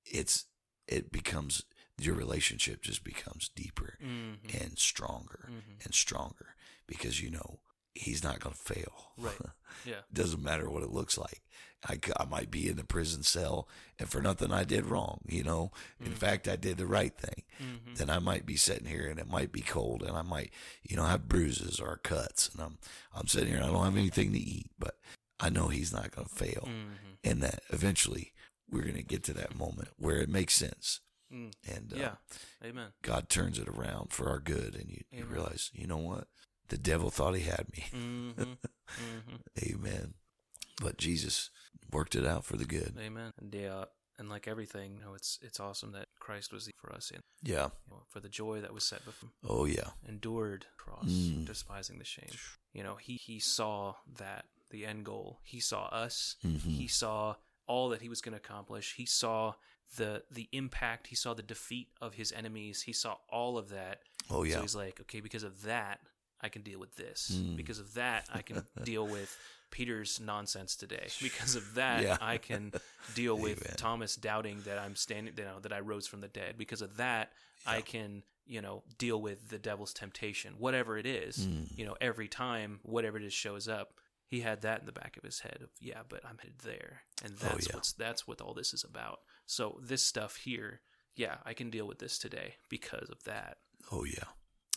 it's, 0.05 0.45
it 0.87 1.11
becomes, 1.11 1.63
your 1.99 2.15
relationship 2.15 2.81
just 2.83 3.03
becomes 3.03 3.49
deeper 3.55 3.97
Mm-hmm. 4.03 4.57
and 4.63 4.77
stronger 4.77 5.49
and 5.83 5.93
stronger 5.95 6.55
because 6.85 7.21
you 7.21 7.31
know 7.31 7.59
he's 7.95 8.23
not 8.23 8.39
going 8.39 8.53
to 8.53 8.61
fail. 8.73 9.11
Right. 9.17 9.35
Yeah. 9.85 10.01
Doesn't 10.11 10.41
matter 10.41 10.69
what 10.69 10.83
it 10.83 10.91
looks 10.93 11.17
like. 11.17 11.41
I, 11.87 11.99
I 12.17 12.23
might 12.25 12.49
be 12.49 12.69
in 12.69 12.79
a 12.79 12.83
prison 12.85 13.23
cell 13.23 13.67
and 13.99 14.07
for 14.09 14.21
nothing 14.21 14.51
I 14.51 14.63
did 14.63 14.85
wrong, 14.85 15.19
you 15.27 15.43
know. 15.43 15.71
In 16.03 16.13
fact, 16.13 16.47
I 16.47 16.55
did 16.55 16.77
the 16.77 16.87
right 16.87 17.13
thing. 17.15 17.43
Then 17.95 18.09
I 18.09 18.19
might 18.19 18.45
be 18.45 18.55
sitting 18.55 18.87
here 18.87 19.05
and 19.05 19.19
it 19.19 19.29
might 19.29 19.51
be 19.51 19.59
cold 19.61 20.01
and 20.01 20.15
I 20.17 20.21
might, 20.21 20.51
you 20.81 20.95
know, 20.95 21.03
have 21.03 21.27
bruises 21.27 21.79
or 21.79 21.99
cuts 22.03 22.49
and 22.49 22.63
I'm 22.63 22.77
I'm 23.13 23.27
sitting 23.27 23.49
here 23.49 23.57
and 23.57 23.65
I 23.65 23.71
don't 23.71 23.83
have 23.83 23.97
anything 23.97 24.31
to 24.31 24.39
eat, 24.39 24.71
but 24.79 24.95
I 25.41 25.49
know 25.49 25.67
he's 25.67 25.93
not 25.93 26.11
going 26.15 26.27
to 26.29 26.33
fail. 26.33 26.67
And 27.23 27.43
that 27.43 27.61
eventually 27.69 28.31
we're 28.71 28.83
going 28.83 28.95
to 28.95 29.03
get 29.03 29.23
to 29.25 29.33
that 29.33 29.57
moment 29.57 29.89
where 29.97 30.17
it 30.21 30.29
makes 30.29 30.55
sense. 30.55 31.01
Mm. 31.31 31.51
And 31.67 31.93
uh, 31.93 31.97
Yeah. 31.97 32.15
Amen. 32.63 32.87
God 33.01 33.29
turns 33.29 33.59
it 33.59 33.67
around 33.67 34.13
for 34.13 34.29
our 34.29 34.39
good, 34.39 34.73
and 34.75 34.89
you, 34.89 35.03
you 35.11 35.25
realize, 35.25 35.69
you 35.73 35.85
know 35.85 35.97
what? 35.97 36.27
The 36.69 36.77
devil 36.77 37.09
thought 37.09 37.35
he 37.35 37.43
had 37.43 37.65
me. 37.73 37.85
Mm-hmm. 37.93 38.41
mm-hmm. 38.41 39.35
Amen. 39.73 40.13
But 40.81 40.97
Jesus 40.97 41.49
worked 41.91 42.15
it 42.15 42.25
out 42.25 42.43
for 42.45 42.57
the 42.57 42.65
good. 42.65 42.95
Amen. 42.99 43.31
And 43.39 43.53
yeah, 43.53 43.85
and 44.17 44.29
like 44.29 44.47
everything, 44.47 44.95
you 44.97 45.01
know, 45.05 45.13
it's 45.13 45.39
it's 45.41 45.59
awesome 45.59 45.91
that 45.93 46.07
Christ 46.19 46.51
was 46.51 46.69
for 46.77 46.91
us 46.93 47.11
in 47.11 47.21
Yeah. 47.43 47.69
you 47.87 47.91
know, 47.95 48.03
for 48.09 48.19
the 48.19 48.29
joy 48.29 48.61
that 48.61 48.73
was 48.73 48.83
set 48.83 49.05
before 49.05 49.27
him, 49.29 49.33
Oh, 49.47 49.65
yeah. 49.65 49.89
endured 50.07 50.65
cross, 50.77 51.05
Mm. 51.07 51.45
despising 51.45 51.97
the 51.99 52.05
shame. 52.05 52.29
You 52.73 52.83
know, 52.83 52.95
he 52.95 53.15
he 53.15 53.39
saw 53.39 53.95
that 54.17 54.45
the 54.71 54.85
end 54.85 55.05
goal. 55.05 55.39
He 55.43 55.59
saw 55.59 55.85
us. 55.85 56.35
Mm-hmm. 56.45 56.69
He 56.69 56.87
saw 56.87 57.35
all 57.67 57.89
that 57.89 58.01
he 58.01 58.09
was 58.09 58.21
going 58.21 58.33
to 58.33 58.37
accomplish. 58.39 58.95
He 58.95 59.05
saw 59.05 59.53
the 59.97 60.23
the 60.31 60.49
impact. 60.51 61.07
He 61.07 61.15
saw 61.15 61.33
the 61.33 61.43
defeat 61.43 61.89
of 62.01 62.15
his 62.15 62.31
enemies. 62.31 62.81
He 62.83 62.93
saw 62.93 63.17
all 63.29 63.57
of 63.57 63.69
that. 63.69 63.99
Oh, 64.29 64.43
yeah. 64.43 64.55
So 64.55 64.61
he's 64.61 64.75
like, 64.75 64.99
okay, 65.01 65.19
because 65.21 65.43
of 65.43 65.61
that, 65.63 65.99
I 66.41 66.49
can 66.49 66.61
deal 66.61 66.79
with 66.79 66.95
this. 66.95 67.31
Mm. 67.33 67.55
Because 67.55 67.79
of 67.79 67.93
that, 67.95 68.27
I 68.33 68.41
can 68.41 68.63
deal 68.83 69.05
with 69.07 69.35
Peter's 69.71 70.19
nonsense 70.19 70.75
today. 70.75 71.07
Because 71.21 71.55
of 71.55 71.75
that, 71.75 72.03
Yeah. 72.03 72.17
I 72.21 72.37
can 72.37 72.71
deal 73.15 73.37
with 73.37 73.63
Amen. 73.65 73.75
Thomas 73.77 74.15
doubting 74.15 74.61
that 74.65 74.77
I'm 74.77 74.95
standing, 74.95 75.33
you 75.37 75.43
know, 75.43 75.59
that 75.61 75.73
I 75.73 75.79
rose 75.79 76.07
from 76.07 76.21
the 76.21 76.27
dead. 76.27 76.55
Because 76.57 76.81
of 76.81 76.97
that, 76.97 77.31
I 77.65 77.81
can, 77.81 78.23
you 78.45 78.61
know, 78.61 78.83
deal 78.97 79.19
with 79.21 79.49
the 79.49 79.57
devil's 79.57 79.93
temptation, 79.93 80.53
whatever 80.59 80.97
it 80.97 81.05
is. 81.05 81.47
Mm. 81.47 81.77
You 81.77 81.85
know, 81.85 81.95
every 81.99 82.27
time, 82.27 82.79
whatever 82.83 83.17
it 83.17 83.23
is 83.23 83.33
shows 83.33 83.67
up, 83.67 83.93
he 84.27 84.41
had 84.41 84.61
that 84.63 84.81
in 84.81 84.85
the 84.85 84.91
back 84.91 85.17
of 85.17 85.23
his 85.23 85.39
head 85.39 85.59
of 85.61 85.69
yeah, 85.79 86.01
but 86.09 86.25
I'm 86.25 86.37
headed 86.39 86.59
there, 86.63 87.01
and 87.23 87.33
Oh, 87.41 87.45
that's 87.47 87.67
yeah. 87.69 87.75
what's 87.75 87.93
that's 87.93 88.27
what 88.27 88.41
all 88.41 88.55
this 88.55 88.73
is 88.73 88.83
about. 88.83 89.19
So 89.45 89.79
this 89.81 90.01
stuff 90.03 90.35
here, 90.37 90.81
yeah, 91.15 91.35
I 91.45 91.53
can 91.53 91.69
deal 91.69 91.85
with 91.87 91.99
this 91.99 92.17
today 92.17 92.55
because 92.67 93.07
of 93.09 93.23
that. 93.25 93.57
Oh 93.91 94.03
yeah. 94.03 94.23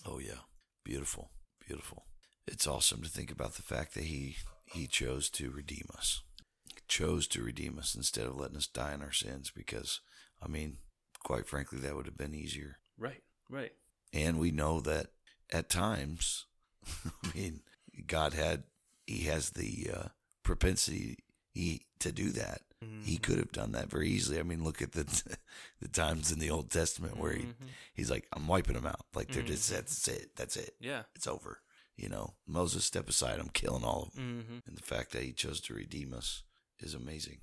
Oh 0.05 0.19
yeah. 0.19 0.41
Beautiful. 0.85 1.31
Beautiful. 1.69 2.07
It's 2.47 2.67
awesome 2.67 3.03
to 3.03 3.11
think 3.11 3.31
about 3.31 3.57
the 3.57 3.63
fact 3.63 3.93
that 3.93 4.05
he 4.05 4.37
he 4.65 4.87
chose 4.87 5.29
to 5.31 5.51
redeem 5.51 5.87
us. 5.95 6.23
He 6.67 6.81
Chose 6.89 7.27
to 7.29 7.43
redeem 7.43 7.79
us 7.79 7.95
instead 7.95 8.25
of 8.27 8.37
letting 8.37 8.57
us 8.57 8.67
die 8.67 8.95
in 8.95 9.03
our 9.03 9.13
sins 9.13 9.53
because 9.55 10.01
I 10.43 10.49
mean, 10.49 10.79
quite 11.23 11.47
frankly 11.47 11.79
that 11.81 11.95
would 11.95 12.07
have 12.07 12.17
been 12.17 12.35
easier. 12.35 12.79
Right, 12.97 13.23
right. 13.51 13.73
And 14.15 14.41
we 14.41 14.51
know 14.51 14.81
that 14.81 15.09
at 15.53 15.69
times 15.69 16.47
I 17.05 17.37
mean, 17.37 17.61
God 18.07 18.33
had 18.33 18.63
he 19.07 19.25
has 19.25 19.51
the 19.51 19.91
uh, 19.95 20.09
propensity 20.43 21.19
he 21.59 21.87
to 22.01 22.13
do 22.13 22.31
that. 22.31 22.63
He 23.03 23.17
Mhm. 23.19 23.23
could 23.23 23.39
have 23.39 23.51
done 23.53 23.73
that 23.73 23.91
very 23.91 24.09
easily. 24.09 24.39
I 24.39 24.45
mean, 24.45 24.63
look 24.63 24.81
at 24.81 24.93
the 24.93 25.05
the 25.81 25.89
times 25.89 26.31
in 26.31 26.39
the 26.39 26.51
Old 26.51 26.71
Testament 26.71 27.17
where 27.17 27.33
he, 27.35 27.43
Mhm. 27.47 27.55
he's 27.93 28.11
like, 28.11 28.29
"I'm 28.33 28.47
wiping 28.47 28.75
them 28.75 28.87
out. 28.87 29.07
Like 29.15 29.29
they're 29.33 29.43
just 29.43 29.69
Mhm. 29.69 29.75
that's 29.75 30.09
it. 30.09 30.37
That's 30.37 30.57
it. 30.57 30.77
Yeah. 30.81 31.03
It's 31.17 31.27
over." 31.27 31.63
You 31.97 32.09
know, 32.09 32.37
Moses, 32.47 32.85
step 32.85 33.09
aside. 33.09 33.41
I'm 33.41 33.49
killing 33.51 33.83
all 33.83 34.05
of 34.05 34.15
them. 34.15 34.43
Mm-hmm. 34.45 34.59
And 34.69 34.77
the 34.79 34.83
fact 34.95 35.11
that 35.11 35.25
he 35.25 35.33
chose 35.33 35.61
to 35.63 35.75
redeem 35.75 36.15
us 36.15 36.45
is 36.79 36.95
amazing. 36.95 37.41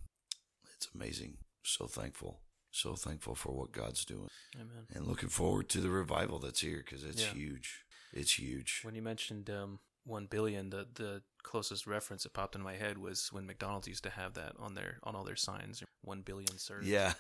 It's 0.76 0.88
amazing. 0.96 1.40
So 1.64 1.88
thankful. 1.88 2.42
So 2.72 2.96
thankful 2.96 3.36
for 3.36 3.52
what 3.54 3.72
God's 3.74 4.06
doing, 4.06 4.30
Amen. 4.56 4.88
and 4.94 5.06
looking 5.08 5.30
forward 5.30 5.68
to 5.70 5.82
the 5.82 5.90
revival 5.90 6.40
that's 6.40 6.62
here 6.62 6.78
because 6.78 7.04
it's 7.04 7.22
Yeah. 7.22 7.34
huge. 7.34 7.84
It's 8.14 8.40
huge. 8.40 8.80
When 8.84 8.96
you 8.96 9.02
mentioned 9.02 9.50
um, 9.50 9.80
one 10.06 10.28
billion, 10.28 10.70
the 10.70 10.86
the 10.94 11.24
closest 11.46 11.86
reference 11.86 12.24
that 12.24 12.34
popped 12.34 12.56
in 12.56 12.62
my 12.62 12.74
head 12.74 12.98
was 12.98 13.30
when 13.32 13.46
McDonald's 13.46 13.88
used 13.88 14.04
to 14.04 14.10
have 14.10 14.34
that 14.34 14.54
on 14.60 14.74
their 14.74 14.98
on 15.04 15.16
all 15.16 15.24
their 15.24 15.36
signs. 15.36 15.84
One 16.02 16.22
billion 16.22 16.58
served. 16.58 16.88
Yeah, 16.88 17.14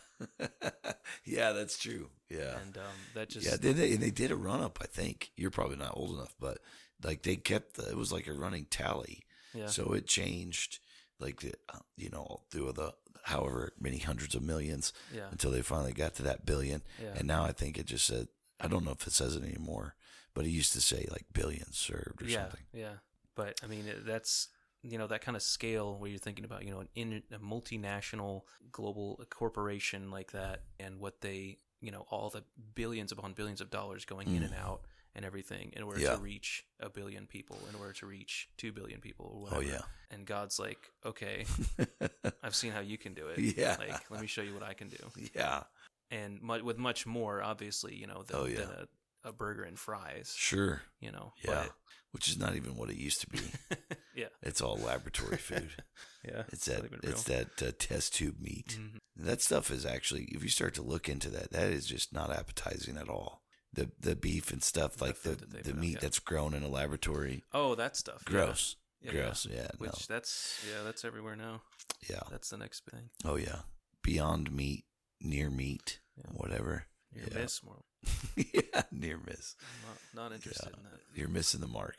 yeah, 1.26 1.52
that's 1.52 1.78
true. 1.78 2.10
Yeah, 2.30 2.58
And 2.66 2.76
um, 2.78 2.84
that 3.14 3.30
just 3.30 3.46
yeah. 3.46 3.56
They, 3.56 3.72
they 3.72 3.96
they 3.96 4.10
did 4.10 4.32
a 4.32 4.36
run 4.36 4.62
up. 4.62 4.80
I 4.82 4.88
think 4.88 5.32
you're 5.38 5.52
probably 5.52 5.78
not 5.78 5.96
old 5.96 6.16
enough, 6.16 6.36
but 6.40 6.58
like 7.04 7.22
they 7.22 7.36
kept 7.36 7.76
the, 7.76 7.88
it 7.88 7.96
was 7.96 8.12
like 8.12 8.28
a 8.28 8.34
running 8.34 8.66
tally. 8.66 9.24
yeah. 9.54 9.68
So 9.68 9.94
it 9.94 10.08
changed, 10.08 10.80
like 11.20 11.42
the, 11.42 11.54
uh, 11.74 11.80
you 11.96 12.10
know, 12.10 12.42
through 12.50 12.74
the 12.74 12.94
however 13.24 13.74
many 13.80 14.00
hundreds 14.00 14.36
of 14.36 14.42
millions 14.42 14.92
yeah. 15.14 15.28
until 15.32 15.52
they 15.52 15.62
finally 15.62 15.94
got 15.94 16.16
to 16.16 16.24
that 16.24 16.46
billion. 16.46 16.82
Yeah. 17.02 17.14
And 17.16 17.28
now 17.28 17.44
I 17.44 17.52
think 17.52 17.78
it 17.78 17.86
just 17.86 18.06
said 18.06 18.28
I 18.60 18.68
don't 18.68 18.86
know 18.86 18.92
if 18.92 19.06
it 19.06 19.14
says 19.14 19.36
it 19.36 19.44
anymore, 19.44 19.96
but 20.34 20.46
it 20.46 20.50
used 20.50 20.74
to 20.74 20.82
say 20.82 21.06
like 21.12 21.26
billions 21.32 21.78
served 21.78 22.24
or 22.24 22.26
yeah, 22.26 22.42
something. 22.42 22.66
Yeah, 22.74 22.94
but 23.36 23.60
I 23.64 23.68
mean 23.68 23.86
that's 24.06 24.48
you 24.84 24.98
know 24.98 25.08
that 25.08 25.22
kind 25.22 25.36
of 25.36 25.42
scale 25.44 25.98
where 25.98 26.10
you're 26.10 26.20
thinking 26.20 26.46
about 26.46 26.64
you 26.64 26.72
know 26.72 26.80
an 26.82 26.90
in, 26.96 27.24
a 27.34 27.40
multinational 27.40 28.42
global 28.72 29.20
corporation 29.30 30.12
like 30.12 30.32
that 30.32 30.62
and 30.80 31.00
what 31.00 31.22
they 31.22 31.58
you 31.82 31.92
know 31.92 32.06
all 32.10 32.30
the 32.30 32.44
billions 32.76 33.12
upon 33.12 33.34
billions 33.34 33.62
of 33.62 33.70
dollars 33.70 34.06
going 34.06 34.28
in 34.34 34.44
and 34.44 34.54
out 34.54 34.82
and 35.16 35.24
everything 35.26 35.72
in 35.76 35.82
order 35.84 36.00
Mm. 36.00 36.04
Yeah. 36.04 36.16
to 36.16 36.22
reach 36.22 36.66
a 36.80 36.90
billion 36.90 37.26
people 37.26 37.58
in 37.70 37.76
order 37.76 37.94
to 37.94 38.06
reach 38.06 38.50
two 38.58 38.72
billion 38.72 39.00
people 39.02 39.48
or 39.52 39.58
Oh 39.58 39.62
yeah, 39.62 39.82
and 40.12 40.26
God's 40.26 40.60
like 40.60 40.92
okay 41.06 41.46
I've 42.44 42.56
seen 42.56 42.72
how 42.72 42.82
you 42.82 42.98
can 42.98 43.14
do 43.14 43.28
it 43.28 43.40
Yeah. 43.58 43.76
like 43.80 44.10
let 44.12 44.22
me 44.22 44.28
show 44.28 44.42
you 44.42 44.54
what 44.54 44.64
I 44.64 44.74
can 44.74 44.90
do 44.90 44.98
yeah, 45.36 45.64
and 46.12 46.42
mu- 46.42 46.64
with 46.64 46.78
much 46.78 47.06
more 47.06 47.42
obviously 47.42 47.96
you 47.96 48.08
know 48.08 48.24
than, 48.24 48.38
Oh, 48.40 48.46
yeah. 48.46 48.58
than 48.66 48.88
a, 49.26 49.32
burger 49.34 49.64
and 49.64 49.78
fries 49.80 50.34
sure, 50.38 50.82
you 51.00 51.12
know 51.12 51.34
yeah. 51.44 51.66
Which 52.12 52.30
is 52.30 52.38
not 52.40 52.56
even 52.56 52.78
what 52.78 52.90
it 52.90 52.96
used 52.96 53.20
to 53.22 53.28
be. 53.28 53.40
yeah 54.16 54.28
it's 54.42 54.62
all 54.62 54.78
laboratory 54.78 55.36
food. 55.38 55.72
yeah 56.24 56.44
It's 56.48 56.66
that 56.66 56.84
it's 57.04 57.24
that 57.24 57.62
uh, 57.62 57.72
test 57.78 58.16
tube 58.16 58.40
meat. 58.40 58.78
Mhm. 58.80 59.00
That 59.18 59.42
stuff 59.42 59.70
is 59.72 59.86
actually, 59.86 60.24
if 60.32 60.42
you 60.44 60.50
start 60.50 60.74
to 60.76 60.82
look 60.82 61.08
into 61.10 61.30
that, 61.32 61.52
that 61.52 61.72
is 61.72 61.86
just 61.86 62.14
not 62.14 62.30
appetizing 62.32 62.96
at 62.98 63.10
all. 63.10 63.42
The 63.74 63.92
the 64.00 64.16
beef 64.16 64.52
and 64.54 64.64
stuff 64.64 65.02
like 65.02 65.24
the 65.24 65.36
the 65.36 65.72
out, 65.72 65.78
meat 65.78 65.94
yeah. 65.96 66.00
that's 66.02 66.20
grown 66.20 66.54
in 66.54 66.64
a 66.64 66.70
laboratory, 66.70 67.44
Oh, 67.54 67.76
that 67.76 67.98
stuff. 67.98 68.24
gross, 68.24 68.78
Yeah, 69.02 69.12
gross. 69.12 69.46
Yeah, 69.50 69.68
Which 69.78 69.92
no, 69.92 70.16
that's 70.16 70.64
yeah, 70.70 70.84
that's 70.86 71.04
everywhere 71.04 71.36
now. 71.36 71.62
yeah. 72.10 72.22
That's 72.32 72.50
the 72.50 72.58
next 72.58 72.84
thing. 72.90 73.10
Oh 73.26 73.36
yeah, 73.36 73.64
beyond 74.02 74.52
meat, 74.54 74.86
near 75.20 75.50
meat, 75.50 76.00
Yeah. 76.18 76.32
whatever. 76.32 76.86
Yeah. 77.14 77.40
miss 77.42 77.62
more. 77.64 77.84
yeah, 78.36 78.84
near 78.92 79.18
miss. 79.26 79.56
I'm 79.62 79.90
not, 79.90 80.24
not 80.30 80.36
interested 80.36 80.70
Yeah. 80.72 80.78
in 80.78 80.84
that. 80.84 81.00
You're 81.20 81.30
missing 81.30 81.62
the 81.62 81.68
mark. 81.68 81.98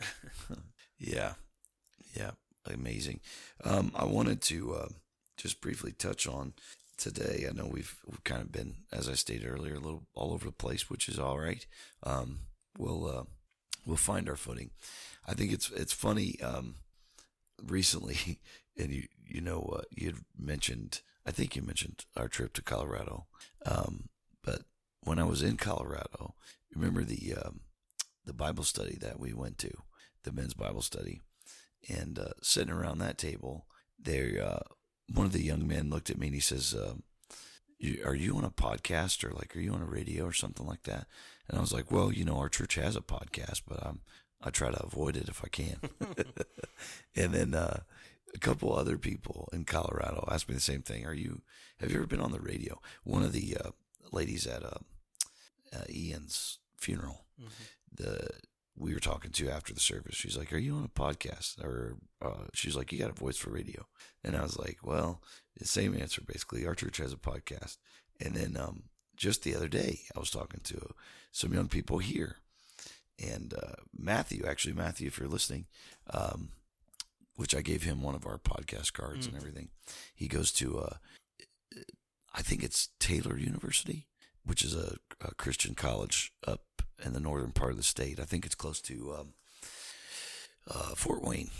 yeah, 0.98 1.34
yeah, 2.16 2.32
amazing. 2.66 3.20
Um, 3.64 3.92
I 3.94 4.04
wanted 4.04 4.40
to 4.42 4.74
uh, 4.74 4.88
just 5.36 5.60
briefly 5.60 5.92
touch 5.92 6.26
on 6.26 6.54
today. 6.98 7.46
I 7.48 7.52
know 7.52 7.66
we've, 7.70 7.96
we've 8.06 8.24
kind 8.24 8.42
of 8.42 8.52
been, 8.52 8.74
as 8.92 9.08
I 9.08 9.14
stated 9.14 9.48
earlier, 9.48 9.74
a 9.74 9.80
little 9.80 10.06
all 10.14 10.32
over 10.32 10.46
the 10.46 10.52
place, 10.52 10.88
which 10.90 11.08
is 11.08 11.18
all 11.18 11.38
right. 11.38 11.66
Um, 12.02 12.40
we'll 12.78 13.06
uh, 13.06 13.24
we'll 13.86 13.96
find 13.96 14.28
our 14.28 14.36
footing. 14.36 14.70
I 15.26 15.34
think 15.34 15.52
it's 15.52 15.70
it's 15.70 15.92
funny. 15.92 16.40
Um, 16.42 16.76
recently, 17.66 18.38
and 18.78 18.92
you 18.92 19.04
you 19.26 19.40
know 19.40 19.76
uh, 19.78 19.82
you 19.90 20.06
had 20.06 20.16
mentioned. 20.38 21.00
I 21.28 21.32
think 21.32 21.56
you 21.56 21.62
mentioned 21.62 22.04
our 22.16 22.28
trip 22.28 22.52
to 22.54 22.62
Colorado. 22.62 23.26
Um, 23.64 24.10
but 24.44 24.60
when 25.06 25.18
I 25.20 25.24
was 25.24 25.42
in 25.42 25.56
Colorado, 25.56 26.34
remember 26.74 27.04
the 27.04 27.34
um, 27.34 27.60
the 28.24 28.34
Bible 28.34 28.64
study 28.64 28.98
that 29.00 29.20
we 29.20 29.32
went 29.32 29.56
to, 29.58 29.72
the 30.24 30.32
men's 30.32 30.54
Bible 30.54 30.82
study, 30.82 31.22
and 31.88 32.18
uh, 32.18 32.30
sitting 32.42 32.72
around 32.72 32.98
that 32.98 33.16
table, 33.16 33.66
there, 33.98 34.44
uh, 34.44 34.74
one 35.14 35.26
of 35.26 35.32
the 35.32 35.44
young 35.44 35.66
men 35.66 35.90
looked 35.90 36.10
at 36.10 36.18
me 36.18 36.26
and 36.26 36.34
he 36.34 36.40
says, 36.40 36.74
um, 36.74 37.04
"Are 38.04 38.16
you 38.16 38.36
on 38.36 38.44
a 38.44 38.50
podcast 38.50 39.22
or 39.22 39.32
like 39.32 39.56
are 39.56 39.60
you 39.60 39.72
on 39.72 39.80
a 39.80 39.86
radio 39.86 40.24
or 40.24 40.32
something 40.32 40.66
like 40.66 40.82
that?" 40.82 41.06
And 41.48 41.56
I 41.56 41.60
was 41.60 41.72
like, 41.72 41.92
"Well, 41.92 42.12
you 42.12 42.24
know, 42.24 42.38
our 42.38 42.48
church 42.48 42.74
has 42.74 42.96
a 42.96 43.00
podcast, 43.00 43.62
but 43.66 43.78
I'm 43.86 44.00
I 44.42 44.50
try 44.50 44.70
to 44.70 44.82
avoid 44.82 45.16
it 45.16 45.28
if 45.28 45.44
I 45.44 45.48
can." 45.48 45.78
and 47.14 47.32
then 47.32 47.54
uh, 47.54 47.80
a 48.34 48.38
couple 48.38 48.74
other 48.74 48.98
people 48.98 49.48
in 49.52 49.64
Colorado 49.64 50.28
asked 50.30 50.48
me 50.48 50.56
the 50.56 50.60
same 50.60 50.82
thing. 50.82 51.06
Are 51.06 51.14
you? 51.14 51.42
Have 51.78 51.92
you 51.92 51.98
ever 51.98 52.08
been 52.08 52.20
on 52.20 52.32
the 52.32 52.40
radio? 52.40 52.80
One 53.04 53.22
of 53.22 53.32
the 53.32 53.56
uh, 53.56 53.70
ladies 54.10 54.48
at 54.48 54.64
uh, 54.64 54.78
uh, 55.72 55.84
Ian's 55.88 56.58
funeral 56.76 57.26
Mhm. 57.40 57.50
the 57.92 58.30
we 58.78 58.92
were 58.92 59.00
talking 59.00 59.30
to 59.30 59.48
after 59.48 59.72
the 59.72 59.80
service. 59.80 60.14
She's 60.14 60.36
like, 60.36 60.52
"Are 60.52 60.58
you 60.58 60.74
on 60.74 60.84
a 60.84 60.88
podcast?" 60.88 61.58
Or 61.64 61.96
uh, 62.20 62.48
she's 62.52 62.76
like, 62.76 62.92
"You 62.92 62.98
got 62.98 63.08
a 63.10 63.14
voice 63.14 63.38
for 63.38 63.48
radio." 63.50 63.88
And 64.22 64.36
I 64.36 64.42
was 64.42 64.58
like, 64.58 64.84
"Well, 64.84 65.22
the 65.56 65.64
same 65.66 65.94
answer 65.96 66.20
basically. 66.20 66.66
Our 66.66 66.74
church 66.74 66.98
has 66.98 67.12
a 67.12 67.16
podcast." 67.16 67.78
And 68.20 68.34
then 68.36 68.56
um, 68.58 68.90
just 69.16 69.42
the 69.44 69.54
other 69.56 69.68
day, 69.68 70.02
I 70.14 70.18
was 70.18 70.30
talking 70.30 70.60
to 70.64 70.94
some 71.32 71.54
young 71.54 71.68
people 71.68 71.98
here, 72.00 72.36
and 73.18 73.54
uh, 73.54 73.76
Matthew, 73.96 74.44
actually 74.46 74.74
Matthew, 74.74 75.06
if 75.06 75.18
you're 75.18 75.26
listening, 75.28 75.66
um, 76.10 76.50
which 77.36 77.54
I 77.54 77.62
gave 77.62 77.82
him 77.82 78.02
one 78.02 78.14
of 78.14 78.26
our 78.26 78.38
podcast 78.38 78.92
cards 78.92 79.24
and 79.26 79.34
Mm. 79.34 79.38
everything. 79.38 79.70
He 80.14 80.28
goes 80.28 80.52
to, 80.52 80.78
uh, 80.80 80.96
I 82.34 82.42
think 82.42 82.62
it's 82.62 82.90
Taylor 82.98 83.38
University, 83.38 84.06
which 84.46 84.64
is 84.64 84.74
a, 84.74 84.96
a 85.20 85.34
Christian 85.34 85.74
college 85.74 86.32
up 86.46 86.62
in 87.04 87.12
the 87.12 87.20
northern 87.20 87.52
part 87.52 87.72
of 87.72 87.76
the 87.76 87.82
state. 87.82 88.18
I 88.20 88.24
think 88.24 88.46
it's 88.46 88.54
close 88.54 88.80
to 88.82 89.14
um, 89.18 89.34
uh, 90.70 90.94
Fort 90.94 91.22
Wayne. 91.22 91.50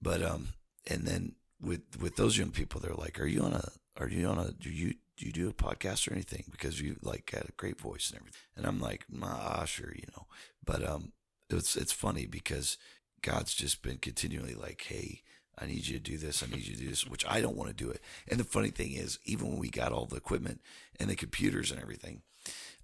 But 0.00 0.22
um, 0.22 0.48
and 0.86 1.02
then 1.02 1.34
with 1.60 1.82
with 2.00 2.16
those 2.16 2.38
young 2.38 2.50
people, 2.50 2.80
they're 2.80 2.94
like, 2.94 3.20
"Are 3.20 3.26
you 3.26 3.42
on 3.42 3.52
a? 3.52 3.68
Are 3.98 4.08
you 4.08 4.26
on 4.26 4.38
a? 4.38 4.52
Do 4.52 4.70
you 4.70 4.94
do 5.16 5.26
you 5.26 5.32
do 5.32 5.48
a 5.48 5.52
podcast 5.52 6.08
or 6.08 6.14
anything? 6.14 6.44
Because 6.50 6.80
you 6.80 6.96
like 7.02 7.30
had 7.32 7.48
a 7.48 7.52
great 7.56 7.78
voice 7.78 8.10
and 8.10 8.18
everything." 8.18 8.40
And 8.56 8.66
I'm 8.66 8.80
like, 8.80 9.04
"Nah, 9.10 9.64
sure, 9.64 9.92
you 9.94 10.06
know." 10.16 10.26
But 10.64 10.88
um, 10.88 11.12
it's 11.50 11.76
it's 11.76 11.92
funny 11.92 12.26
because 12.26 12.78
God's 13.22 13.54
just 13.54 13.82
been 13.82 13.98
continually 13.98 14.54
like, 14.54 14.82
"Hey." 14.82 15.22
I 15.58 15.66
need 15.66 15.86
you 15.86 15.98
to 15.98 16.02
do 16.10 16.16
this. 16.16 16.42
I 16.42 16.46
need 16.46 16.66
you 16.66 16.74
to 16.74 16.80
do 16.80 16.88
this, 16.88 17.06
which 17.06 17.24
I 17.28 17.40
don't 17.40 17.56
want 17.56 17.68
to 17.70 17.84
do 17.84 17.90
it. 17.90 18.00
And 18.28 18.40
the 18.40 18.44
funny 18.44 18.70
thing 18.70 18.92
is, 18.92 19.18
even 19.24 19.48
when 19.50 19.58
we 19.58 19.68
got 19.70 19.92
all 19.92 20.06
the 20.06 20.16
equipment 20.16 20.60
and 20.98 21.10
the 21.10 21.16
computers 21.16 21.70
and 21.70 21.80
everything, 21.80 22.22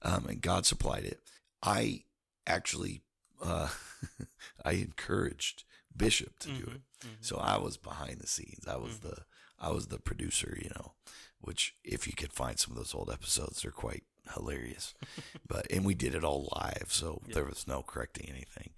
um, 0.03 0.27
and 0.29 0.41
God 0.43 0.67
supplied 0.67 1.05
it, 1.05 1.21
I 1.63 2.03
actually 2.47 3.03
uh, 3.43 3.69
I 4.65 4.73
encouraged 4.73 5.65
Bishop 5.97 6.39
to 6.41 6.49
do 6.49 6.65
it. 6.65 6.81
Mhm. 7.07 7.09
So 7.21 7.37
I 7.39 7.57
was 7.59 7.77
behind 7.77 8.19
the 8.21 8.27
scenes. 8.27 8.67
I 8.69 8.77
was 8.77 8.95
Mm-hmm. 8.97 9.09
the 9.09 9.17
I 9.59 9.71
was 9.71 9.87
the 9.87 9.99
producer, 9.99 10.59
you 10.61 10.71
know. 10.77 10.93
Which, 11.41 11.75
if 11.85 12.07
you 12.07 12.13
could 12.15 12.33
find 12.33 12.59
some 12.59 12.73
of 12.73 12.77
those 12.79 12.95
old 12.95 13.11
episodes, 13.11 13.63
they're 13.63 13.71
quite 13.71 14.05
hilarious. 14.35 14.95
but 15.49 15.67
and 15.71 15.85
we 15.85 15.95
did 15.95 16.15
it 16.15 16.25
all 16.25 16.49
live, 16.57 16.89
so 16.91 17.23
Yeah. 17.27 17.35
there 17.35 17.45
was 17.45 17.67
no 17.67 17.83
correcting 17.83 18.29
anything. 18.29 18.71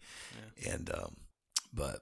Yeah. 0.61 0.73
And 0.75 0.91
um, 0.95 1.17
but 1.73 2.01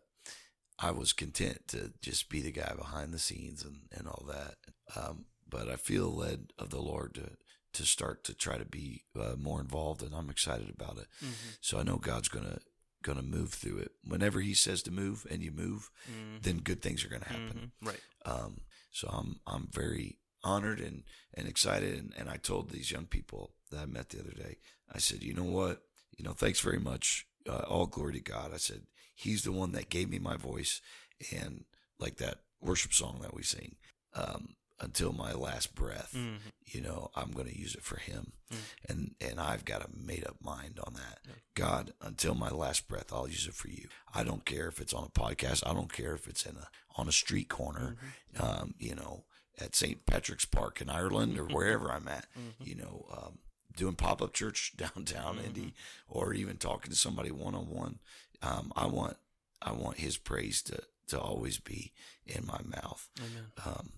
I 0.79 0.91
was 0.91 1.13
content 1.13 1.69
to 1.69 1.93
just 2.03 2.29
be 2.29 2.41
the 2.43 2.53
guy 2.53 2.75
behind 2.77 3.13
the 3.13 3.19
scenes 3.19 3.65
and 3.65 3.89
and 3.93 4.07
all 4.07 4.25
that. 4.29 4.55
Um, 4.97 5.27
but 5.49 5.69
I 5.69 5.77
feel 5.77 6.15
led 6.15 6.53
of 6.59 6.71
the 6.71 6.81
Lord 6.83 7.15
to 7.15 7.31
to 7.75 7.85
start 7.87 8.25
to 8.25 8.35
try 8.35 8.57
to 8.59 8.65
be 8.65 9.05
uh, 9.19 9.37
more 9.39 9.61
involved, 9.61 10.03
and 10.03 10.15
I'm 10.15 10.31
excited 10.31 10.71
about 10.71 10.99
it. 10.99 11.07
Mhm. 11.25 11.59
So 11.61 11.79
I 11.79 11.83
know 11.83 11.97
God's 11.99 12.29
gonna 12.29 12.59
going 13.03 13.19
to 13.19 13.23
move 13.23 13.53
through 13.55 13.77
it. 13.79 13.93
Whenever 14.03 14.41
He 14.41 14.53
says 14.55 14.83
to 14.83 14.91
move 14.91 15.27
and 15.31 15.41
you 15.43 15.53
move, 15.53 15.91
Mhm. 16.11 16.43
then 16.43 16.59
good 16.59 16.83
things 16.83 17.05
are 17.05 17.09
going 17.09 17.23
to 17.23 17.29
happen. 17.29 17.71
Mhm. 17.83 17.87
Right. 17.89 18.01
Um, 18.25 18.63
so 18.91 19.07
I'm 19.09 19.41
I'm 19.47 19.69
very 19.69 20.19
honored 20.43 20.81
and 20.81 21.05
and 21.35 21.47
excited. 21.47 21.97
And, 21.97 22.13
and 22.17 22.29
I 22.29 22.37
told 22.39 22.71
these 22.71 22.91
young 22.91 23.07
people 23.07 23.55
that 23.71 23.79
I 23.81 23.87
met 23.87 24.09
the 24.09 24.19
other 24.21 24.33
day, 24.33 24.59
I 24.91 24.99
said, 24.99 25.23
you 25.23 25.35
know 25.35 25.45
what, 25.45 25.87
you 26.17 26.25
know, 26.25 26.33
thanks 26.33 26.59
very 26.61 26.81
much. 26.81 27.29
Uh, 27.49 27.59
all 27.69 27.87
glory 27.87 28.15
to 28.15 28.21
God. 28.21 28.53
I 28.53 28.57
said, 28.57 28.87
He's 29.17 29.43
the 29.43 29.51
one 29.53 29.73
that 29.73 29.89
gave 29.89 30.09
me 30.09 30.19
my 30.21 30.37
voice, 30.37 30.81
and 31.33 31.65
like 31.99 32.17
that 32.19 32.43
worship 32.61 32.93
song 32.93 33.19
that 33.23 33.35
we 33.35 33.43
sing, 33.43 33.75
um, 34.15 34.55
until 34.79 35.13
my 35.13 35.33
last 35.33 35.75
breath. 35.75 36.13
Mhm. 36.15 36.39
You 36.67 36.83
know, 36.83 37.11
I'm 37.17 37.33
going 37.33 37.47
to 37.49 37.59
use 37.59 37.75
it 37.75 37.83
for 37.83 37.97
Him, 37.99 38.33
Mm. 38.53 38.57
and 38.89 39.15
and 39.21 39.41
I've 39.41 39.65
got 39.65 39.83
a 39.85 39.89
made 39.97 40.27
up 40.27 40.37
mind 40.43 40.79
on 40.87 40.95
that. 40.95 41.21
Yeah. 41.27 41.33
God, 41.55 41.95
until 42.01 42.35
my 42.35 42.51
last 42.51 42.87
breath, 42.87 43.13
I'll 43.13 43.27
use 43.29 43.47
it 43.49 43.55
for 43.55 43.69
you. 43.69 43.89
I 44.15 44.23
don't 44.23 44.45
care 44.45 44.69
if 44.69 44.81
it's 44.81 44.93
on 44.93 45.05
a 45.05 45.09
podcast. 45.09 45.67
I 45.67 45.73
don't 45.73 45.93
care 45.93 46.15
if 46.15 46.29
it's 46.29 46.45
in 46.47 46.57
a 46.57 46.69
on 46.97 47.09
a 47.09 47.13
street 47.13 47.49
corner, 47.49 47.97
Mm-hmm. 48.37 48.43
um, 48.43 48.75
you 48.79 48.95
know, 48.95 49.25
at 49.59 49.75
St. 49.75 50.05
Patrick's 50.07 50.45
Park 50.45 50.81
in 50.83 50.91
Ireland 50.91 51.39
or 51.39 51.45
wherever 51.57 51.91
I'm 51.91 52.07
at, 52.09 52.27
Mm-hmm. 52.39 52.65
you 52.69 52.75
know, 52.75 53.07
um, 53.11 53.39
doing 53.75 53.95
pop 53.97 54.21
up 54.23 54.33
church 54.35 54.73
downtown 54.77 55.39
Indy, 55.39 55.75
or 56.09 56.33
even 56.35 56.57
talking 56.59 56.91
to 56.91 56.97
somebody 56.97 57.31
one 57.31 57.55
on 57.55 57.69
one. 57.71 57.99
I 58.43 58.87
want 58.87 59.17
I 59.63 59.73
want 59.73 59.99
His 59.99 60.17
praise 60.17 60.63
to 60.63 60.83
to 61.09 61.21
always 61.21 61.59
be 61.59 61.93
in 62.27 62.47
my 62.47 62.61
mouth. 62.65 63.09
Amen. 63.19 63.47
Um, 63.65 63.93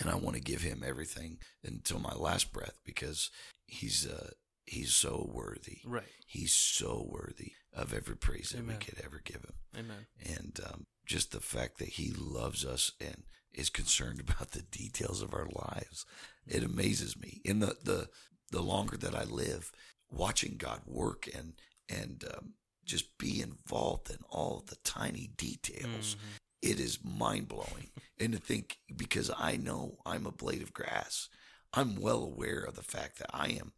and 0.00 0.10
I 0.10 0.16
want 0.16 0.36
to 0.36 0.42
give 0.42 0.62
him 0.62 0.82
everything 0.84 1.38
until 1.62 2.00
my 2.00 2.14
last 2.14 2.52
breath 2.52 2.80
because 2.84 3.30
he's 3.66 4.06
uh, 4.06 4.30
he's 4.64 4.94
so 4.94 5.28
worthy. 5.32 5.78
Right. 5.84 6.04
He's 6.26 6.54
so 6.54 7.06
worthy 7.08 7.52
of 7.72 7.92
every 7.92 8.16
praise 8.16 8.50
that 8.50 8.66
we 8.66 8.74
could 8.74 9.00
ever 9.04 9.20
give 9.24 9.42
him. 9.42 9.54
Amen. 9.76 10.06
And 10.24 10.60
um, 10.66 10.86
just 11.06 11.32
the 11.32 11.40
fact 11.40 11.78
that 11.78 11.90
he 11.90 12.12
loves 12.16 12.64
us 12.64 12.92
and 13.00 13.24
is 13.52 13.70
concerned 13.70 14.20
about 14.28 14.52
the 14.52 14.62
details 14.62 15.22
of 15.22 15.34
our 15.34 15.46
lives, 15.46 16.06
it 16.46 16.64
amazes 16.64 17.16
me. 17.16 17.40
In 17.44 17.60
the 17.60 17.76
the 17.82 18.08
the 18.50 18.62
longer 18.62 18.96
that 18.96 19.14
I 19.14 19.24
live, 19.24 19.70
watching 20.10 20.56
God 20.56 20.80
work 20.86 21.28
and 21.34 21.54
and 21.88 22.24
um, 22.36 22.54
just 22.84 23.16
be 23.18 23.40
involved 23.40 24.10
in 24.10 24.18
all 24.28 24.62
the 24.66 24.76
tiny 24.84 25.28
details 25.36 26.14
Mhm. 26.16 26.18
it 26.62 26.80
is 26.80 27.02
mind 27.04 27.48
blowing. 27.48 27.90
and 28.18 28.32
to 28.32 28.38
think, 28.38 28.78
because 28.94 29.30
I 29.36 29.56
know 29.56 29.98
I'm 30.06 30.26
a 30.26 30.32
blade 30.32 30.62
of 30.62 30.72
grass, 30.72 31.28
I'm 31.72 31.96
well 32.00 32.22
aware 32.22 32.60
of 32.60 32.74
the 32.76 32.82
fact 32.82 33.18
that 33.18 33.30
I 33.34 33.48
am 33.48 33.72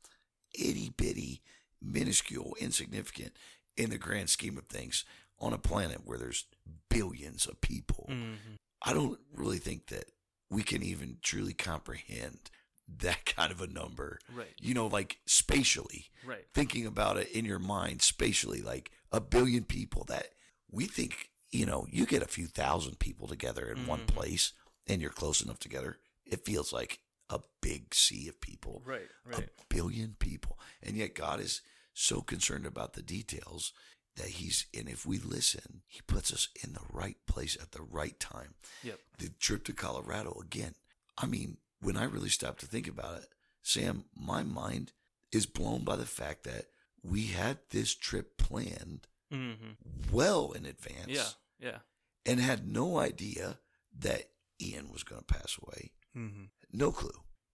itty 0.54 0.90
bitty, 0.90 1.42
minuscule, 1.80 2.54
insignificant 2.60 3.36
in 3.76 3.90
the 3.90 3.98
grand 3.98 4.30
scheme 4.30 4.56
of 4.58 4.66
things 4.66 5.04
on 5.38 5.52
a 5.52 5.58
planet 5.58 6.04
where 6.04 6.18
there's 6.18 6.46
billions 6.88 7.46
of 7.46 7.60
people. 7.60 8.06
Mhm. 8.08 8.56
I 8.82 8.92
don't 8.92 9.20
really 9.32 9.58
think 9.58 9.86
that 9.88 10.10
we 10.50 10.62
can 10.62 10.82
even 10.82 11.18
truly 11.22 11.52
comprehend 11.54 12.50
that 12.88 13.24
kind 13.26 13.50
of 13.52 13.60
a 13.60 13.66
number. 13.66 14.18
Right. 14.32 14.54
You 14.60 14.74
know, 14.74 14.86
like 14.86 15.18
spatially, 15.26 16.06
Right. 16.24 16.46
thinking 16.54 16.86
about 16.86 17.16
it 17.16 17.28
in 17.30 17.44
your 17.44 17.58
mind 17.58 18.02
spatially, 18.02 18.62
like 18.62 18.90
a 19.12 19.20
billion 19.20 19.64
people 19.64 20.04
that 20.04 20.34
we 20.70 20.86
think, 20.86 21.30
you 21.50 21.66
know, 21.66 21.86
you 21.90 22.06
get 22.06 22.22
a 22.22 22.26
few 22.28 22.46
thousand 22.46 22.98
people 22.98 23.26
together 23.28 23.70
in 23.70 23.86
one 23.86 24.00
Mhm. 24.06 24.08
place 24.08 24.52
and 24.86 25.00
you're 25.00 25.10
close 25.10 25.40
enough 25.40 25.58
together, 25.58 25.98
it 26.24 26.44
feels 26.44 26.72
like 26.72 27.00
a 27.28 27.40
big 27.60 27.92
sea 27.94 28.28
of 28.28 28.40
people, 28.40 28.82
Right. 28.84 29.08
a 29.32 29.42
billion 29.68 30.14
people. 30.14 30.58
And 30.80 30.96
yet 30.96 31.14
God 31.14 31.40
is 31.40 31.62
so 31.92 32.20
concerned 32.22 32.66
about 32.66 32.92
the 32.92 33.02
details 33.02 33.72
that 34.14 34.28
he's, 34.28 34.66
and 34.72 34.88
if 34.88 35.04
we 35.04 35.18
listen, 35.18 35.82
he 35.86 36.00
puts 36.02 36.32
us 36.32 36.48
in 36.62 36.72
the 36.72 36.84
right 36.88 37.18
place 37.26 37.56
at 37.60 37.72
the 37.72 37.82
right 37.82 38.18
time. 38.20 38.54
Yep. 38.82 39.00
The 39.18 39.28
trip 39.30 39.64
to 39.64 39.72
Colorado 39.72 40.38
again. 40.40 40.74
I 41.18 41.26
mean, 41.26 41.58
when 41.80 41.96
I 41.96 42.04
really 42.04 42.28
stop 42.28 42.58
to 42.58 42.66
think 42.66 42.88
about 42.88 43.18
it, 43.18 43.28
Sam, 43.62 44.04
my 44.16 44.42
mind 44.42 44.92
is 45.32 45.46
blown 45.46 45.84
by 45.84 45.96
the 45.96 46.06
fact 46.06 46.44
that 46.44 46.66
we 47.02 47.26
had 47.26 47.58
this 47.70 47.94
trip 47.94 48.36
planned 48.38 49.06
Mm-hmm. 49.32 50.12
well 50.12 50.52
in 50.52 50.64
advance 50.66 51.08
Yeah. 51.08 51.26
Yeah. 51.58 51.78
and 52.24 52.38
had 52.38 52.64
no 52.70 52.96
idea 52.98 53.58
that 53.98 54.30
Ian 54.62 54.88
was 54.92 55.02
going 55.02 55.20
to 55.20 55.26
pass 55.34 55.58
away. 55.60 55.90
Mm-hmm. 56.16 56.44
No 56.72 56.92
clue. 56.92 57.10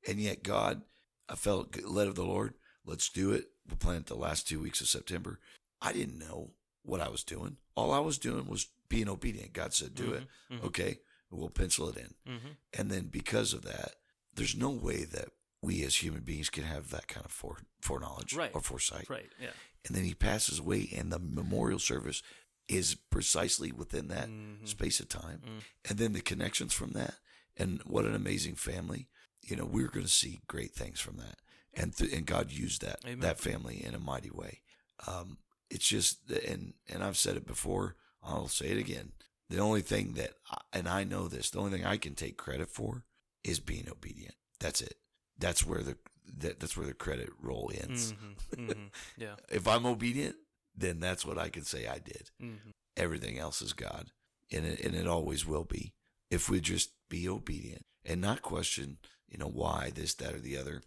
And 0.07 0.21
yet, 0.21 0.43
God, 0.43 0.83
I 1.31 1.35
felt 1.35 1.83
led 1.83 2.09
of 2.09 2.15
the 2.15 2.25
Lord. 2.27 2.53
Let's 2.85 3.09
do 3.09 3.33
it. 3.33 3.47
We 3.71 3.77
planned 3.77 4.05
the 4.05 4.17
last 4.17 4.47
two 4.47 4.61
weeks 4.61 4.83
of 4.83 4.89
September. 4.89 5.41
I 5.81 5.95
didn't 5.95 6.19
know 6.19 6.51
what 6.83 7.01
I 7.01 7.09
was 7.09 7.25
doing. 7.25 7.57
All 7.75 7.91
I 7.91 8.01
was 8.01 8.19
doing 8.19 8.47
was 8.49 8.67
being 8.91 9.09
obedient. 9.09 9.55
God 9.55 9.73
said, 9.73 9.95
do 9.95 10.13
it. 10.13 10.25
Mhm. 10.53 10.65
Okay. 10.65 10.99
We'll 11.31 11.49
pencil 11.49 11.89
it 11.89 11.97
in. 11.97 12.15
Mm-hmm. 12.35 12.49
And 12.79 12.91
then 12.91 13.07
because 13.07 13.55
of 13.55 13.63
that, 13.63 13.93
there's 14.35 14.55
no 14.57 14.71
way 14.71 15.05
that 15.05 15.29
we 15.63 15.85
as 15.85 16.03
human 16.03 16.23
beings 16.23 16.51
can 16.51 16.65
have 16.65 16.91
that 16.91 17.07
kind 17.09 17.25
of 17.25 17.33
fore, 17.33 17.59
foreknowledge 17.81 18.35
Right. 18.35 18.51
or 18.55 18.61
foresight. 18.61 19.09
Right. 19.09 19.31
Yeah. 19.41 19.51
And 19.87 19.97
then 19.97 20.05
he 20.05 20.15
passes 20.15 20.59
away, 20.59 20.89
and 20.97 21.13
the 21.13 21.19
memorial 21.19 21.79
service 21.79 22.23
is 22.69 22.95
precisely 23.11 23.71
within 23.73 24.09
that 24.09 24.29
Mhm. 24.29 24.67
space 24.67 25.01
of 25.01 25.09
time. 25.09 25.41
Mm. 25.45 25.63
And 25.91 25.99
then 25.99 26.13
the 26.13 26.21
connections 26.21 26.73
from 26.73 26.93
that, 26.93 27.17
and 27.57 27.83
what 27.83 28.05
an 28.05 28.15
amazing 28.15 28.57
family. 28.57 29.09
You 29.43 29.57
know, 29.57 29.65
we're 29.65 29.89
going 29.89 30.07
to 30.07 30.13
see 30.13 30.41
great 30.47 30.73
things 30.75 31.01
from 31.01 31.17
that. 31.17 31.41
And, 31.75 31.97
th- 31.97 32.13
and 32.13 32.27
God 32.27 32.51
used 32.53 32.81
that 32.83 33.01
Amen. 33.05 33.21
that 33.21 33.41
family 33.41 33.83
in 33.83 33.95
a 33.95 33.99
mighty 33.99 34.31
way. 34.31 34.63
Um, 35.07 35.39
it's 35.71 35.87
just, 35.89 36.31
and 36.31 36.75
and 36.87 37.03
I've 37.03 37.17
said 37.17 37.37
it 37.37 37.47
before. 37.47 37.97
I'll 38.23 38.49
say 38.49 38.67
it 38.69 38.79
again. 38.79 39.13
The 39.49 39.59
only 39.59 39.81
thing 39.83 40.15
that, 40.15 40.35
I, 40.51 40.61
and 40.73 40.89
I 40.89 41.03
know 41.05 41.29
this, 41.29 41.51
the 41.51 41.59
only 41.59 41.73
thing 41.73 41.85
I 41.85 41.97
can 41.97 42.15
take 42.15 42.37
credit 42.37 42.71
for 42.71 43.05
is 43.45 43.61
being 43.61 43.89
obedient. 43.91 44.35
That's 44.61 44.81
it. 44.81 44.95
That's 45.39 45.67
where 45.67 45.83
the 45.83 45.97
that, 46.39 46.61
that's 46.61 46.77
where 46.77 46.87
the 46.87 46.95
credit 46.95 47.31
roll 47.41 47.71
ends. 47.75 48.13
Mhm. 48.13 48.67
Mhm. 48.69 48.91
Yeah. 49.17 49.35
If 49.51 49.67
I'm 49.67 49.85
obedient, 49.87 50.37
then 50.75 51.01
that's 51.01 51.27
what 51.27 51.39
I 51.39 51.49
can 51.49 51.65
say 51.65 51.87
I 51.87 51.99
did. 51.99 52.31
Mm-hmm. 52.41 52.71
Everything 52.97 53.39
else 53.39 53.61
is 53.61 53.73
God, 53.73 54.11
and 54.53 54.65
it, 54.65 54.81
and 54.81 54.95
it 54.95 55.07
always 55.07 55.47
will 55.47 55.65
be. 55.65 55.93
If 56.31 56.49
we 56.49 56.61
just 56.61 56.91
be 57.09 57.29
obedient 57.29 57.85
and 58.05 58.21
not 58.21 58.43
question, 58.43 58.99
you 59.29 59.39
know, 59.39 59.49
why 59.49 59.91
this, 59.95 60.15
that, 60.15 60.35
or 60.35 60.41
the 60.41 60.57
other, 60.57 60.83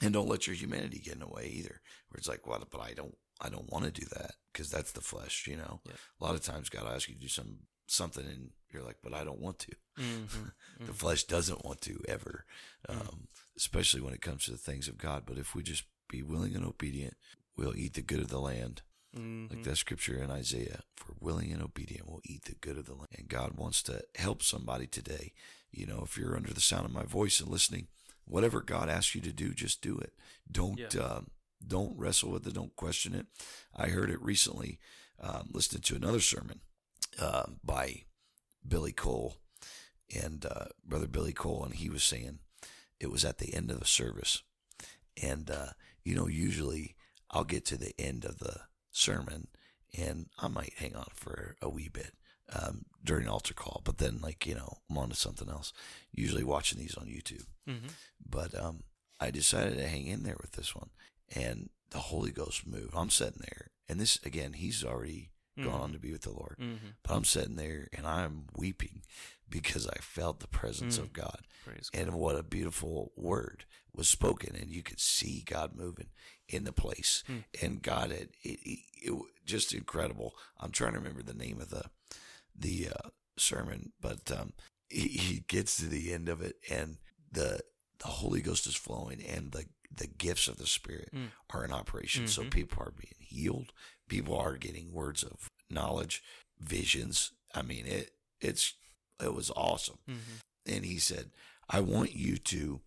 and 0.00 0.12
don't 0.14 0.28
let 0.28 0.46
your 0.46 0.56
humanity 0.56 0.98
get 0.98 1.14
in 1.14 1.20
the 1.20 1.26
way 1.26 1.46
either. 1.52 1.80
Where 2.08 2.18
it's 2.18 2.28
like, 2.28 2.46
well, 2.46 2.62
but 2.70 2.80
I 2.80 2.92
don't, 2.94 3.16
I 3.40 3.48
don't 3.50 3.70
want 3.70 3.84
to 3.84 3.90
do 3.90 4.06
that 4.14 4.32
because 4.52 4.70
that's 4.70 4.92
the 4.92 5.00
flesh, 5.02 5.46
you 5.46 5.56
know. 5.56 5.80
Yeah. 5.84 5.92
A 6.20 6.24
lot 6.24 6.34
of 6.34 6.42
times, 6.42 6.68
God 6.70 6.84
will 6.84 6.92
ask 6.92 7.08
you 7.08 7.14
to 7.14 7.20
do 7.20 7.28
some 7.28 7.58
something, 7.86 8.24
and 8.26 8.50
you're 8.72 8.82
like, 8.82 8.98
but 9.02 9.14
I 9.14 9.24
don't 9.24 9.40
want 9.40 9.58
to. 9.60 9.72
Mm-hmm. 9.98 10.48
The 10.86 10.92
flesh 10.92 11.24
doesn't 11.24 11.64
want 11.64 11.80
to 11.82 12.02
ever, 12.06 12.44
um, 12.86 13.28
especially 13.56 14.02
when 14.02 14.12
it 14.12 14.20
comes 14.20 14.44
to 14.44 14.50
the 14.50 14.58
things 14.58 14.88
of 14.88 14.98
God. 14.98 15.22
But 15.24 15.38
if 15.38 15.54
we 15.54 15.62
just 15.62 15.84
be 16.08 16.22
willing 16.22 16.54
and 16.54 16.66
obedient, 16.66 17.14
we'll 17.56 17.74
eat 17.74 17.94
the 17.94 18.02
good 18.02 18.20
of 18.20 18.28
the 18.28 18.38
land. 18.38 18.82
Mm-hmm. 19.16 19.54
Like 19.54 19.64
that 19.64 19.76
scripture 19.78 20.22
in 20.22 20.30
Isaiah, 20.30 20.80
for 20.94 21.14
willing 21.18 21.50
and 21.50 21.62
obedient 21.62 22.06
will 22.06 22.20
eat 22.24 22.44
the 22.44 22.56
good 22.60 22.76
of 22.76 22.84
the 22.84 22.92
land. 22.92 23.08
And 23.16 23.28
God 23.28 23.56
wants 23.56 23.82
to 23.84 24.02
help 24.16 24.42
somebody 24.42 24.86
today. 24.86 25.32
You 25.72 25.86
know, 25.86 26.02
if 26.04 26.18
you're 26.18 26.36
under 26.36 26.52
the 26.52 26.60
sound 26.60 26.84
of 26.84 26.92
my 26.92 27.04
voice 27.04 27.40
and 27.40 27.48
listening, 27.48 27.88
whatever 28.26 28.60
God 28.60 28.90
asks 28.90 29.14
you 29.14 29.22
to 29.22 29.32
do, 29.32 29.54
just 29.54 29.80
do 29.80 29.96
it. 29.96 30.12
Don't 30.50 30.78
Yeah. 30.78 31.00
um, 31.00 31.30
don't 31.66 31.96
wrestle 31.96 32.30
with 32.32 32.46
it. 32.46 32.52
Don't 32.52 32.76
question 32.76 33.14
it. 33.14 33.26
I 33.74 33.88
heard 33.88 34.10
it 34.10 34.20
recently, 34.20 34.78
um, 35.18 35.48
listening 35.52 35.80
to 35.82 35.96
another 35.96 36.20
sermon 36.20 36.60
um, 37.20 37.58
by 37.64 38.02
Billy 38.66 38.92
Cole 38.92 39.36
and 40.14 40.44
uh, 40.46 40.66
brother 40.84 41.06
Billy 41.06 41.32
Cole, 41.32 41.64
and 41.64 41.74
he 41.74 41.88
was 41.88 42.04
saying 42.04 42.38
it 43.00 43.10
was 43.10 43.24
at 43.24 43.38
the 43.38 43.54
end 43.54 43.70
of 43.70 43.80
the 43.80 43.86
service, 43.86 44.42
and 45.22 45.50
uh, 45.50 45.68
you 46.04 46.14
know, 46.14 46.28
usually 46.28 46.94
I'll 47.30 47.44
get 47.44 47.64
to 47.66 47.76
the 47.76 47.92
end 47.98 48.24
of 48.24 48.38
the 48.38 48.60
sermon 48.90 49.48
and 49.98 50.26
I 50.38 50.48
might 50.48 50.74
hang 50.78 50.94
on 50.96 51.06
for 51.14 51.56
a 51.62 51.68
wee 51.68 51.88
bit 51.88 52.12
um, 52.52 52.84
during 53.02 53.28
altar 53.28 53.54
call, 53.54 53.80
but 53.84 53.98
then 53.98 54.20
like 54.22 54.46
you 54.46 54.54
know 54.54 54.78
I'm 54.90 54.98
on 54.98 55.08
to 55.10 55.16
something 55.16 55.48
else. 55.48 55.72
Usually 56.12 56.44
watching 56.44 56.78
these 56.78 56.96
on 56.96 57.06
YouTube, 57.06 57.46
Mm-hmm. 57.68 57.88
but 58.28 58.54
um, 58.58 58.84
I 59.20 59.30
decided 59.30 59.76
to 59.78 59.88
hang 59.88 60.06
in 60.06 60.22
there 60.22 60.36
with 60.40 60.52
this 60.52 60.74
one, 60.74 60.90
and 61.34 61.70
the 61.90 61.98
Holy 61.98 62.30
Ghost 62.30 62.66
moved. 62.66 62.94
I'm 62.94 63.10
sitting 63.10 63.40
there, 63.40 63.70
and 63.88 63.98
this 63.98 64.18
again, 64.24 64.52
he's 64.54 64.84
already 64.84 65.30
gone 65.62 65.80
on 65.80 65.92
to 65.92 65.98
be 65.98 66.12
with 66.12 66.22
the 66.22 66.30
Lord, 66.32 66.56
Mm-hmm. 66.60 66.86
but 67.02 67.14
I'm 67.14 67.24
sitting 67.24 67.56
there 67.56 67.88
and 67.96 68.06
I'm 68.06 68.46
weeping 68.56 69.02
because 69.48 69.86
I 69.88 69.98
felt 70.00 70.40
the 70.40 70.48
presence 70.48 70.98
Mm. 70.98 71.02
of 71.02 71.12
God. 71.12 71.46
Praise 71.64 71.88
God. 71.90 72.00
And 72.00 72.14
what 72.14 72.36
a 72.36 72.42
beautiful 72.42 73.12
word 73.16 73.64
was 73.94 74.08
spoken, 74.08 74.54
and 74.56 74.70
you 74.70 74.82
could 74.82 75.00
see 75.00 75.42
God 75.46 75.74
moving 75.74 76.08
in 76.48 76.64
the 76.64 76.72
place. 76.72 77.22
Hmm. 77.26 77.38
And 77.62 77.82
God 77.82 78.10
had 78.10 78.20
it, 78.20 78.34
it, 78.42 78.78
it 79.02 79.22
just 79.44 79.72
incredible. 79.72 80.34
I'm 80.60 80.70
trying 80.72 80.92
to 80.92 80.98
remember 80.98 81.22
the 81.22 81.34
name 81.34 81.60
of 81.60 81.70
the 81.70 81.84
the 82.54 82.88
uh, 82.88 83.08
sermon, 83.38 83.92
but 84.00 84.30
um, 84.32 84.52
he, 84.88 85.08
he 85.08 85.40
gets 85.46 85.76
to 85.76 85.86
the 85.86 86.12
end 86.12 86.28
of 86.28 86.40
it, 86.42 86.56
and 86.70 86.98
the 87.30 87.60
the 87.98 88.08
Holy 88.08 88.40
Ghost 88.42 88.66
is 88.66 88.74
flowing, 88.76 89.22
and 89.22 89.52
the 89.52 89.66
the 89.94 90.06
gifts 90.08 90.48
of 90.48 90.56
the 90.58 90.66
Spirit 90.66 91.08
Hmm. 91.12 91.26
are 91.50 91.64
in 91.64 91.72
operation. 91.72 92.26
So 92.26 92.42
Mhm. 92.42 92.50
people 92.50 92.82
are 92.82 92.90
being 92.92 93.14
healed. 93.20 93.72
People 94.08 94.36
are 94.36 94.56
getting 94.56 94.92
words 94.92 95.22
of 95.22 95.50
knowledge, 95.70 96.22
visions. 96.58 97.32
I 97.54 97.62
mean, 97.62 97.86
it 97.86 98.10
it's 98.40 98.74
it 99.22 99.34
was 99.34 99.50
awesome. 99.56 99.98
Mm-hmm. 100.08 100.74
And 100.74 100.84
he 100.84 100.98
said, 100.98 101.30
"I 101.68 101.80
want 101.80 102.14
you 102.14 102.36
to, 102.36 102.80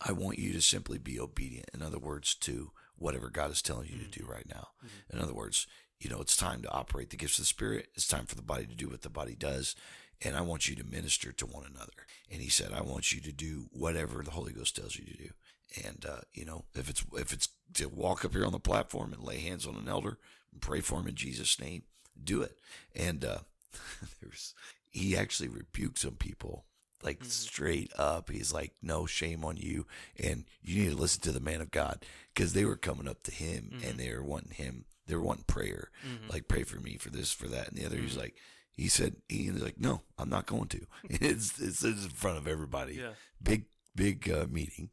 I 0.00 0.12
want 0.12 0.38
you 0.38 0.52
to 0.52 0.60
simply 0.60 0.98
be 0.98 1.18
obedient. 1.18 1.70
In 1.74 1.82
other 1.82 1.98
words, 1.98 2.34
to 2.36 2.72
whatever 2.96 3.30
God 3.30 3.50
is 3.50 3.62
telling 3.62 3.88
you 3.88 3.98
to 3.98 4.18
do 4.18 4.24
right 4.26 4.46
now. 4.48 4.68
In 5.12 5.18
other 5.18 5.34
words, 5.34 5.66
you 5.98 6.08
know, 6.08 6.20
it's 6.20 6.36
time 6.36 6.62
to 6.62 6.70
operate 6.70 7.10
the 7.10 7.16
gifts 7.16 7.38
of 7.38 7.44
the 7.44 7.48
Spirit. 7.48 7.88
It's 7.94 8.06
time 8.06 8.26
for 8.26 8.36
the 8.36 8.42
body 8.42 8.66
to 8.66 8.74
do 8.74 8.88
what 8.88 9.02
the 9.02 9.10
body 9.10 9.34
does." 9.34 9.74
And 10.24 10.36
I 10.36 10.40
want 10.42 10.68
you 10.68 10.76
to 10.76 10.84
minister 10.84 11.32
to 11.32 11.46
one 11.46 11.64
another. 11.68 12.06
And 12.30 12.40
he 12.40 12.48
said, 12.48 12.72
I 12.72 12.80
want 12.80 13.12
you 13.12 13.20
to 13.22 13.32
do 13.32 13.66
whatever 13.72 14.22
the 14.22 14.30
Holy 14.30 14.52
Ghost 14.52 14.76
tells 14.76 14.96
you 14.96 15.04
to 15.04 15.16
do. 15.16 15.30
And 15.84 16.06
uh, 16.08 16.20
you 16.32 16.44
know, 16.44 16.64
if 16.74 16.88
it's 16.88 17.04
if 17.14 17.32
it's 17.32 17.48
to 17.74 17.88
walk 17.88 18.24
up 18.24 18.32
here 18.32 18.44
on 18.44 18.52
the 18.52 18.58
platform 18.60 19.12
and 19.12 19.22
lay 19.22 19.38
hands 19.40 19.66
on 19.66 19.76
an 19.76 19.88
elder 19.88 20.18
and 20.52 20.60
pray 20.60 20.80
for 20.80 21.00
him 21.00 21.08
in 21.08 21.14
Jesus' 21.14 21.60
name, 21.60 21.82
do 22.22 22.42
it. 22.42 22.58
And 22.94 23.24
uh, 23.24 23.38
there's 24.20 24.54
he 24.90 25.16
actually 25.16 25.48
rebuked 25.48 25.98
some 25.98 26.16
people 26.16 26.64
like 27.02 27.24
straight 27.24 27.90
up. 27.98 28.30
He's 28.30 28.52
like, 28.52 28.72
"No 28.82 29.06
shame 29.06 29.44
on 29.44 29.56
you, 29.56 29.86
and 30.22 30.44
you 30.62 30.82
need 30.82 30.90
to 30.90 30.96
listen 30.96 31.22
to 31.22 31.32
the 31.32 31.40
man 31.40 31.60
of 31.60 31.70
God," 31.70 32.04
because 32.34 32.52
they 32.52 32.64
were 32.64 32.76
coming 32.76 33.08
up 33.08 33.22
to 33.24 33.32
him 33.32 33.80
and 33.84 33.98
they 33.98 34.12
were 34.14 34.22
wanting 34.22 34.52
him. 34.52 34.84
They 35.06 35.16
were 35.16 35.22
wanting 35.22 35.44
prayer, 35.44 35.90
like 36.30 36.46
pray 36.46 36.62
for 36.62 36.78
me 36.78 36.96
for 36.96 37.10
this, 37.10 37.32
for 37.32 37.48
that, 37.48 37.68
and 37.68 37.76
the 37.76 37.84
other. 37.86 37.96
He's 37.96 38.16
like, 38.16 38.36
he 38.72 38.88
said, 38.88 39.16
he 39.28 39.50
was 39.50 39.62
like, 39.62 39.80
"No, 39.80 40.02
I'm 40.16 40.28
not 40.28 40.46
going 40.46 40.68
to." 40.68 40.86
it's 41.10 41.58
it's 41.58 41.82
in 41.82 41.96
front 42.10 42.38
of 42.38 42.46
everybody. 42.46 42.94
Yeah. 42.94 43.14
Big 43.42 43.64
big 43.96 44.30
uh, 44.30 44.46
meeting, 44.48 44.90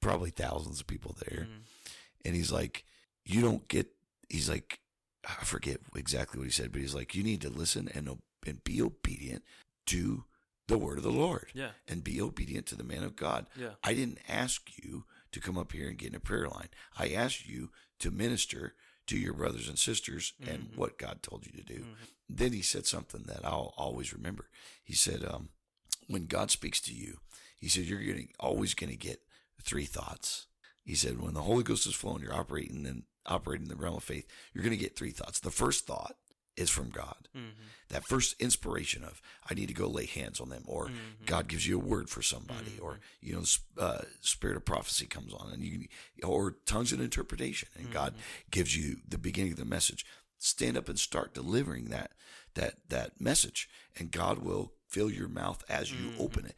probably 0.00 0.30
thousands 0.30 0.80
of 0.80 0.86
people 0.86 1.14
there, 1.26 1.42
Mm-hmm. 1.42 1.60
And 2.24 2.34
he's 2.34 2.52
like, 2.52 2.84
"You 3.24 3.40
don't 3.40 3.66
get." 3.68 3.88
He's 4.28 4.48
like, 4.48 4.80
I 5.28 5.44
forget 5.44 5.78
exactly 5.96 6.38
what 6.38 6.46
he 6.46 6.52
said, 6.52 6.72
but 6.72 6.80
he's 6.80 6.94
like, 6.94 7.14
"You 7.14 7.22
need 7.22 7.40
to 7.42 7.50
listen 7.50 7.88
and 7.94 8.18
and 8.46 8.64
be 8.64 8.80
obedient 8.80 9.42
to 9.86 10.24
the 10.68 10.78
word 10.78 10.98
of 10.98 11.04
the 11.04 11.10
Lord." 11.10 11.50
Yeah. 11.54 11.70
and 11.88 12.04
be 12.04 12.20
obedient 12.20 12.66
to 12.66 12.76
the 12.76 12.84
man 12.84 13.02
of 13.02 13.16
God. 13.16 13.46
Yeah. 13.56 13.70
I 13.82 13.94
didn't 13.94 14.18
ask 14.28 14.70
you 14.82 15.04
to 15.32 15.40
come 15.40 15.58
up 15.58 15.72
here 15.72 15.88
and 15.88 15.98
get 15.98 16.10
in 16.10 16.14
a 16.16 16.20
prayer 16.20 16.48
line. 16.48 16.68
I 16.98 17.10
asked 17.10 17.46
you 17.48 17.70
to 18.00 18.10
minister 18.10 18.74
to 19.06 19.18
your 19.18 19.34
brothers 19.34 19.68
and 19.68 19.78
sisters 19.78 20.32
and 20.40 20.62
Mm-hmm. 20.70 20.80
what 20.80 20.98
God 20.98 21.22
told 21.22 21.44
you 21.46 21.52
to 21.52 21.64
do. 21.64 21.84
Then 22.28 22.52
he 22.52 22.62
said 22.62 22.86
something 22.86 23.24
that 23.26 23.44
I'll 23.44 23.74
always 23.76 24.12
remember. 24.12 24.48
He 24.84 24.94
said, 24.94 25.24
um, 25.24 25.48
when 26.06 26.26
God 26.26 26.50
speaks 26.52 26.80
to 26.82 26.94
you, 26.94 27.18
he 27.58 27.68
said, 27.68 27.84
you're 27.84 28.02
gonna, 28.04 28.26
always 28.38 28.74
going 28.74 28.90
to 28.90 28.96
get 28.96 29.20
three 29.62 29.84
thoughts. 29.84 30.46
He 30.90 30.96
said, 30.96 31.20
when 31.22 31.34
the 31.34 31.42
Holy 31.42 31.62
Ghost 31.62 31.86
is 31.86 31.94
flowing, 31.94 32.20
you're 32.22 32.34
operating 32.34 32.84
in, 32.84 33.04
operating 33.24 33.66
in 33.66 33.68
the 33.70 33.76
realm 33.76 33.94
of 33.96 34.02
faith, 34.02 34.26
you're 34.52 34.64
going 34.64 34.76
to 34.76 34.84
get 34.84 34.96
three 34.96 35.12
thoughts. 35.12 35.38
The 35.38 35.50
first 35.52 35.86
thought 35.86 36.16
is 36.56 36.68
from 36.68 36.90
God 36.90 37.28
Mm-hmm. 37.36 37.66
that 37.90 38.04
first 38.04 38.34
inspiration 38.40 39.04
of 39.04 39.22
I 39.48 39.54
need 39.54 39.68
to 39.68 39.74
go 39.82 39.86
lay 39.86 40.06
hands 40.06 40.40
on 40.40 40.48
them, 40.48 40.64
or 40.66 40.86
Mm-hmm. 40.86 41.24
God 41.26 41.46
gives 41.46 41.64
you 41.64 41.76
a 41.76 41.84
word 41.92 42.10
for 42.10 42.22
somebody, 42.22 42.76
or 42.82 42.98
you 43.20 43.34
know, 43.34 43.42
uh, 43.78 44.02
spirit 44.20 44.56
of 44.56 44.64
prophecy 44.64 45.06
comes 45.06 45.32
on, 45.32 45.52
and 45.52 45.62
you, 45.62 45.86
or 46.24 46.56
tongues 46.66 46.92
and 46.92 47.00
interpretation, 47.00 47.68
and 47.78 47.92
God 47.92 48.12
Mm-hmm. 48.14 48.50
gives 48.50 48.76
you 48.76 48.96
the 49.08 49.16
beginning 49.18 49.52
of 49.52 49.58
the 49.58 49.64
message. 49.64 50.04
Stand 50.38 50.76
up 50.76 50.88
and 50.88 50.98
start 50.98 51.34
delivering 51.34 51.84
that 51.90 52.10
that 52.54 52.74
that 52.88 53.20
message, 53.20 53.68
and 53.96 54.10
God 54.10 54.40
will 54.40 54.72
fill 54.90 55.10
your 55.10 55.28
mouth 55.28 55.62
as 55.68 55.90
you 55.92 56.10
Mm-hmm. 56.10 56.20
open 56.22 56.46
it. 56.46 56.56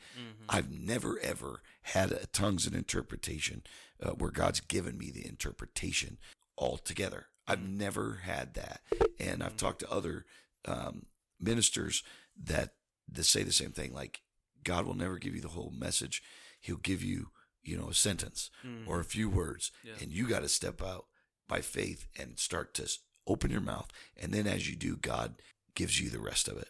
I've 0.48 0.70
never 0.70 1.18
ever 1.20 1.62
had 1.82 2.12
a 2.12 2.26
tongues 2.26 2.66
and 2.66 2.74
interpretation 2.74 3.62
uh, 4.02 4.10
where 4.10 4.30
God's 4.30 4.60
given 4.60 4.98
me 4.98 5.10
the 5.10 5.26
interpretation 5.26 6.18
altogether. 6.58 7.26
I've 7.46 7.58
Mm-hmm. 7.58 7.78
never 7.78 8.14
had 8.24 8.54
that, 8.54 8.80
and 9.18 9.42
I've 9.42 9.56
talked 9.56 9.80
to 9.80 9.90
other 9.90 10.24
um, 10.64 11.06
ministers 11.40 12.02
that 12.44 12.74
that 13.10 13.24
say 13.24 13.42
the 13.42 13.52
same 13.52 13.72
thing. 13.72 13.92
Like 13.92 14.22
God 14.64 14.86
will 14.86 14.94
never 14.94 15.18
give 15.18 15.34
you 15.34 15.40
the 15.42 15.48
whole 15.48 15.72
message; 15.76 16.22
He'll 16.60 16.76
give 16.76 17.02
you, 17.02 17.30
you 17.62 17.76
know, 17.76 17.88
a 17.88 17.94
sentence 17.94 18.50
or 18.86 19.00
a 19.00 19.04
few 19.04 19.28
words, 19.28 19.70
Mm-hmm. 19.80 19.88
Yeah. 19.88 20.02
and 20.02 20.12
you 20.12 20.28
got 20.28 20.42
to 20.42 20.48
step 20.48 20.80
out 20.82 21.06
by 21.48 21.60
faith 21.60 22.06
and 22.18 22.38
start 22.38 22.74
to 22.74 22.88
open 23.26 23.50
your 23.50 23.60
mouth. 23.60 23.88
And 24.20 24.32
then, 24.32 24.46
as 24.46 24.68
you 24.70 24.76
do, 24.76 24.96
God 24.96 25.34
gives 25.74 26.00
you 26.00 26.08
the 26.10 26.20
rest 26.20 26.48
of 26.48 26.56
it. 26.58 26.68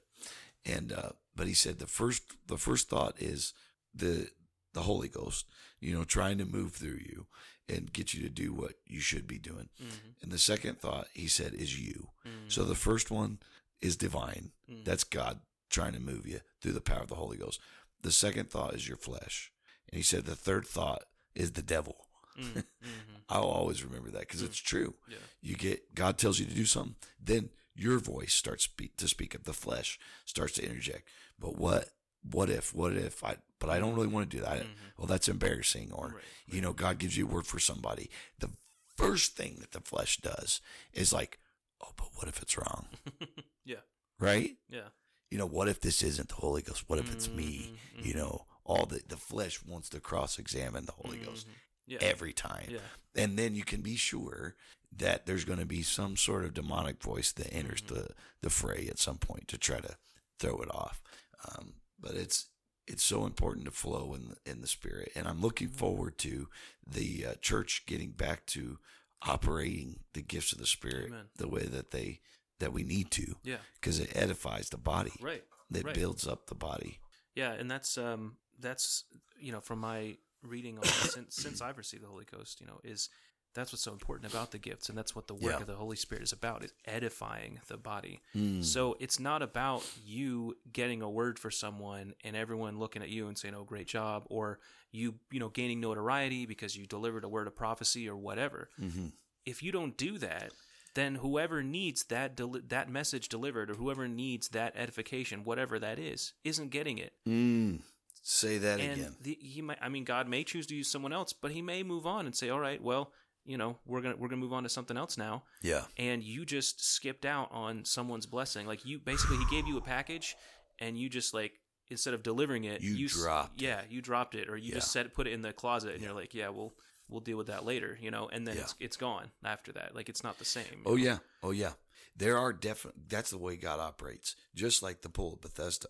And 0.64 0.92
uh, 0.92 1.10
but 1.34 1.46
He 1.46 1.54
said 1.54 1.78
the 1.78 1.86
first 1.86 2.22
the 2.46 2.58
first 2.58 2.88
thought 2.88 3.14
is 3.18 3.52
the 3.94 4.28
the 4.72 4.82
Holy 4.82 5.08
Ghost, 5.08 5.46
you 5.80 5.94
know, 5.94 6.04
trying 6.04 6.38
to 6.38 6.44
move 6.44 6.72
through 6.72 6.98
you 7.00 7.26
and 7.68 7.92
get 7.92 8.14
you 8.14 8.22
to 8.22 8.28
do 8.28 8.52
what 8.52 8.72
you 8.86 9.00
should 9.00 9.26
be 9.26 9.38
doing. 9.38 9.68
Mm-hmm. 9.80 10.22
And 10.22 10.32
the 10.32 10.38
second 10.38 10.78
thought, 10.78 11.06
he 11.12 11.26
said, 11.26 11.54
is 11.54 11.78
you. 11.78 12.08
So 12.48 12.64
the 12.64 12.74
first 12.74 13.10
one 13.10 13.38
is 13.80 13.96
divine. 13.96 14.52
Mm-hmm. 14.70 14.84
That's 14.84 15.04
God 15.04 15.40
trying 15.70 15.92
to 15.92 16.00
move 16.00 16.26
you 16.26 16.40
through 16.60 16.72
the 16.72 16.80
power 16.80 17.02
of 17.02 17.08
the 17.08 17.14
Holy 17.16 17.36
Ghost. 17.36 17.60
The 18.02 18.12
second 18.12 18.50
thought 18.50 18.74
is 18.74 18.88
your 18.88 18.96
flesh. 18.96 19.52
And 19.90 19.96
he 19.96 20.02
said 20.02 20.24
the 20.24 20.36
third 20.36 20.66
thought 20.66 21.04
is 21.34 21.52
the 21.52 21.62
devil. 21.62 22.06
I'll 23.28 23.42
always 23.42 23.84
remember 23.84 24.10
that 24.10 24.20
because 24.20 24.42
it's 24.42 24.58
true. 24.58 24.94
Yeah. 25.08 25.16
You 25.40 25.54
get 25.54 25.94
God 25.94 26.18
tells 26.18 26.38
you 26.38 26.46
to 26.46 26.54
do 26.54 26.64
something, 26.64 26.96
then 27.22 27.50
your 27.74 27.98
voice 27.98 28.34
starts 28.34 28.64
speak, 28.64 28.96
to 28.96 29.08
speak 29.08 29.34
up. 29.34 29.44
The 29.44 29.52
flesh 29.52 29.98
starts 30.24 30.54
to 30.54 30.64
interject. 30.64 31.08
But 31.38 31.58
what? 31.58 31.88
What 32.30 32.50
if? 32.50 32.74
What 32.74 32.92
if? 32.92 33.24
I. 33.24 33.36
But 33.58 33.70
I 33.70 33.78
don't 33.78 33.94
really 33.94 34.08
want 34.08 34.30
to 34.30 34.36
do 34.36 34.42
that. 34.42 34.58
Mm-hmm. 34.58 34.72
Well, 34.98 35.06
that's 35.06 35.28
embarrassing. 35.28 35.90
Or 35.92 36.16
you 36.46 36.60
know, 36.60 36.72
God 36.72 36.98
gives 36.98 37.16
you 37.16 37.26
a 37.26 37.30
word 37.30 37.46
for 37.46 37.58
somebody. 37.58 38.10
The 38.38 38.50
first 38.96 39.36
thing 39.36 39.56
that 39.60 39.72
the 39.72 39.80
flesh 39.80 40.18
does 40.18 40.60
is 40.92 41.12
like, 41.12 41.38
oh, 41.82 41.92
but 41.96 42.08
what 42.14 42.28
if 42.28 42.42
it's 42.42 42.56
wrong? 42.56 42.86
Yeah. 43.64 43.76
right? 44.18 44.56
Yeah. 44.68 44.88
You 45.30 45.38
know, 45.38 45.46
what 45.46 45.68
if 45.68 45.80
this 45.80 46.02
isn't 46.02 46.30
the 46.30 46.34
Holy 46.34 46.62
Ghost? 46.62 46.82
What 46.88 46.98
if 46.98 47.12
it's 47.12 47.30
me? 47.30 47.76
Mm-hmm. 47.96 48.08
You 48.08 48.14
know, 48.14 48.46
all 48.64 48.86
the 48.86 49.00
the 49.06 49.16
flesh 49.16 49.64
wants 49.64 49.88
to 49.90 50.00
cross 50.00 50.36
examine 50.36 50.84
the 50.84 50.92
Holy 50.92 51.18
Ghost 51.18 51.46
mm-hmm. 51.46 51.56
Yeah. 51.86 51.98
every 52.00 52.32
time. 52.32 52.66
Yeah. 52.68 52.78
And 53.14 53.38
then 53.38 53.54
you 53.54 53.62
can 53.62 53.82
be 53.82 53.94
sure 53.94 54.56
that 54.97 55.26
there's 55.26 55.45
going 55.45 55.59
to 55.59 55.66
be 55.66 55.82
some 55.82 56.16
sort 56.16 56.45
of 56.45 56.55
demonic 56.55 57.03
voice 57.03 57.32
that 57.32 57.53
enters 57.53 57.82
the, 57.82 58.09
the 58.43 58.51
fray 58.51 58.86
at 58.90 58.99
some 58.99 59.16
point 59.18 59.49
to 59.49 59.59
try 59.59 59.80
to 59.80 59.97
throw 60.38 60.59
it 60.61 60.74
off. 60.74 61.03
Um, 61.49 61.74
but 61.99 62.14
it's 62.14 62.47
it's 62.86 63.03
so 63.05 63.24
important 63.26 63.64
to 63.64 63.70
flow 63.70 64.14
in 64.14 64.28
the, 64.30 64.51
in 64.51 64.61
the 64.61 64.66
spirit, 64.66 65.12
and 65.14 65.28
I'm 65.28 65.40
looking 65.40 65.68
forward 65.68 66.18
to 66.18 66.49
the 66.86 67.26
uh, 67.30 67.34
church 67.40 67.84
getting 67.86 68.11
back 68.11 68.45
to 68.47 68.78
operating 69.26 70.01
the 70.14 70.22
gifts 70.22 70.53
of 70.53 70.59
the 70.59 70.66
spirit 70.66 71.07
Amen. 71.07 71.26
the 71.36 71.49
way 71.49 71.62
that 71.62 71.93
they 71.93 72.20
that 72.59 72.72
we 72.72 72.82
need 72.82 73.11
to, 73.12 73.36
Yeah. 73.45 73.57
because 73.80 73.99
it 74.01 74.11
edifies 74.16 74.68
the 74.70 74.78
body. 74.78 75.12
Right. 75.20 75.43
It 75.74 75.84
right. 75.84 75.95
builds 75.95 76.26
up 76.26 76.47
the 76.47 76.55
body. 76.55 76.99
Yeah, 77.34 77.53
and 77.53 77.70
that's 77.70 77.97
um 77.97 78.36
that's 78.59 79.05
you 79.38 79.53
know 79.53 79.61
from 79.61 79.78
my 79.78 80.16
reading 80.43 80.78
on 80.78 80.84
since 80.84 81.36
since 81.36 81.62
I've 81.62 81.78
received 81.78 82.03
the 82.03 82.09
Holy 82.09 82.26
Ghost, 82.30 82.61
you 82.61 82.66
know, 82.66 82.80
is 82.84 83.09
that's 83.55 83.72
what's 83.72 83.82
so 83.82 83.92
important 83.92 84.32
about 84.32 84.50
the 84.50 84.59
gifts, 84.59 84.88
and 84.88 84.96
that's 84.96 85.14
what 85.14 85.26
the 85.26 85.34
work 85.34 85.53
Yeah. 85.55 85.61
of 85.61 85.66
the 85.66 85.74
Holy 85.76 85.96
Spirit 85.96 86.22
is 86.24 86.32
about: 86.32 86.64
is 86.64 86.72
edifying 86.84 87.61
the 87.68 87.76
body. 87.76 88.20
Mm. 88.34 88.64
So 88.64 88.96
it's 89.00 89.18
not 89.20 89.42
about 89.42 89.84
you 90.05 90.57
getting 90.72 91.03
a 91.03 91.11
word 91.11 91.38
for 91.38 91.50
someone 91.50 92.14
and 92.24 92.34
everyone 92.36 92.78
looking 92.78 93.03
at 93.03 93.09
you 93.09 93.28
and 93.28 93.36
saying, 93.38 93.55
"Oh, 93.55 93.64
great 93.64 93.86
job," 93.88 94.24
or 94.30 94.59
you 94.90 95.14
you 95.30 95.40
know 95.40 95.48
gaining 95.48 95.80
notoriety 95.80 96.46
because 96.46 96.76
you 96.76 96.86
delivered 96.86 97.24
a 97.24 97.28
word 97.28 97.46
of 97.46 97.55
prophecy 97.57 98.09
or 98.09 98.16
whatever. 98.16 98.68
Mm-hmm. 98.80 99.07
If 99.46 99.62
you 99.62 99.72
don't 99.72 99.96
do 99.96 100.18
that, 100.18 100.53
then 100.94 101.16
whoever 101.16 101.62
needs 101.62 102.05
that 102.05 102.36
deli- 102.36 102.61
that 102.68 102.88
message 102.90 103.28
delivered 103.28 103.70
or 103.70 103.74
whoever 103.74 104.07
needs 104.07 104.48
that 104.50 104.74
edification, 104.76 105.42
whatever 105.44 105.78
that 105.78 105.98
is, 105.98 106.32
isn't 106.44 106.68
getting 106.70 106.98
it 106.98 107.12
Mm. 107.26 107.80
Say 108.24 108.59
that 108.59 108.78
and 108.78 108.92
again. 108.92 109.16
the, 109.20 109.36
he 109.40 109.62
might 109.62 109.78
i 109.82 109.88
mean 109.88 110.05
god 110.05 110.28
may 110.28 110.44
choose 110.44 110.64
to 110.68 110.76
use 110.76 110.88
someone 110.88 111.12
else 111.12 111.32
but 111.32 111.50
he 111.50 111.61
may 111.61 111.82
move 111.82 112.07
on 112.07 112.24
and 112.24 112.36
say 112.36 112.50
all 112.50 112.61
right 112.61 112.80
well 112.80 113.11
you 113.45 113.57
know 113.59 113.78
we're 113.86 114.01
gonna 114.01 114.16
we're 114.16 114.28
gonna 114.28 114.40
move 114.40 114.53
on 114.53 114.62
to 114.62 114.68
something 114.68 114.97
else 114.97 115.16
now 115.18 115.43
Yeah. 115.62 115.84
and 115.97 116.22
you 116.22 116.45
just 116.45 116.84
skipped 116.84 117.24
out 117.24 117.49
on 117.53 117.84
someone's 117.84 118.26
blessing 118.26 118.66
like 118.66 118.84
you 118.86 118.99
basically 118.99 119.36
he 119.38 119.45
gave 119.51 119.66
you 119.66 119.76
a 119.78 119.80
package 119.82 120.36
and 120.80 120.97
you 120.97 121.09
just 121.09 121.34
like 121.34 121.53
instead 121.88 122.14
of 122.14 122.22
delivering 122.22 122.64
it 122.64 122.80
You 122.80 123.07
s- 123.07 123.12
dropped 123.12 123.61
it. 123.61 123.64
yeah 123.64 123.82
you 123.88 124.01
dropped 124.01 124.34
it 124.34 124.49
or 124.49 124.57
you 124.57 124.72
just 124.72 124.95
Yeah. 124.95 125.03
set 125.05 125.14
put 125.14 125.26
it 125.26 125.32
in 125.32 125.43
the 125.43 125.53
closet 125.53 125.95
and 125.95 126.03
you're 126.03 126.12
like 126.14 126.34
yeah 126.34 126.49
we'll 126.51 126.72
we'll 127.09 127.20
deal 127.20 127.36
with 127.36 127.49
that 127.49 127.64
later 127.64 127.99
you 128.01 128.11
know 128.11 128.28
and 128.32 128.47
then 128.47 128.55
Yeah. 128.57 128.62
it's 128.62 128.74
it's 128.80 128.97
gone 128.97 129.30
after 129.45 129.72
that 129.72 129.95
like 129.95 130.09
it's 130.09 130.22
not 130.22 130.38
the 130.38 130.45
same 130.45 130.82
Oh 130.86 130.90
know? 130.90 130.97
yeah, 130.97 131.18
oh 131.43 131.51
yeah. 131.51 131.72
There 132.16 132.36
are 132.38 132.53
definitely 132.53 133.03
That's 133.09 133.30
the 133.30 133.38
way 133.38 133.57
God 133.57 133.80
operates. 133.80 134.36
Just 134.55 134.82
like 134.82 135.01
the 135.01 135.09
pool 135.09 135.32
of 135.34 135.40
Bethesda, 135.40 135.88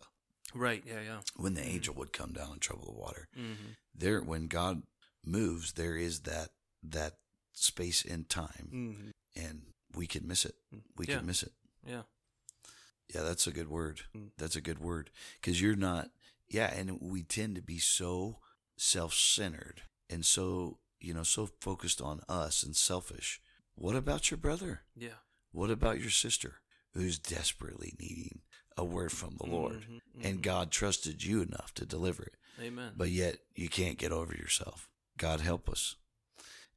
right 0.54 0.82
yeah 0.86 1.00
yeah 1.04 1.20
when 1.36 1.54
the 1.54 1.62
angel 1.64 1.94
would 1.96 2.12
come 2.12 2.32
down 2.32 2.52
and 2.52 2.60
trouble 2.60 2.86
the 2.86 2.98
water. 3.00 3.28
mm-hmm. 3.36 3.72
There, 3.94 4.20
when 4.22 4.46
God 4.46 4.82
moves, 5.24 5.72
there 5.74 5.96
is 5.96 6.20
that 6.20 6.50
that 6.84 7.14
space 7.52 8.04
and 8.04 8.28
time, 8.28 8.68
Mm-hmm. 8.72 9.10
and 9.36 9.62
we 9.94 10.06
can 10.06 10.26
miss 10.26 10.44
it. 10.44 10.54
We 10.96 11.06
Yeah. 11.06 11.18
can 11.18 11.26
miss 11.26 11.42
it. 11.42 11.52
yeah 11.86 12.02
Yeah, 13.14 13.22
that's 13.22 13.46
a 13.46 13.52
good 13.52 13.68
word. 13.68 14.02
Mm. 14.16 14.30
That's 14.38 14.56
a 14.56 14.60
good 14.60 14.78
word 14.78 15.10
because 15.40 15.60
you're 15.60 15.76
not. 15.76 16.10
Yeah, 16.48 16.72
and 16.72 16.98
we 17.00 17.22
tend 17.22 17.56
to 17.56 17.62
be 17.62 17.78
so 17.78 18.38
self-centered 18.76 19.82
and 20.10 20.24
so 20.24 20.78
you 21.00 21.12
know 21.14 21.22
so 21.24 21.48
focused 21.60 22.00
on 22.00 22.20
us 22.28 22.62
and 22.62 22.76
selfish. 22.76 23.40
What 23.74 23.96
about 23.96 24.30
your 24.30 24.38
brother? 24.38 24.82
yeah 24.96 25.18
What 25.50 25.70
about 25.70 26.00
your 26.00 26.10
sister? 26.10 26.60
who's 26.94 27.18
desperately 27.18 27.94
needing 27.98 28.42
a 28.76 28.84
word 28.84 29.10
from 29.12 29.36
the 29.38 29.46
Lord. 29.46 29.86
Mhm, 29.88 30.00
And 30.26 30.42
God 30.42 30.70
trusted 30.70 31.24
you 31.24 31.40
enough 31.40 31.72
to 31.76 31.86
deliver 31.86 32.22
it. 32.24 32.36
Amen. 32.60 32.92
But 32.98 33.08
yet 33.08 33.38
you 33.54 33.70
can't 33.70 33.96
get 33.98 34.12
over 34.12 34.34
yourself. 34.34 34.90
God 35.16 35.40
help 35.40 35.70
us. 35.70 35.96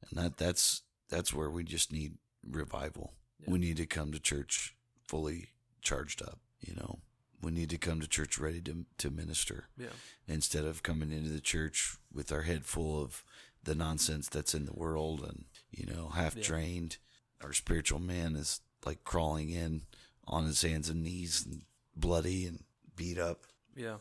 And 0.09 0.19
that 0.19 0.37
that's 0.37 0.83
that's 1.09 1.33
where 1.33 1.49
we 1.49 1.63
just 1.63 1.91
need 1.91 2.17
revival. 2.49 3.13
Yeah. 3.39 3.51
We 3.51 3.59
need 3.59 3.77
to 3.77 3.85
come 3.85 4.11
to 4.11 4.19
church 4.19 4.75
fully 5.07 5.49
charged 5.81 6.21
up, 6.21 6.39
you 6.59 6.73
know. 6.75 6.99
We 7.41 7.51
need 7.51 7.69
to 7.71 7.77
come 7.77 7.99
to 8.01 8.07
church 8.07 8.39
ready 8.39 8.61
to 8.61 8.85
to 8.97 9.09
minister 9.11 9.65
yeah. 9.77 9.87
instead 10.27 10.65
of 10.65 10.83
coming 10.83 11.11
into 11.11 11.29
the 11.29 11.41
church 11.41 11.97
with 12.13 12.31
our 12.31 12.41
head 12.43 12.65
full 12.65 13.01
of 13.01 13.23
the 13.63 13.75
nonsense 13.75 14.29
that's 14.29 14.53
in 14.55 14.65
the 14.65 14.73
world 14.73 15.21
and 15.21 15.45
you 15.71 15.85
know 15.85 16.09
half 16.09 16.35
Yeah. 16.35 16.43
drained 16.43 16.97
our 17.43 17.51
spiritual 17.53 17.99
man 17.99 18.35
is 18.35 18.61
like 18.85 19.03
crawling 19.03 19.49
in 19.49 19.81
on 20.27 20.45
his 20.45 20.61
hands 20.61 20.87
and 20.89 21.03
knees 21.03 21.43
and 21.45 21.63
bloody 21.95 22.45
and 22.45 22.63
beat 22.95 23.17
up 23.19 23.45
Yeah. 23.75 23.97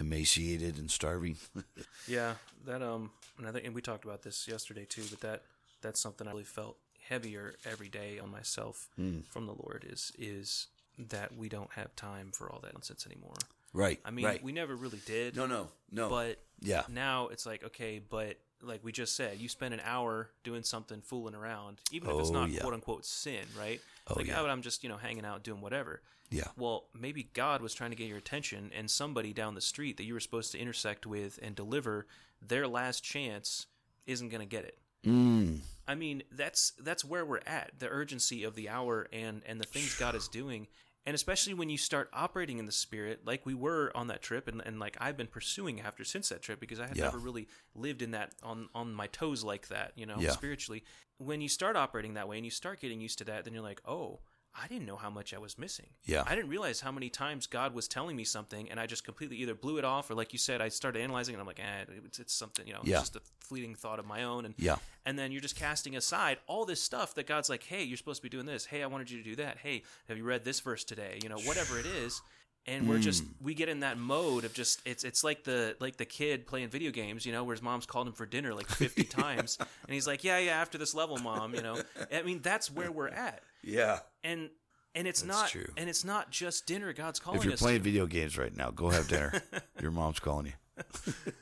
Emaciated 0.00 0.78
and 0.78 0.90
starving 0.90 1.36
Yeah, 2.08 2.34
that 2.66 2.82
um, 2.82 3.10
and 3.38 3.46
I 3.46 3.52
think, 3.52 3.66
and 3.66 3.74
we 3.74 3.82
talked 3.82 4.04
about 4.04 4.22
this 4.22 4.48
yesterday 4.48 4.84
too. 4.84 5.02
But 5.10 5.20
that 5.20 5.42
that's 5.82 6.00
something 6.00 6.26
I 6.26 6.30
really 6.32 6.44
felt 6.44 6.76
heavier 7.08 7.54
every 7.64 7.88
day 7.88 8.18
on 8.18 8.30
myself 8.30 8.88
Hmm. 8.96 9.20
from 9.30 9.46
the 9.46 9.52
Lord 9.54 9.86
is 9.88 10.12
is 10.18 10.66
that 10.98 11.36
we 11.36 11.48
don't 11.48 11.72
have 11.72 11.94
time 11.96 12.30
for 12.32 12.50
all 12.50 12.60
that 12.60 12.72
nonsense 12.74 13.06
anymore. 13.06 13.36
right 13.72 14.00
I 14.04 14.10
mean, 14.10 14.24
right 14.24 14.42
we 14.42 14.52
never 14.52 14.74
really 14.74 15.00
did. 15.06 15.36
no 15.36 15.46
no 15.46 15.68
no 15.92 16.08
But 16.08 16.38
yeah 16.60 16.82
now 16.88 17.28
it's 17.28 17.46
like 17.46 17.62
okay, 17.64 17.98
but 18.00 18.36
like 18.62 18.82
we 18.84 18.92
just 18.92 19.14
said, 19.16 19.38
you 19.38 19.48
spend 19.48 19.72
an 19.74 19.80
hour 19.84 20.30
doing 20.42 20.62
something 20.62 21.00
fooling 21.00 21.34
around, 21.34 21.80
even 21.92 22.10
if 22.10 22.18
it's 22.18 22.30
Oh, 22.30 22.32
not 22.32 22.50
yeah. 22.50 22.60
quote 22.60 22.74
unquote 22.74 23.04
sin, 23.04 23.44
right? 23.58 23.80
Oh, 24.08 24.14
like, 24.16 24.26
yeah. 24.26 24.40
oh, 24.40 24.46
I'm 24.46 24.62
just 24.62 24.82
you 24.82 24.88
know 24.88 24.96
hanging 24.96 25.24
out 25.24 25.42
doing 25.44 25.60
whatever. 25.60 26.00
yeah 26.30 26.48
Well, 26.56 26.86
maybe 26.98 27.28
God 27.34 27.62
was 27.62 27.74
trying 27.74 27.90
to 27.90 27.96
get 27.96 28.08
your 28.08 28.18
attention, 28.18 28.70
and 28.74 28.90
somebody 28.90 29.32
down 29.32 29.54
the 29.54 29.60
street 29.60 29.96
that 29.98 30.04
you 30.04 30.14
were 30.14 30.20
supposed 30.20 30.52
to 30.52 30.58
intersect 30.58 31.06
with 31.06 31.38
and 31.42 31.54
deliver 31.54 32.06
their 32.40 32.66
last 32.68 33.02
chance 33.04 33.66
isn't 34.06 34.28
going 34.28 34.40
to 34.40 34.46
get 34.56 34.64
it. 34.64 34.78
mm, 35.04 35.60
I 35.86 35.94
mean, 35.94 36.22
that's 36.32 36.72
that's 36.80 37.04
where 37.04 37.24
we're 37.24 37.40
at. 37.46 37.72
The 37.78 37.88
urgency 37.88 38.44
of 38.44 38.54
the 38.54 38.68
hour 38.68 39.06
and 39.12 39.42
and 39.46 39.60
the 39.60 39.66
things 39.66 39.94
God 39.98 40.14
is 40.14 40.28
doing, 40.28 40.66
and 41.08 41.14
especially 41.14 41.54
when 41.54 41.70
you 41.70 41.78
start 41.78 42.10
operating 42.12 42.58
in 42.58 42.66
the 42.66 42.72
spirit, 42.72 43.22
like 43.24 43.46
we 43.46 43.54
were 43.54 43.90
on 43.94 44.08
that 44.08 44.20
trip, 44.20 44.46
and, 44.46 44.60
and 44.66 44.78
like 44.78 44.94
I've 45.00 45.16
been 45.16 45.26
pursuing 45.26 45.80
after 45.80 46.04
since 46.04 46.28
that 46.28 46.42
trip 46.42 46.60
because 46.60 46.78
I 46.78 46.86
had 46.86 46.98
Yeah. 46.98 47.04
never 47.04 47.16
really 47.18 47.48
lived 47.74 48.02
in 48.02 48.10
that 48.10 48.34
on 48.42 48.68
on 48.74 48.92
my 48.92 49.06
toes 49.06 49.42
like 49.42 49.68
that, 49.68 49.92
you 49.96 50.04
know, 50.04 50.18
Yeah. 50.20 50.32
spiritually. 50.32 50.84
When 51.16 51.40
you 51.40 51.48
start 51.48 51.76
operating 51.76 52.12
that 52.12 52.28
way 52.28 52.36
and 52.36 52.44
you 52.44 52.50
start 52.50 52.78
getting 52.80 53.00
used 53.00 53.16
to 53.18 53.24
that, 53.24 53.44
then 53.44 53.54
you're 53.54 53.62
like, 53.62 53.80
oh. 53.86 54.20
I 54.62 54.66
didn't 54.68 54.86
know 54.86 54.96
how 54.96 55.10
much 55.10 55.32
I 55.32 55.38
was 55.38 55.56
missing. 55.58 55.86
Yeah. 56.04 56.24
I 56.26 56.34
didn't 56.34 56.50
realize 56.50 56.80
how 56.80 56.90
many 56.90 57.08
times 57.10 57.46
God 57.46 57.74
was 57.74 57.86
telling 57.88 58.16
me 58.16 58.24
something, 58.24 58.70
and 58.70 58.80
I 58.80 58.86
just 58.86 59.04
completely 59.04 59.36
either 59.36 59.54
blew 59.54 59.78
it 59.78 59.84
off, 59.84 60.10
or 60.10 60.14
like 60.14 60.32
you 60.32 60.38
said, 60.38 60.60
I 60.60 60.68
started 60.68 61.00
analyzing, 61.00 61.34
it 61.34 61.36
and 61.36 61.40
I'm 61.42 61.46
like, 61.46 61.60
eh, 61.60 61.84
it's, 62.04 62.18
it's 62.18 62.32
something, 62.34 62.66
you 62.66 62.72
know, 62.72 62.80
Yeah. 62.82 63.00
it's 63.00 63.10
just 63.10 63.16
a 63.16 63.20
fleeting 63.40 63.74
thought 63.74 63.98
of 63.98 64.06
my 64.06 64.24
own, 64.24 64.44
and 64.44 64.54
yeah 64.58 64.76
and 65.06 65.18
then 65.18 65.32
you're 65.32 65.40
just 65.40 65.56
casting 65.56 65.96
aside 65.96 66.36
all 66.46 66.66
this 66.66 66.82
stuff 66.82 67.14
that 67.14 67.26
God's 67.26 67.48
like, 67.48 67.62
hey, 67.62 67.82
you're 67.82 67.96
supposed 67.96 68.18
to 68.18 68.22
be 68.22 68.28
doing 68.28 68.44
this. 68.44 68.66
Hey, 68.66 68.82
I 68.82 68.86
wanted 68.88 69.10
you 69.10 69.16
to 69.18 69.24
do 69.24 69.36
that. 69.36 69.56
Hey, 69.56 69.84
have 70.08 70.18
you 70.18 70.24
read 70.24 70.44
this 70.44 70.60
verse 70.60 70.84
today? 70.84 71.18
You 71.22 71.30
know, 71.30 71.38
whatever 71.38 71.78
it 71.78 71.86
is. 71.86 72.20
And 72.66 72.86
we're 72.86 72.98
just 72.98 73.22
Hmm. 73.24 73.30
we 73.46 73.54
get 73.54 73.70
in 73.70 73.80
that 73.80 73.96
mode 73.96 74.44
of 74.44 74.52
just 74.52 74.82
it's 74.84 75.02
it's 75.04 75.24
like 75.24 75.44
the 75.44 75.74
like 75.80 75.96
the 75.96 76.04
kid 76.04 76.46
playing 76.46 76.68
video 76.68 76.90
games, 76.90 77.24
you 77.24 77.32
know, 77.32 77.42
where 77.42 77.54
his 77.54 77.62
mom's 77.62 77.86
called 77.86 78.06
him 78.06 78.12
for 78.12 78.26
dinner 78.26 78.52
like 78.52 78.68
fifty 78.68 79.04
times, 79.22 79.56
and 79.58 79.94
he's 79.94 80.06
like, 80.06 80.22
yeah, 80.24 80.36
yeah, 80.38 80.60
after 80.60 80.76
this 80.76 80.92
level, 80.94 81.16
mom, 81.16 81.54
you 81.54 81.62
know. 81.62 81.80
I 82.12 82.20
mean, 82.20 82.40
that's 82.42 82.70
where 82.70 82.92
we're 82.92 83.08
at, 83.08 83.40
yeah 83.62 84.00
and 84.24 84.50
and 84.94 85.06
it's 85.06 85.22
That's 85.22 85.40
not 85.40 85.48
true. 85.50 85.72
and 85.76 85.88
it's 85.88 86.04
not 86.04 86.30
just 86.30 86.66
dinner. 86.66 86.92
God's 86.92 87.20
calling 87.20 87.38
if 87.38 87.44
you're 87.44 87.54
us 87.54 87.60
playing 87.60 87.82
video 87.82 88.06
games 88.06 88.36
right 88.38 88.54
now 88.56 88.70
go 88.70 88.88
have 88.88 89.08
dinner 89.08 89.42
your 89.80 89.90
mom's 89.90 90.18
calling 90.18 90.46
you 90.46 90.84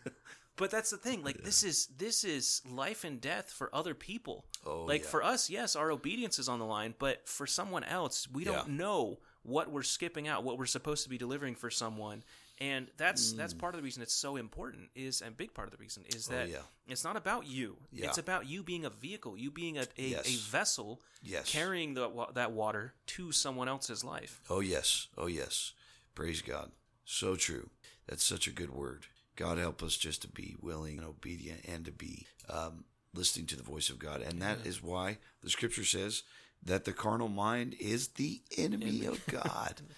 But 0.56 0.70
that's 0.70 0.90
the 0.90 0.96
thing. 0.96 1.22
Like 1.22 1.42
this 1.42 1.62
is 1.62 1.86
this 1.98 2.24
is 2.24 2.62
life 2.68 3.04
and 3.04 3.20
death 3.20 3.50
for 3.50 3.74
other 3.74 3.94
people. 3.94 4.46
Oh, 4.64 4.84
like 4.84 5.02
yeah. 5.02 5.08
for 5.08 5.22
us, 5.22 5.50
yes, 5.50 5.76
our 5.76 5.90
obedience 5.90 6.38
is 6.38 6.48
on 6.48 6.58
the 6.58 6.64
line, 6.64 6.94
but 6.98 7.28
for 7.28 7.46
someone 7.46 7.84
else, 7.84 8.26
we 8.32 8.44
don't 8.44 8.70
know 8.70 9.18
what 9.42 9.70
we're 9.70 9.82
skipping 9.82 10.26
out, 10.26 10.44
what 10.44 10.58
we're 10.58 10.66
supposed 10.66 11.04
to 11.04 11.10
be 11.10 11.18
delivering 11.18 11.54
for 11.54 11.70
someone. 11.70 12.24
And 12.58 12.88
that's 12.96 13.32
that's 13.32 13.52
part 13.52 13.74
of 13.74 13.78
the 13.80 13.84
reason 13.84 14.02
it's 14.02 14.14
so 14.14 14.36
important 14.36 14.88
is 14.94 15.20
and 15.20 15.36
big 15.36 15.52
part 15.52 15.68
of 15.68 15.72
the 15.72 15.78
reason 15.78 16.04
is 16.14 16.28
that 16.28 16.46
Mm. 16.48 16.50
Oh, 16.50 16.52
yeah. 16.54 16.92
it's 16.92 17.04
not 17.04 17.16
about 17.16 17.46
you. 17.46 17.76
Yeah. 17.92 18.06
It's 18.06 18.16
about 18.18 18.46
you 18.46 18.62
being 18.62 18.84
a 18.86 18.90
vehicle, 18.90 19.36
you 19.36 19.50
being 19.50 19.76
a, 19.76 19.82
a, 19.98 20.02
Yes. 20.08 20.26
a 20.26 20.36
vessel 20.50 21.00
Yes. 21.22 21.50
carrying 21.50 21.92
the, 21.94 22.08
that 22.34 22.52
water 22.52 22.94
to 23.08 23.30
someone 23.32 23.68
else's 23.68 24.02
life. 24.04 24.40
Oh, 24.48 24.60
yes. 24.60 25.08
Oh, 25.18 25.26
yes. 25.26 25.72
Praise 26.14 26.40
God. 26.40 26.70
So 27.04 27.36
true. 27.36 27.68
That's 28.06 28.24
such 28.24 28.46
a 28.46 28.52
good 28.52 28.70
word. 28.70 29.06
God 29.36 29.58
help 29.58 29.82
us 29.82 29.96
just 29.98 30.22
to 30.22 30.28
be 30.28 30.56
willing 30.62 30.96
and 30.96 31.06
obedient 31.06 31.60
and 31.68 31.84
to 31.84 31.92
be 31.92 32.26
um, 32.48 32.84
listening 33.12 33.44
to 33.48 33.56
the 33.56 33.62
voice 33.62 33.90
of 33.90 33.98
God. 33.98 34.22
And 34.22 34.40
that 34.40 34.64
is 34.64 34.82
why 34.82 35.18
the 35.42 35.50
scripture 35.50 35.84
says 35.84 36.22
that 36.64 36.84
the 36.86 36.92
carnal 36.94 37.28
mind 37.28 37.74
is 37.78 38.08
the 38.08 38.40
enemy 38.56 39.04
of 39.04 39.24
God. 39.26 39.82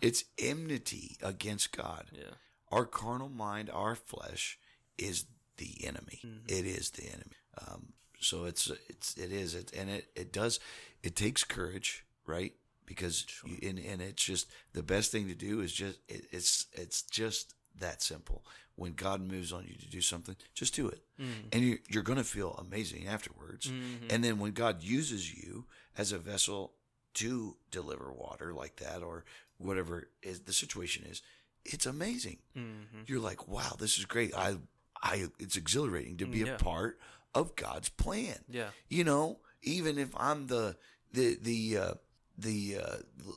Yeah. 0.00 0.08
It's 0.08 0.24
enmity 0.38 1.16
against 1.22 1.76
God. 1.76 2.06
Yeah. 2.12 2.34
Our 2.70 2.84
carnal 2.86 3.28
mind, 3.28 3.70
our 3.72 3.94
flesh, 3.94 4.58
is 4.98 5.26
the 5.58 5.86
enemy. 5.86 6.20
Mm-hmm. 6.26 6.46
It 6.48 6.66
is 6.66 6.90
the 6.90 7.04
enemy. 7.06 7.36
Um, 7.66 7.92
so 8.20 8.44
it's 8.46 8.70
it's 8.88 9.16
it 9.16 9.30
is 9.32 9.54
it 9.54 9.72
and 9.76 9.90
it 9.90 10.06
it 10.16 10.32
does 10.32 10.58
it 11.02 11.14
takes 11.14 11.44
courage, 11.44 12.04
right? 12.26 12.52
Because 12.86 13.26
you, 13.46 13.68
and 13.68 13.78
and 13.78 14.00
it's 14.02 14.24
just 14.24 14.46
the 14.72 14.82
best 14.82 15.12
thing 15.12 15.28
to 15.28 15.34
do 15.34 15.60
is 15.60 15.72
just 15.72 15.98
it, 16.08 16.24
it's 16.32 16.66
it's 16.72 17.02
just 17.02 17.54
that 17.78 18.02
simple. 18.02 18.44
When 18.76 18.94
God 18.94 19.20
moves 19.20 19.52
on 19.52 19.64
you 19.68 19.76
to 19.76 19.88
do 19.88 20.00
something, 20.00 20.34
just 20.52 20.74
do 20.74 20.88
it, 20.88 21.02
Mm-hmm. 21.20 21.48
and 21.52 21.62
you, 21.62 21.78
you're 21.88 22.02
going 22.02 22.18
to 22.18 22.24
feel 22.24 22.54
amazing 22.58 23.06
afterwards. 23.06 23.70
And 24.10 24.24
then 24.24 24.40
when 24.40 24.50
God 24.50 24.82
uses 24.82 25.32
you 25.32 25.66
as 25.96 26.10
a 26.10 26.18
vessel 26.18 26.72
to 27.14 27.56
deliver 27.70 28.12
water 28.12 28.52
like 28.52 28.74
that 28.76 29.00
or 29.00 29.24
whatever 29.58 30.08
is 30.22 30.40
the 30.40 30.52
situation 30.52 31.04
is, 31.04 31.22
it's 31.64 31.86
amazing. 31.86 32.38
Mm-hmm. 32.56 33.02
You're 33.06 33.20
like, 33.20 33.48
wow, 33.48 33.72
this 33.78 33.98
is 33.98 34.04
great. 34.04 34.34
I, 34.34 34.56
I, 35.02 35.26
it's 35.38 35.56
exhilarating 35.56 36.16
to 36.18 36.26
be 36.26 36.38
Yeah. 36.40 36.54
a 36.54 36.58
part 36.58 36.98
of 37.34 37.56
God's 37.56 37.88
plan. 37.88 38.36
Yeah. 38.48 38.68
You 38.88 39.04
know, 39.04 39.38
even 39.62 39.98
if 39.98 40.10
I'm 40.16 40.46
the, 40.46 40.76
the, 41.12 41.38
the, 41.40 41.78
uh, 41.78 41.94
the 42.36 42.78
uh 42.84 42.96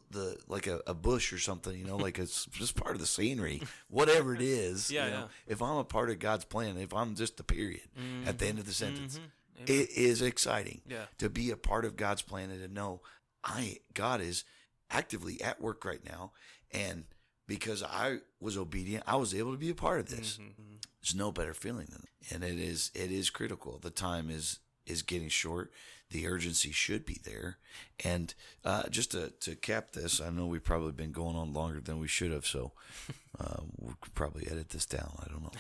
the 0.10 0.36
like 0.48 0.66
a, 0.66 0.82
a 0.88 0.94
bush 0.96 1.32
or 1.32 1.38
something 1.38 1.78
you 1.78 1.86
know 1.86 1.98
like 1.98 2.18
it's 2.18 2.46
just 2.48 2.76
part 2.76 2.96
of 2.96 3.00
the 3.00 3.06
scenery 3.06 3.62
whatever 3.92 4.34
it 4.34 4.42
is 4.42 4.90
Yeah, 4.90 5.06
you 5.06 5.12
know, 5.12 5.20
yeah. 5.20 5.26
if 5.46 5.62
i'm 5.62 5.78
a 5.78 5.84
part 5.84 6.10
of 6.10 6.18
god's 6.18 6.46
plan 6.46 6.78
if 6.80 6.96
i'm 6.96 7.14
just 7.14 7.38
the 7.38 7.44
period 7.44 7.82
at 8.26 8.40
the 8.40 8.48
end 8.48 8.58
of 8.58 8.66
the 8.66 8.74
sentence 8.74 9.20
Mhm. 9.60 9.70
it 9.70 9.92
is 9.92 10.24
exciting 10.24 10.82
Yeah. 10.90 11.06
to 11.20 11.30
be 11.30 11.52
a 11.52 11.56
part 11.56 11.86
of 11.86 11.96
God's 11.96 12.24
plan 12.24 12.50
and 12.50 12.60
to 12.60 12.68
know 12.68 13.02
I 13.44 13.78
God 13.94 14.20
is 14.20 14.44
actively 14.92 15.42
at 15.42 15.62
work 15.62 15.84
right 15.86 16.04
now 16.06 16.32
and 16.72 17.06
because 17.48 17.82
I 17.84 18.18
was 18.40 18.58
obedient 18.58 19.04
I 19.08 19.16
was 19.16 19.34
able 19.34 19.52
to 19.52 19.58
be 19.58 19.70
a 19.70 19.76
part 19.76 20.00
of 20.00 20.10
this. 20.10 20.38
Mhm. 20.38 20.82
There's 21.02 21.16
no 21.16 21.32
better 21.32 21.54
feeling 21.54 21.88
than 21.90 22.02
that. 22.02 22.32
and 22.36 22.44
it 22.44 22.60
is 22.60 22.92
it 22.94 23.12
is 23.12 23.30
critical. 23.30 23.80
The 23.80 23.90
time 23.92 24.30
is 24.30 24.60
is 24.86 25.02
getting 25.02 25.30
short. 25.30 25.72
The 26.10 26.26
urgency 26.28 26.72
should 26.72 27.06
be 27.06 27.20
there. 27.26 27.58
And 28.02 28.34
uh, 28.64 28.88
just 28.88 29.12
to, 29.12 29.32
to 29.42 29.56
cap 29.58 29.92
this, 29.92 30.22
I 30.22 30.30
know 30.30 30.46
we've 30.48 30.64
probably 30.64 30.94
been 30.94 31.12
going 31.12 31.36
on 31.36 31.52
longer 31.52 31.82
than 31.82 32.00
we 32.00 32.08
should 32.08 32.32
have, 32.32 32.46
so 32.46 32.72
uh, 33.40 33.64
we 33.78 33.94
could 34.00 34.16
probably 34.16 34.48
edit 34.50 34.70
this 34.70 34.86
down. 34.86 35.12
I 35.22 35.28
don't 35.30 35.44
know. 35.44 35.52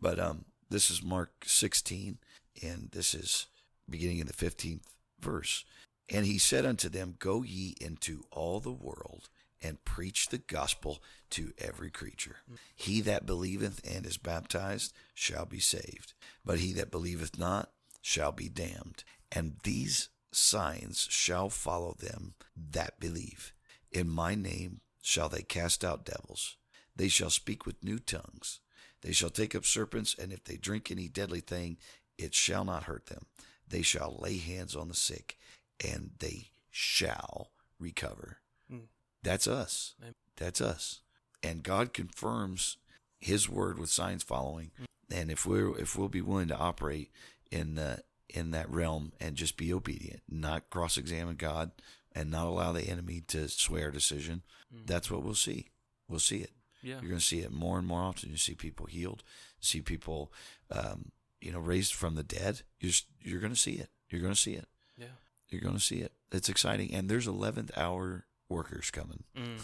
But 0.00 0.20
um, 0.20 0.44
this 0.70 0.88
is 0.88 1.02
Mark 1.02 1.44
16, 1.44 2.18
and 2.62 2.90
this 2.92 3.12
is 3.12 3.46
beginning 3.90 4.18
in 4.20 4.28
the 4.28 4.32
15th 4.32 4.82
verse. 5.20 5.64
And 6.10 6.24
he 6.24 6.38
said 6.38 6.64
unto 6.64 6.88
them, 6.88 7.16
Go 7.18 7.42
ye 7.42 7.74
into 7.80 8.24
all 8.30 8.60
the 8.60 8.72
world 8.72 9.28
and 9.60 9.84
preach 9.84 10.28
the 10.28 10.38
gospel 10.38 11.02
to 11.30 11.52
every 11.58 11.90
creature. 11.90 12.36
He 12.74 13.00
that 13.02 13.26
believeth 13.26 13.80
and 13.88 14.06
is 14.06 14.16
baptized 14.16 14.92
shall 15.14 15.44
be 15.44 15.60
saved, 15.60 16.14
but 16.44 16.60
he 16.60 16.72
that 16.74 16.90
believeth 16.90 17.38
not 17.38 17.70
shall 18.00 18.32
be 18.32 18.48
damned. 18.48 19.04
And 19.30 19.56
these 19.64 20.08
signs 20.32 21.06
shall 21.10 21.50
follow 21.50 21.94
them 21.98 22.34
that 22.56 23.00
believe. 23.00 23.52
In 23.90 24.08
my 24.08 24.34
name 24.34 24.80
shall 25.02 25.28
they 25.28 25.42
cast 25.42 25.84
out 25.84 26.04
devils. 26.04 26.56
They 26.94 27.08
shall 27.08 27.30
speak 27.30 27.66
with 27.66 27.84
new 27.84 27.98
tongues. 27.98 28.60
They 29.02 29.12
shall 29.12 29.30
take 29.30 29.54
up 29.54 29.64
serpents, 29.64 30.14
and 30.18 30.32
if 30.32 30.44
they 30.44 30.56
drink 30.56 30.90
any 30.90 31.08
deadly 31.08 31.40
thing, 31.40 31.78
it 32.16 32.34
shall 32.34 32.64
not 32.64 32.84
hurt 32.84 33.06
them. 33.06 33.26
They 33.66 33.82
shall 33.82 34.18
lay 34.20 34.38
hands 34.38 34.74
on 34.74 34.88
the 34.88 34.94
sick, 34.94 35.37
and 35.84 36.10
they 36.18 36.50
shall 36.70 37.50
recover. 37.78 38.38
Mm. 38.72 38.88
That's 39.22 39.46
us. 39.46 39.94
Amen. 40.00 40.14
That's 40.36 40.60
us. 40.60 41.00
And 41.42 41.62
God 41.62 41.92
confirms 41.92 42.76
His 43.18 43.48
word 43.48 43.78
with 43.78 43.90
signs 43.90 44.22
following. 44.22 44.70
And 45.10 45.30
if 45.30 45.46
we're 45.46 45.76
if 45.78 45.96
we'll 45.96 46.08
be 46.08 46.20
willing 46.20 46.48
to 46.48 46.56
operate 46.56 47.10
in 47.50 47.76
the 47.76 48.02
in 48.28 48.50
that 48.50 48.70
realm 48.70 49.12
and 49.20 49.36
just 49.36 49.56
be 49.56 49.72
obedient, 49.72 50.22
not 50.28 50.70
cross 50.70 50.98
examine 50.98 51.36
God 51.36 51.70
and 52.12 52.30
not 52.30 52.46
allow 52.46 52.72
the 52.72 52.88
enemy 52.88 53.22
to 53.28 53.48
sway 53.48 53.82
our 53.82 53.90
decision, 53.90 54.42
that's 54.86 55.10
what 55.10 55.22
we'll 55.22 55.34
see. 55.34 55.68
We'll 56.08 56.18
see 56.18 56.38
it. 56.38 56.52
Yeah. 56.82 56.94
You're 57.00 57.10
going 57.10 57.20
to 57.20 57.24
see 57.24 57.40
it 57.40 57.52
more 57.52 57.78
and 57.78 57.86
more 57.86 58.02
often. 58.02 58.30
You 58.30 58.36
see 58.36 58.54
people 58.54 58.86
healed, 58.86 59.22
see 59.60 59.80
people, 59.80 60.32
um, 60.70 61.10
you 61.40 61.52
know, 61.52 61.58
raised 61.58 61.94
from 61.94 62.14
the 62.14 62.22
dead. 62.22 62.62
You're 62.80 62.92
you're 63.22 63.40
going 63.40 63.52
to 63.52 63.58
see 63.58 63.72
it. 63.72 63.88
You're 64.10 64.20
going 64.20 64.34
to 64.34 64.40
see 64.40 64.54
it. 64.54 64.66
Yeah. 64.96 65.06
You're 65.50 65.60
going 65.62 65.74
to 65.76 65.80
see 65.80 65.98
it. 66.00 66.12
It's 66.32 66.48
exciting, 66.48 66.92
and 66.94 67.08
there's 67.08 67.26
11th 67.26 67.70
hour 67.76 68.26
workers 68.48 68.90
coming. 68.90 69.24
hmm 69.36 69.56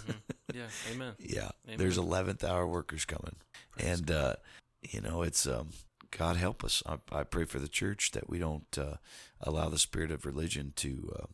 Yeah. 0.53 0.67
Amen. 0.91 1.15
Yeah, 1.19 1.51
Amen. 1.67 1.79
there's 1.79 1.99
11th 1.99 2.45
hour 2.45 2.67
workers 2.67 3.05
coming, 3.05 3.37
and 3.79 4.11
uh, 4.11 4.37
you 4.83 5.01
know 5.01 5.23
it's 5.23 5.47
um, 5.47 5.71
God 6.11 6.37
help 6.37 6.63
us. 6.65 6.83
I, 6.87 6.99
I 7.13 7.25
pray 7.25 7.45
for 7.45 7.59
the 7.59 7.69
church 7.69 8.13
that 8.13 8.29
we 8.31 8.39
don't 8.39 8.79
uh, 8.79 8.97
allow 9.41 9.69
the 9.69 9.79
spirit 9.79 10.11
of 10.11 10.25
religion 10.27 10.73
to, 10.77 11.13
uh, 11.19 11.27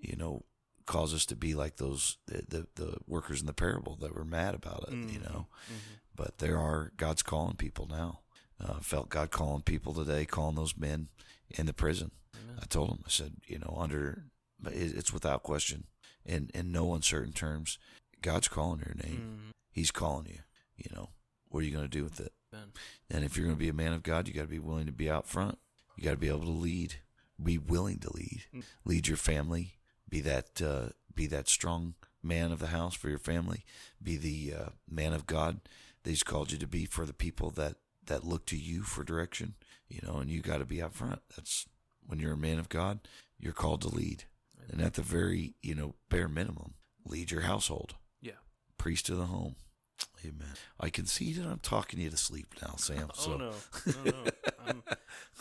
you 0.00 0.16
know, 0.16 0.44
cause 0.86 1.14
us 1.14 1.24
to 1.26 1.36
be 1.36 1.54
like 1.54 1.76
those 1.76 2.18
the, 2.26 2.42
the 2.48 2.66
the 2.82 2.96
workers 3.06 3.40
in 3.40 3.46
the 3.46 3.52
parable 3.52 3.96
that 4.00 4.14
were 4.14 4.24
mad 4.24 4.54
about 4.54 4.84
it. 4.88 4.92
You 4.94 5.20
Mhm. 5.20 5.24
know, 5.32 5.46
Mhm. 5.70 5.98
but 6.14 6.38
there 6.38 6.58
are 6.58 6.92
God's 6.96 7.22
calling 7.22 7.56
people 7.56 7.86
now. 7.86 8.20
Uh, 8.60 8.78
felt 8.80 9.08
God 9.08 9.30
calling 9.32 9.62
people 9.62 9.92
today, 9.92 10.24
calling 10.24 10.54
those 10.56 10.76
men 10.76 11.08
in 11.54 11.66
the 11.66 11.72
prison. 11.72 12.10
Amen. 12.34 12.58
I 12.62 12.66
told 12.66 12.90
him, 12.90 12.98
I 13.06 13.10
said, 13.10 13.34
you 13.46 13.58
know, 13.58 13.76
under 13.78 14.24
it's 14.64 15.12
without 15.12 15.42
question, 15.42 15.84
in 16.24 16.50
in 16.54 16.70
no 16.72 16.94
uncertain 16.94 17.32
terms, 17.32 17.78
God's 18.20 18.48
calling 18.48 18.80
your 18.86 18.94
name. 18.94 19.20
Mhm. 19.48 19.52
He's 19.70 19.90
calling 19.90 20.26
you. 20.26 20.40
You 20.76 20.90
know, 20.94 21.10
what 21.48 21.60
are 21.60 21.66
you 21.66 21.72
going 21.72 21.88
to 21.88 21.98
do 21.98 22.04
with 22.04 22.20
it? 22.20 22.32
Amen. 22.52 22.72
And 23.10 23.24
if 23.24 23.36
you're 23.36 23.46
going 23.46 23.56
to 23.56 23.60
be 23.60 23.68
a 23.68 23.72
man 23.74 23.92
of 23.92 24.02
God, 24.02 24.28
you 24.28 24.34
got 24.34 24.42
to 24.42 24.46
be 24.48 24.58
willing 24.58 24.86
to 24.86 24.92
be 24.92 25.10
out 25.10 25.26
front. 25.26 25.58
You 25.96 26.04
got 26.04 26.12
to 26.12 26.16
be 26.16 26.28
able 26.28 26.40
to 26.40 26.50
lead. 26.50 26.96
Be 27.42 27.58
willing 27.58 27.98
to 28.00 28.12
lead. 28.12 28.44
Mm. 28.54 28.62
Lead 28.84 29.08
your 29.08 29.16
family. 29.16 29.78
Be 30.08 30.20
that 30.20 30.60
uh, 30.62 30.90
be 31.14 31.26
that 31.26 31.48
strong 31.48 31.94
man 32.22 32.52
of 32.52 32.58
the 32.60 32.68
house 32.68 32.94
for 32.94 33.08
your 33.08 33.18
family. 33.18 33.64
Be 34.02 34.16
the 34.16 34.54
uh, 34.56 34.68
man 34.88 35.12
of 35.12 35.26
God 35.26 35.60
that 36.02 36.10
He's 36.10 36.22
called 36.22 36.52
you 36.52 36.58
to 36.58 36.66
be 36.66 36.84
for 36.84 37.06
the 37.06 37.14
people 37.14 37.50
that 37.52 37.76
that 38.06 38.24
look 38.24 38.46
to 38.46 38.56
you 38.56 38.82
for 38.82 39.02
direction. 39.04 39.54
You 39.92 40.00
know, 40.06 40.18
and 40.18 40.30
you 40.30 40.40
got 40.40 40.58
to 40.58 40.64
be 40.64 40.82
out 40.82 40.94
front. 40.94 41.20
That's 41.36 41.66
when 42.06 42.18
you're 42.18 42.32
a 42.32 42.36
man 42.36 42.58
of 42.58 42.68
God. 42.68 43.00
You're 43.38 43.52
called 43.52 43.82
to 43.82 43.88
lead, 43.88 44.24
and 44.70 44.80
at 44.80 44.94
the 44.94 45.02
very 45.02 45.54
you 45.62 45.74
know 45.74 45.94
bare 46.08 46.28
minimum, 46.28 46.74
lead 47.04 47.30
your 47.30 47.42
household 47.42 47.94
Yeah. 48.20 48.40
priest 48.78 49.08
of 49.10 49.16
the 49.18 49.26
home. 49.26 49.56
Amen. 50.24 50.54
I 50.80 50.88
can 50.90 51.06
see 51.06 51.32
that 51.34 51.46
I'm 51.46 51.58
talking 51.58 51.98
you 52.00 52.10
to 52.10 52.16
sleep 52.16 52.54
now, 52.62 52.74
Sam. 52.76 53.10
So 53.14 53.32
oh 53.34 53.36
no, 53.36 53.52
no, 53.86 54.10
no. 54.10 54.30
I'm, 54.66 54.82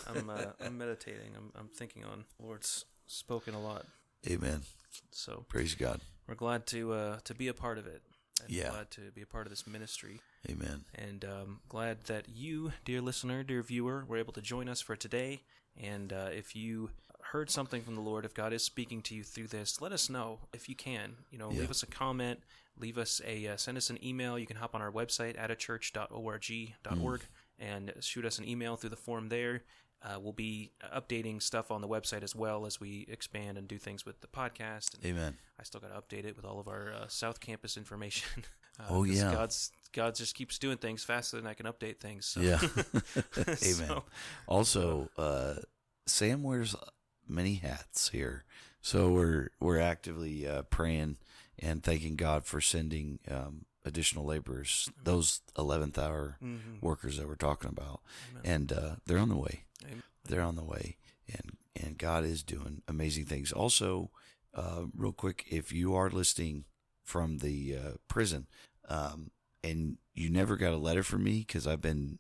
I'm, 0.07 0.29
uh, 0.29 0.45
I'm 0.63 0.77
meditating. 0.77 1.35
I'm, 1.37 1.51
I'm 1.55 1.67
thinking 1.67 2.03
on 2.03 2.25
Lord's 2.39 2.85
spoken 3.07 3.53
a 3.53 3.61
lot. 3.61 3.85
Amen. 4.27 4.61
So 5.11 5.45
Praise 5.49 5.75
God. 5.75 6.01
we're 6.27 6.35
glad 6.35 6.65
to 6.67 6.93
uh, 6.93 7.17
to 7.25 7.33
be 7.35 7.47
a 7.47 7.53
part 7.53 7.77
of 7.77 7.85
it. 7.87 8.01
And 8.43 8.49
Yeah. 8.51 8.69
Glad 8.71 8.91
to 8.91 9.11
be 9.11 9.21
a 9.21 9.25
part 9.27 9.45
of 9.45 9.51
this 9.51 9.65
ministry, 9.67 10.19
Amen. 10.49 10.85
and 10.95 11.23
um, 11.25 11.59
glad 11.69 12.05
that 12.05 12.27
you, 12.29 12.71
dear 12.85 13.01
listener, 13.01 13.43
dear 13.43 13.61
viewer, 13.61 14.03
were 14.07 14.17
able 14.17 14.33
to 14.33 14.41
join 14.41 14.67
us 14.67 14.81
for 14.81 14.95
today. 14.95 15.43
And 15.79 16.11
uh, 16.11 16.29
if 16.31 16.55
you 16.55 16.89
heard 17.31 17.49
something 17.49 17.81
from 17.83 17.95
the 17.95 18.01
Lord, 18.01 18.25
if 18.25 18.33
God 18.33 18.51
is 18.51 18.63
speaking 18.63 19.01
to 19.03 19.15
you 19.15 19.23
through 19.23 19.47
this, 19.47 19.79
let 19.81 19.91
us 19.91 20.09
know 20.09 20.39
if 20.53 20.67
you 20.67 20.75
can. 20.75 21.13
You 21.29 21.37
know, 21.37 21.51
Yeah. 21.51 21.59
leave 21.61 21.69
us 21.69 21.83
a 21.83 21.87
comment, 21.87 22.39
leave 22.77 22.97
us 22.97 23.21
a 23.25 23.47
uh, 23.47 23.57
send 23.57 23.77
us 23.77 23.89
an 23.89 24.03
email. 24.03 24.37
You 24.39 24.47
can 24.47 24.57
hop 24.57 24.73
on 24.75 24.81
our 24.81 24.91
website 24.91 25.37
at 25.39 25.49
church.org.org 25.59 27.21
and 27.59 27.93
shoot 27.99 28.25
us 28.25 28.39
an 28.39 28.47
email 28.47 28.75
through 28.75 28.89
the 28.89 28.95
form 28.95 29.29
there. 29.29 29.63
Uh, 30.03 30.19
we'll 30.19 30.33
be 30.33 30.71
updating 30.95 31.41
stuff 31.41 31.69
on 31.69 31.79
the 31.81 31.87
website 31.87 32.23
as 32.23 32.35
well 32.35 32.65
as 32.65 32.79
we 32.79 33.05
expand 33.07 33.55
and 33.57 33.67
do 33.67 33.77
things 33.77 34.03
with 34.03 34.19
the 34.21 34.27
podcast. 34.27 34.95
And 34.95 35.05
Amen. 35.05 35.37
I 35.59 35.63
still 35.63 35.79
got 35.79 35.93
to 35.93 36.01
update 36.15 36.25
it 36.25 36.35
with 36.35 36.43
all 36.43 36.59
of 36.59 36.67
our 36.67 36.91
uh, 36.91 37.07
South 37.07 37.39
Campus 37.39 37.77
information. 37.77 38.43
uh, 38.79 38.85
Oh, 38.89 39.03
yeah. 39.03 39.31
God's 39.31 39.71
God 39.93 40.15
just 40.15 40.35
keeps 40.35 40.57
doing 40.57 40.77
things 40.77 41.03
faster 41.03 41.37
than 41.37 41.47
I 41.47 41.53
can 41.53 41.65
update 41.65 41.99
things. 41.99 42.25
So. 42.25 42.41
Yeah. 42.41 42.59
Amen. 43.37 43.57
So, 43.57 44.03
Also, 44.47 45.09
uh, 45.17 45.55
Sam 46.05 46.43
wears 46.43 46.75
many 47.27 47.55
hats 47.55 48.09
here, 48.09 48.43
so 48.81 49.09
we're 49.11 49.49
we're 49.59 49.79
actively 49.79 50.47
uh, 50.47 50.63
praying 50.63 51.17
and 51.59 51.83
thanking 51.83 52.15
God 52.15 52.45
for 52.45 52.59
sending 52.59 53.19
um, 53.29 53.65
additional 53.85 54.25
laborers, 54.25 54.89
those 55.03 55.41
eleventh 55.57 55.97
hour 55.97 56.37
mhm. 56.43 56.81
workers 56.81 57.17
that 57.17 57.27
we're 57.27 57.35
talking 57.35 57.69
about, 57.69 58.01
Amen. 58.31 58.41
and 58.43 58.73
uh, 58.73 58.95
they're 59.05 59.19
on 59.19 59.29
the 59.29 59.37
way. 59.37 59.65
Amen. 59.83 60.03
they're 60.25 60.43
on 60.43 60.55
the 60.55 60.63
way 60.63 60.97
and 61.31 61.57
and 61.75 61.97
God 61.97 62.25
is 62.25 62.43
doing 62.43 62.81
amazing 62.87 63.25
things. 63.25 63.51
Also, 63.51 64.11
uh, 64.53 64.83
real 64.95 65.13
quick, 65.13 65.45
if 65.49 65.71
you 65.71 65.95
are 65.95 66.09
listening 66.09 66.65
from 67.03 67.37
the 67.37 67.75
uh, 67.75 67.91
prison 68.07 68.47
um, 68.89 69.31
and 69.63 69.97
you 70.13 70.29
never 70.29 70.55
got 70.55 70.73
a 70.73 70.77
letter 70.77 71.03
from 71.03 71.23
me 71.23 71.39
because 71.39 71.67
I've 71.67 71.81
been 71.81 72.19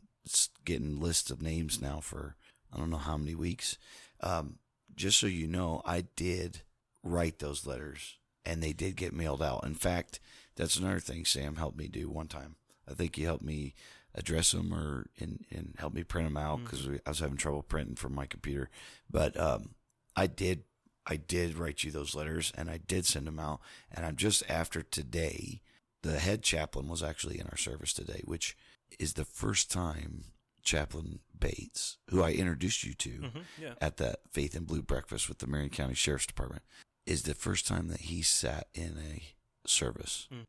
getting 0.65 0.99
lists 0.99 1.31
of 1.31 1.41
names 1.41 1.81
now 1.81 1.99
for 1.99 2.35
I 2.73 2.77
don't 2.77 2.89
know 2.89 2.97
how 2.97 3.17
many 3.17 3.35
weeks. 3.35 3.77
Um, 4.21 4.59
just 4.95 5.19
so 5.19 5.27
you 5.27 5.47
know, 5.47 5.81
I 5.85 6.05
did 6.15 6.61
write 7.03 7.39
those 7.39 7.65
letters 7.65 8.17
and 8.45 8.61
they 8.61 8.73
did 8.73 8.95
get 8.95 9.13
mailed 9.13 9.41
out. 9.41 9.65
In 9.65 9.73
fact, 9.73 10.19
that's 10.55 10.75
another 10.75 10.99
thing 10.99 11.25
Sam 11.25 11.55
helped 11.55 11.77
me 11.77 11.87
do 11.87 12.09
one 12.09 12.27
time. 12.27 12.55
I 12.89 12.93
think 12.93 13.15
he 13.15 13.23
helped 13.23 13.43
me 13.43 13.73
address 14.13 14.51
them 14.51 14.73
or 14.73 15.07
and, 15.19 15.45
and 15.49 15.75
help 15.77 15.93
me 15.93 16.03
print 16.03 16.27
them 16.27 16.37
out 16.37 16.63
because 16.63 16.87
I 17.05 17.09
was 17.09 17.19
having 17.19 17.37
trouble 17.37 17.63
printing 17.63 17.95
from 17.95 18.13
my 18.13 18.25
computer. 18.25 18.69
But 19.09 19.39
um, 19.39 19.75
I 20.15 20.27
did 20.27 20.63
I 21.07 21.15
did 21.15 21.57
write 21.57 21.83
you 21.83 21.91
those 21.91 22.15
letters 22.15 22.51
and 22.55 22.69
I 22.69 22.77
did 22.77 23.05
send 23.05 23.27
them 23.27 23.39
out. 23.39 23.59
And 23.91 24.05
I'm 24.05 24.15
just 24.15 24.43
after 24.49 24.81
today. 24.81 25.61
The 26.03 26.19
head 26.19 26.41
chaplain 26.43 26.87
was 26.87 27.03
actually 27.03 27.39
in 27.39 27.47
our 27.47 27.57
service 27.57 27.93
today, 27.93 28.21
which 28.25 28.57
is 28.99 29.13
the 29.13 29.25
first 29.25 29.71
time 29.71 30.25
Chaplain 30.63 31.19
Bates, 31.37 31.97
who 32.09 32.21
I 32.21 32.31
introduced 32.31 32.83
you 32.83 32.93
to 32.95 33.09
Mhm, 33.09 33.45
Yeah. 33.59 33.75
at 33.81 33.97
that 33.97 34.19
Faith 34.31 34.55
and 34.55 34.67
Blue 34.67 34.81
breakfast 34.81 35.27
with 35.29 35.39
the 35.39 35.47
Marion 35.47 35.69
County 35.69 35.95
Sheriff's 35.95 36.27
Department, 36.27 36.63
is 37.05 37.23
the 37.23 37.33
first 37.33 37.65
time 37.67 37.87
that 37.87 38.01
he 38.01 38.21
sat 38.21 38.67
in 38.73 38.97
a 38.97 39.35
service. 39.67 40.27
Mm. 40.31 40.45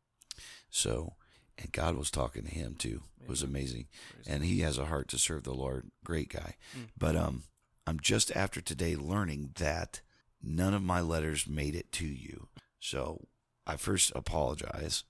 So, 0.69 1.15
and 1.57 1.71
God 1.71 1.95
was 1.95 2.11
talking 2.11 2.43
to 2.45 2.49
him 2.51 2.75
too. 2.75 3.03
It 3.21 3.29
was 3.29 3.41
amazing. 3.43 3.87
Praise 4.11 4.27
And 4.27 4.43
he 4.43 4.59
has 4.59 4.77
a 4.77 4.85
heart 4.85 5.07
to 5.09 5.17
serve 5.19 5.43
the 5.43 5.53
Lord. 5.53 5.91
Great 6.03 6.29
guy. 6.29 6.57
Mm. 6.75 6.89
But 6.97 7.15
um, 7.15 7.43
I'm 7.87 7.99
just 7.99 8.31
after 8.35 8.59
today 8.61 8.95
learning 8.95 9.51
that 9.55 10.01
none 10.41 10.73
of 10.73 10.81
my 10.83 10.99
letters 11.01 11.47
made 11.47 11.75
it 11.75 11.91
to 11.93 12.05
you. 12.05 12.49
So 12.79 13.27
I 13.65 13.77
first 13.77 14.11
apologize. 14.15 15.03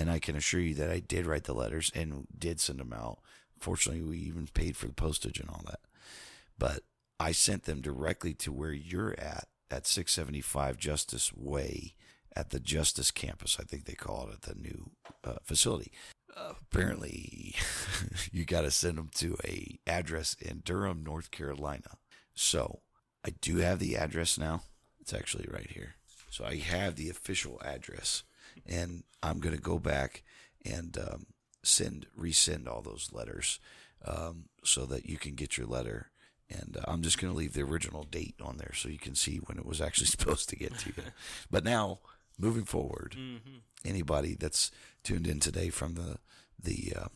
And 0.00 0.10
I 0.10 0.18
can 0.18 0.34
assure 0.34 0.60
you 0.60 0.74
that 0.76 0.90
I 0.90 1.00
did 1.00 1.26
write 1.26 1.44
the 1.44 1.52
letters 1.52 1.92
and 1.94 2.26
did 2.36 2.58
send 2.58 2.80
them 2.80 2.94
out. 2.94 3.18
Fortunately, 3.58 4.00
we 4.02 4.16
even 4.16 4.46
paid 4.46 4.74
for 4.74 4.86
the 4.86 4.94
postage 4.94 5.38
and 5.38 5.50
all 5.50 5.62
that. 5.66 5.80
But 6.58 6.84
I 7.18 7.32
sent 7.32 7.64
them 7.64 7.82
directly 7.82 8.32
to 8.34 8.50
where 8.50 8.72
you're 8.72 9.12
at, 9.18 9.48
at 9.70 9.86
675 9.86 10.78
Justice 10.78 11.34
Way 11.34 11.92
at 12.34 12.48
the 12.48 12.60
Justice 12.60 13.10
Campus, 13.10 13.58
I 13.60 13.64
think 13.64 13.84
they 13.84 13.92
call 13.92 14.28
it 14.28 14.34
at 14.36 14.42
the 14.42 14.54
new 14.54 14.90
uh, 15.22 15.34
facility. 15.42 15.92
Uh, 16.34 16.54
apparently, 16.62 17.54
you 18.32 18.46
got 18.46 18.62
to 18.62 18.70
send 18.70 18.96
them 18.96 19.10
to 19.16 19.36
a 19.44 19.78
address 19.86 20.34
in 20.40 20.62
Durham, 20.64 21.04
North 21.04 21.30
Carolina. 21.30 21.98
So 22.34 22.80
I 23.22 23.34
do 23.42 23.58
have 23.58 23.80
the 23.80 23.96
address 23.96 24.38
now. 24.38 24.62
It's 24.98 25.12
actually 25.12 25.46
right 25.52 25.70
here. 25.70 25.96
So 26.30 26.46
I 26.46 26.56
have 26.56 26.96
the 26.96 27.10
official 27.10 27.60
address, 27.62 28.22
and 28.66 29.04
I'm 29.22 29.40
going 29.40 29.54
to 29.56 29.60
go 29.62 29.78
back 29.78 30.22
and 30.64 30.96
um, 30.98 31.26
send 31.62 32.06
resend 32.18 32.68
all 32.68 32.82
those 32.82 33.10
letters 33.12 33.58
um, 34.04 34.44
so 34.64 34.86
that 34.86 35.06
you 35.06 35.16
can 35.18 35.34
get 35.34 35.56
your 35.58 35.66
letter. 35.66 36.10
And 36.48 36.76
uh, 36.78 36.84
I'm 36.90 37.02
just 37.02 37.18
going 37.20 37.32
to 37.32 37.38
leave 37.38 37.52
the 37.52 37.62
original 37.62 38.02
date 38.04 38.34
on 38.42 38.56
there 38.56 38.72
so 38.74 38.88
you 38.88 38.98
can 38.98 39.14
see 39.14 39.36
when 39.38 39.56
it 39.58 39.66
was 39.66 39.80
actually 39.80 40.06
supposed 40.16 40.48
to 40.50 40.56
get 40.56 40.76
to 40.78 40.88
you. 40.96 41.02
but 41.50 41.64
now, 41.64 41.98
moving 42.38 42.64
forward, 42.64 43.14
Mhm. 43.18 43.60
anybody 43.84 44.34
that's 44.34 44.70
tuned 45.04 45.26
in 45.26 45.40
today 45.40 45.70
from 45.70 45.94
the 45.94 46.18
the 46.62 46.92
uh, 46.96 47.08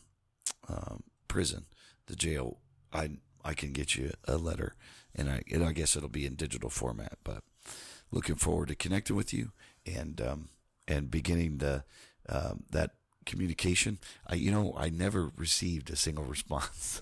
um, 0.67 1.03
prison, 1.27 1.65
the 2.07 2.15
jail, 2.15 2.59
I 2.93 3.11
I 3.43 3.53
can 3.53 3.73
get 3.73 3.95
you 3.95 4.11
a 4.27 4.37
letter, 4.37 4.73
and 5.13 5.29
I 5.29 5.41
and 5.51 5.63
I 5.63 5.71
guess 5.71 5.95
it'll 5.95 6.09
be 6.09 6.25
in 6.25 6.35
digital 6.35 6.69
format. 6.69 7.17
But 7.23 7.43
looking 8.11 8.35
forward 8.35 8.69
to 8.69 8.75
connecting 8.75 9.15
with 9.15 9.33
you 9.33 9.51
and 9.85 10.19
um, 10.21 10.49
and 10.87 11.11
beginning 11.11 11.57
the 11.57 11.83
um, 12.29 12.63
that 12.69 12.91
communication. 13.25 13.99
I 14.27 14.35
you 14.35 14.51
know 14.51 14.75
I 14.77 14.89
never 14.89 15.31
received 15.37 15.89
a 15.89 15.95
single 15.95 16.23
response. 16.35 17.01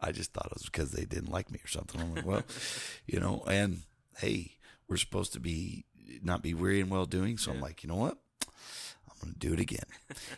I 0.00 0.12
just 0.12 0.32
thought 0.32 0.46
it 0.46 0.54
was 0.54 0.64
because 0.64 0.90
they 0.92 1.04
didn't 1.04 1.30
like 1.30 1.50
me 1.50 1.60
or 1.62 1.68
something. 1.68 2.00
I'm 2.00 2.14
like, 2.14 2.26
well, 2.26 2.42
you 3.06 3.20
know, 3.20 3.44
and 3.46 3.82
hey, 4.18 4.56
we're 4.88 4.96
supposed 4.96 5.32
to 5.34 5.40
be 5.40 5.84
not 6.22 6.42
be 6.42 6.54
weary 6.54 6.80
and 6.80 6.90
well 6.90 7.06
doing. 7.06 7.38
So 7.38 7.52
I'm 7.52 7.60
like, 7.60 7.82
you 7.82 7.88
know 7.88 7.96
what? 7.96 8.18
I'm 9.08 9.16
going 9.22 9.34
to 9.34 9.38
do 9.38 9.52
it 9.52 9.60
again. 9.60 9.84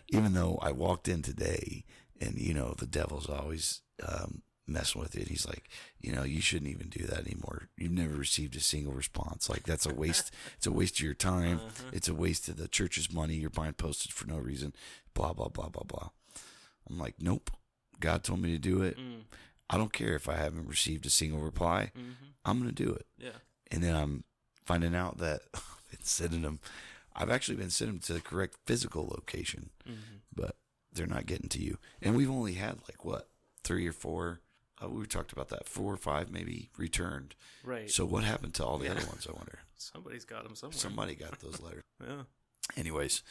Even 0.08 0.34
though 0.34 0.58
I 0.60 0.72
walked 0.72 1.08
in 1.08 1.22
today 1.22 1.84
and, 2.20 2.38
you 2.38 2.54
know, 2.54 2.74
the 2.76 2.86
devil's 2.86 3.28
always 3.28 3.80
um, 4.06 4.42
messing 4.66 5.00
with 5.00 5.16
it. 5.16 5.28
He's 5.28 5.46
like, 5.46 5.68
you 6.00 6.12
know, 6.12 6.22
you 6.22 6.40
shouldn't 6.40 6.70
even 6.70 6.88
do 6.88 7.04
that 7.06 7.26
anymore. 7.26 7.68
You've 7.76 7.92
never 7.92 8.14
received 8.14 8.54
a 8.56 8.60
single 8.60 8.92
response. 8.92 9.48
Like 9.50 9.64
that's 9.64 9.86
a 9.86 9.94
waste. 9.94 10.32
it's 10.56 10.66
a 10.66 10.72
waste 10.72 10.98
of 10.98 11.04
your 11.04 11.14
time. 11.14 11.60
It's 11.92 12.08
a 12.08 12.14
waste 12.14 12.48
of 12.48 12.56
the 12.56 12.68
church's 12.68 13.12
money. 13.12 13.34
You're 13.34 13.50
buying 13.50 13.72
postage 13.74 14.12
for 14.12 14.26
no 14.26 14.36
reason. 14.38 14.74
Blah 15.14 15.32
blah 15.32 15.48
blah 15.48 15.68
blah 15.68 15.84
blah. 15.86 16.08
I'm 16.88 16.98
like, 16.98 17.16
nope. 17.20 17.50
God 18.00 18.24
told 18.24 18.40
me 18.40 18.50
to 18.52 18.58
do 18.58 18.82
it. 18.82 18.96
Mm. 18.98 19.22
I 19.70 19.76
don't 19.78 19.92
care 19.92 20.14
if 20.14 20.28
I 20.28 20.34
haven't 20.36 20.68
received 20.68 21.06
a 21.06 21.10
single 21.10 21.38
reply. 21.40 21.92
Mm-hmm. 21.96 22.10
I'm 22.44 22.58
gonna 22.58 22.72
do 22.72 22.90
it. 22.92 23.06
Yeah. 23.18 23.38
And 23.70 23.82
then 23.82 23.94
I'm 23.94 24.24
finding 24.66 24.94
out 24.94 25.18
that 25.18 25.40
I've 25.54 25.62
been 25.90 26.04
sending 26.04 26.42
them. 26.42 26.60
I've 27.14 27.30
actually 27.30 27.56
been 27.56 27.70
sending 27.70 27.96
them 27.96 28.02
to 28.06 28.12
the 28.14 28.20
correct 28.20 28.56
physical 28.66 29.06
location, 29.06 29.70
Mm-hmm. 29.88 30.16
but 30.34 30.56
they're 30.92 31.06
not 31.06 31.26
getting 31.26 31.48
to 31.50 31.62
you. 31.62 31.78
And 32.02 32.16
we've 32.16 32.30
only 32.30 32.54
had 32.54 32.78
like 32.88 33.04
what 33.04 33.28
three 33.64 33.86
or 33.86 33.92
four. 33.92 34.40
Uh, 34.83 34.89
we 34.89 35.07
talked 35.07 35.33
about 35.33 35.49
that 35.51 35.68
four 35.68 35.93
or 35.93 35.97
five 35.97 36.30
maybe 36.30 36.70
returned. 36.76 37.35
Right. 37.64 37.91
So 37.91 38.05
what 38.05 38.24
happened 38.24 38.55
to 38.55 38.64
all 38.64 38.78
the 38.78 38.87
Yeah. 38.87 38.93
other 38.93 39.07
ones? 39.07 39.26
I 39.28 39.33
wonder. 39.33 39.61
Somebody's 39.76 40.24
got 40.24 40.45
them 40.45 40.55
somewhere. 40.55 40.78
Somebody 40.78 41.14
got 41.14 41.39
those 41.41 41.61
letters. 41.61 41.83
Yeah. 42.05 42.22
Anyways, 42.76 43.22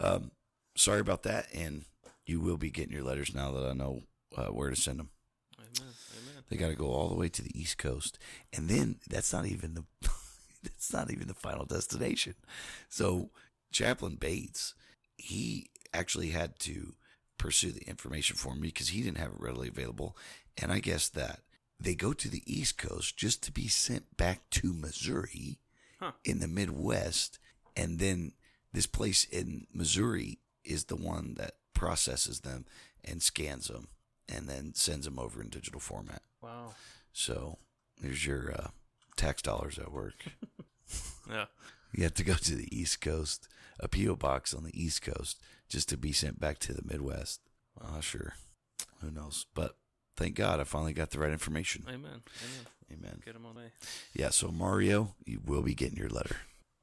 um, 0.00 0.30
sorry 0.76 1.00
about 1.00 1.22
that, 1.24 1.46
and 1.54 1.84
you 2.26 2.40
will 2.40 2.56
be 2.56 2.70
getting 2.70 2.92
your 2.92 3.04
letters 3.04 3.34
now 3.34 3.50
that 3.52 3.66
I 3.68 3.72
know 3.72 4.02
uh, 4.36 4.46
where 4.46 4.70
to 4.70 4.76
send 4.76 4.98
them. 4.98 5.10
Amen. 5.58 5.70
Amen. 6.22 6.42
They 6.48 6.56
got 6.56 6.68
to 6.68 6.74
go 6.74 6.90
all 6.90 7.08
the 7.08 7.14
way 7.14 7.28
to 7.28 7.42
the 7.42 7.58
East 7.58 7.78
Coast, 7.78 8.18
and 8.52 8.68
then 8.68 8.96
that's 9.08 9.32
not 9.32 9.46
even 9.46 9.74
the 9.74 9.84
that's 10.62 10.92
not 10.92 11.10
even 11.10 11.28
the 11.28 11.34
final 11.34 11.64
destination. 11.64 12.34
So 12.88 13.30
Chaplain 13.72 14.16
Bates, 14.16 14.74
he 15.16 15.70
actually 15.94 16.30
had 16.30 16.58
to 16.60 16.94
pursue 17.38 17.70
the 17.72 17.88
information 17.88 18.36
for 18.36 18.54
me 18.54 18.68
because 18.68 18.88
he 18.88 19.02
didn't 19.02 19.16
have 19.18 19.30
it 19.32 19.40
readily 19.40 19.68
available, 19.68 20.16
and 20.58 20.72
I 20.72 20.78
guess 20.80 21.08
that 21.10 21.40
they 21.78 21.94
go 21.94 22.12
to 22.12 22.28
the 22.28 22.42
East 22.46 22.76
Coast 22.78 23.16
just 23.16 23.42
to 23.44 23.52
be 23.52 23.68
sent 23.68 24.16
back 24.16 24.48
to 24.50 24.72
Missouri 24.72 25.58
Huh. 25.98 26.12
in 26.24 26.40
the 26.40 26.48
Midwest, 26.48 27.38
and 27.76 27.98
then 27.98 28.32
this 28.72 28.86
place 28.86 29.24
in 29.24 29.66
Missouri 29.72 30.38
is 30.64 30.84
the 30.84 30.96
one 30.96 31.34
that 31.34 31.56
processes 31.74 32.40
them 32.40 32.64
and 33.04 33.22
scans 33.22 33.68
them 33.68 33.88
and 34.26 34.48
then 34.48 34.72
sends 34.74 35.04
them 35.04 35.18
over 35.18 35.42
in 35.42 35.48
digital 35.50 35.80
format. 35.80 36.22
Wow. 36.42 36.74
So 37.12 37.58
there's 38.00 38.24
your 38.24 38.50
uh, 38.52 38.68
tax 39.16 39.42
dollars 39.42 39.78
at 39.78 39.92
work. 39.92 40.14
Yeah. 41.30 41.44
you 41.92 42.02
have 42.02 42.14
to 42.14 42.24
go 42.24 42.34
to 42.34 42.54
the 42.56 42.66
East 42.76 43.00
Coast, 43.00 43.46
a 43.78 43.86
PO 43.86 44.16
box 44.16 44.52
on 44.52 44.64
the 44.64 44.72
East 44.82 45.02
Coast, 45.02 45.38
just 45.68 45.88
to 45.90 45.96
be 45.96 46.10
sent 46.12 46.40
back 46.40 46.58
to 46.60 46.72
the 46.72 46.82
Midwest. 46.82 47.40
Uh, 47.80 48.00
sure, 48.00 48.34
who 49.00 49.10
knows? 49.12 49.46
But 49.54 49.76
thank 50.16 50.34
God 50.34 50.60
I 50.60 50.64
finally 50.64 50.92
got 50.92 51.10
the 51.10 51.18
right 51.18 51.30
information. 51.30 51.84
Amen. 51.88 52.00
Amen. 52.04 52.66
Amen. 52.92 53.22
Get 53.24 53.34
them 53.34 53.46
all 53.46 53.52
day. 53.52 53.70
Yeah. 54.14 54.30
So 54.30 54.48
Mario, 54.48 55.14
you 55.24 55.40
will 55.44 55.62
be 55.62 55.74
getting 55.74 55.98
your 55.98 56.08
letter. 56.08 56.36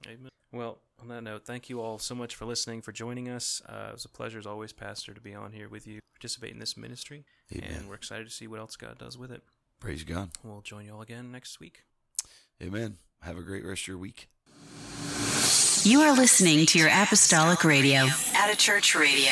Amen. 0.05 0.29
Well, 0.51 0.79
on 1.01 1.09
that 1.09 1.23
note, 1.23 1.45
thank 1.45 1.69
you 1.69 1.81
all 1.81 1.99
so 1.99 2.15
much 2.15 2.35
for 2.35 2.45
listening, 2.45 2.81
for 2.81 2.91
joining 2.91 3.29
us. 3.29 3.61
Uh, 3.67 3.87
it 3.89 3.93
was 3.93 4.05
a 4.05 4.09
pleasure, 4.09 4.39
as 4.39 4.47
always, 4.47 4.71
Pastor, 4.71 5.13
to 5.13 5.21
be 5.21 5.35
on 5.35 5.51
here 5.51 5.67
with 5.67 5.85
you, 5.85 5.99
participate 6.15 6.51
in 6.53 6.59
this 6.59 6.77
ministry, 6.77 7.25
Amen. 7.53 7.69
and 7.71 7.89
we're 7.89 7.95
excited 7.95 8.25
to 8.27 8.33
see 8.33 8.47
what 8.47 8.59
else 8.59 8.75
God 8.75 8.97
does 8.97 9.17
with 9.17 9.31
it. 9.31 9.43
Praise 9.79 10.03
God. 10.03 10.31
We'll 10.43 10.61
join 10.61 10.85
you 10.85 10.93
all 10.95 11.01
again 11.01 11.31
next 11.31 11.59
week. 11.59 11.83
Amen. 12.63 12.97
Have 13.21 13.37
a 13.37 13.41
great 13.41 13.65
rest 13.65 13.83
of 13.83 13.87
your 13.89 13.97
week. 13.97 14.29
You 15.83 16.01
are 16.01 16.15
listening 16.15 16.65
to 16.67 16.79
your 16.79 16.89
apostolic 16.89 17.63
radio. 17.63 18.07
At 18.33 18.51
a 18.51 18.57
church 18.57 18.95
radio. 18.95 19.31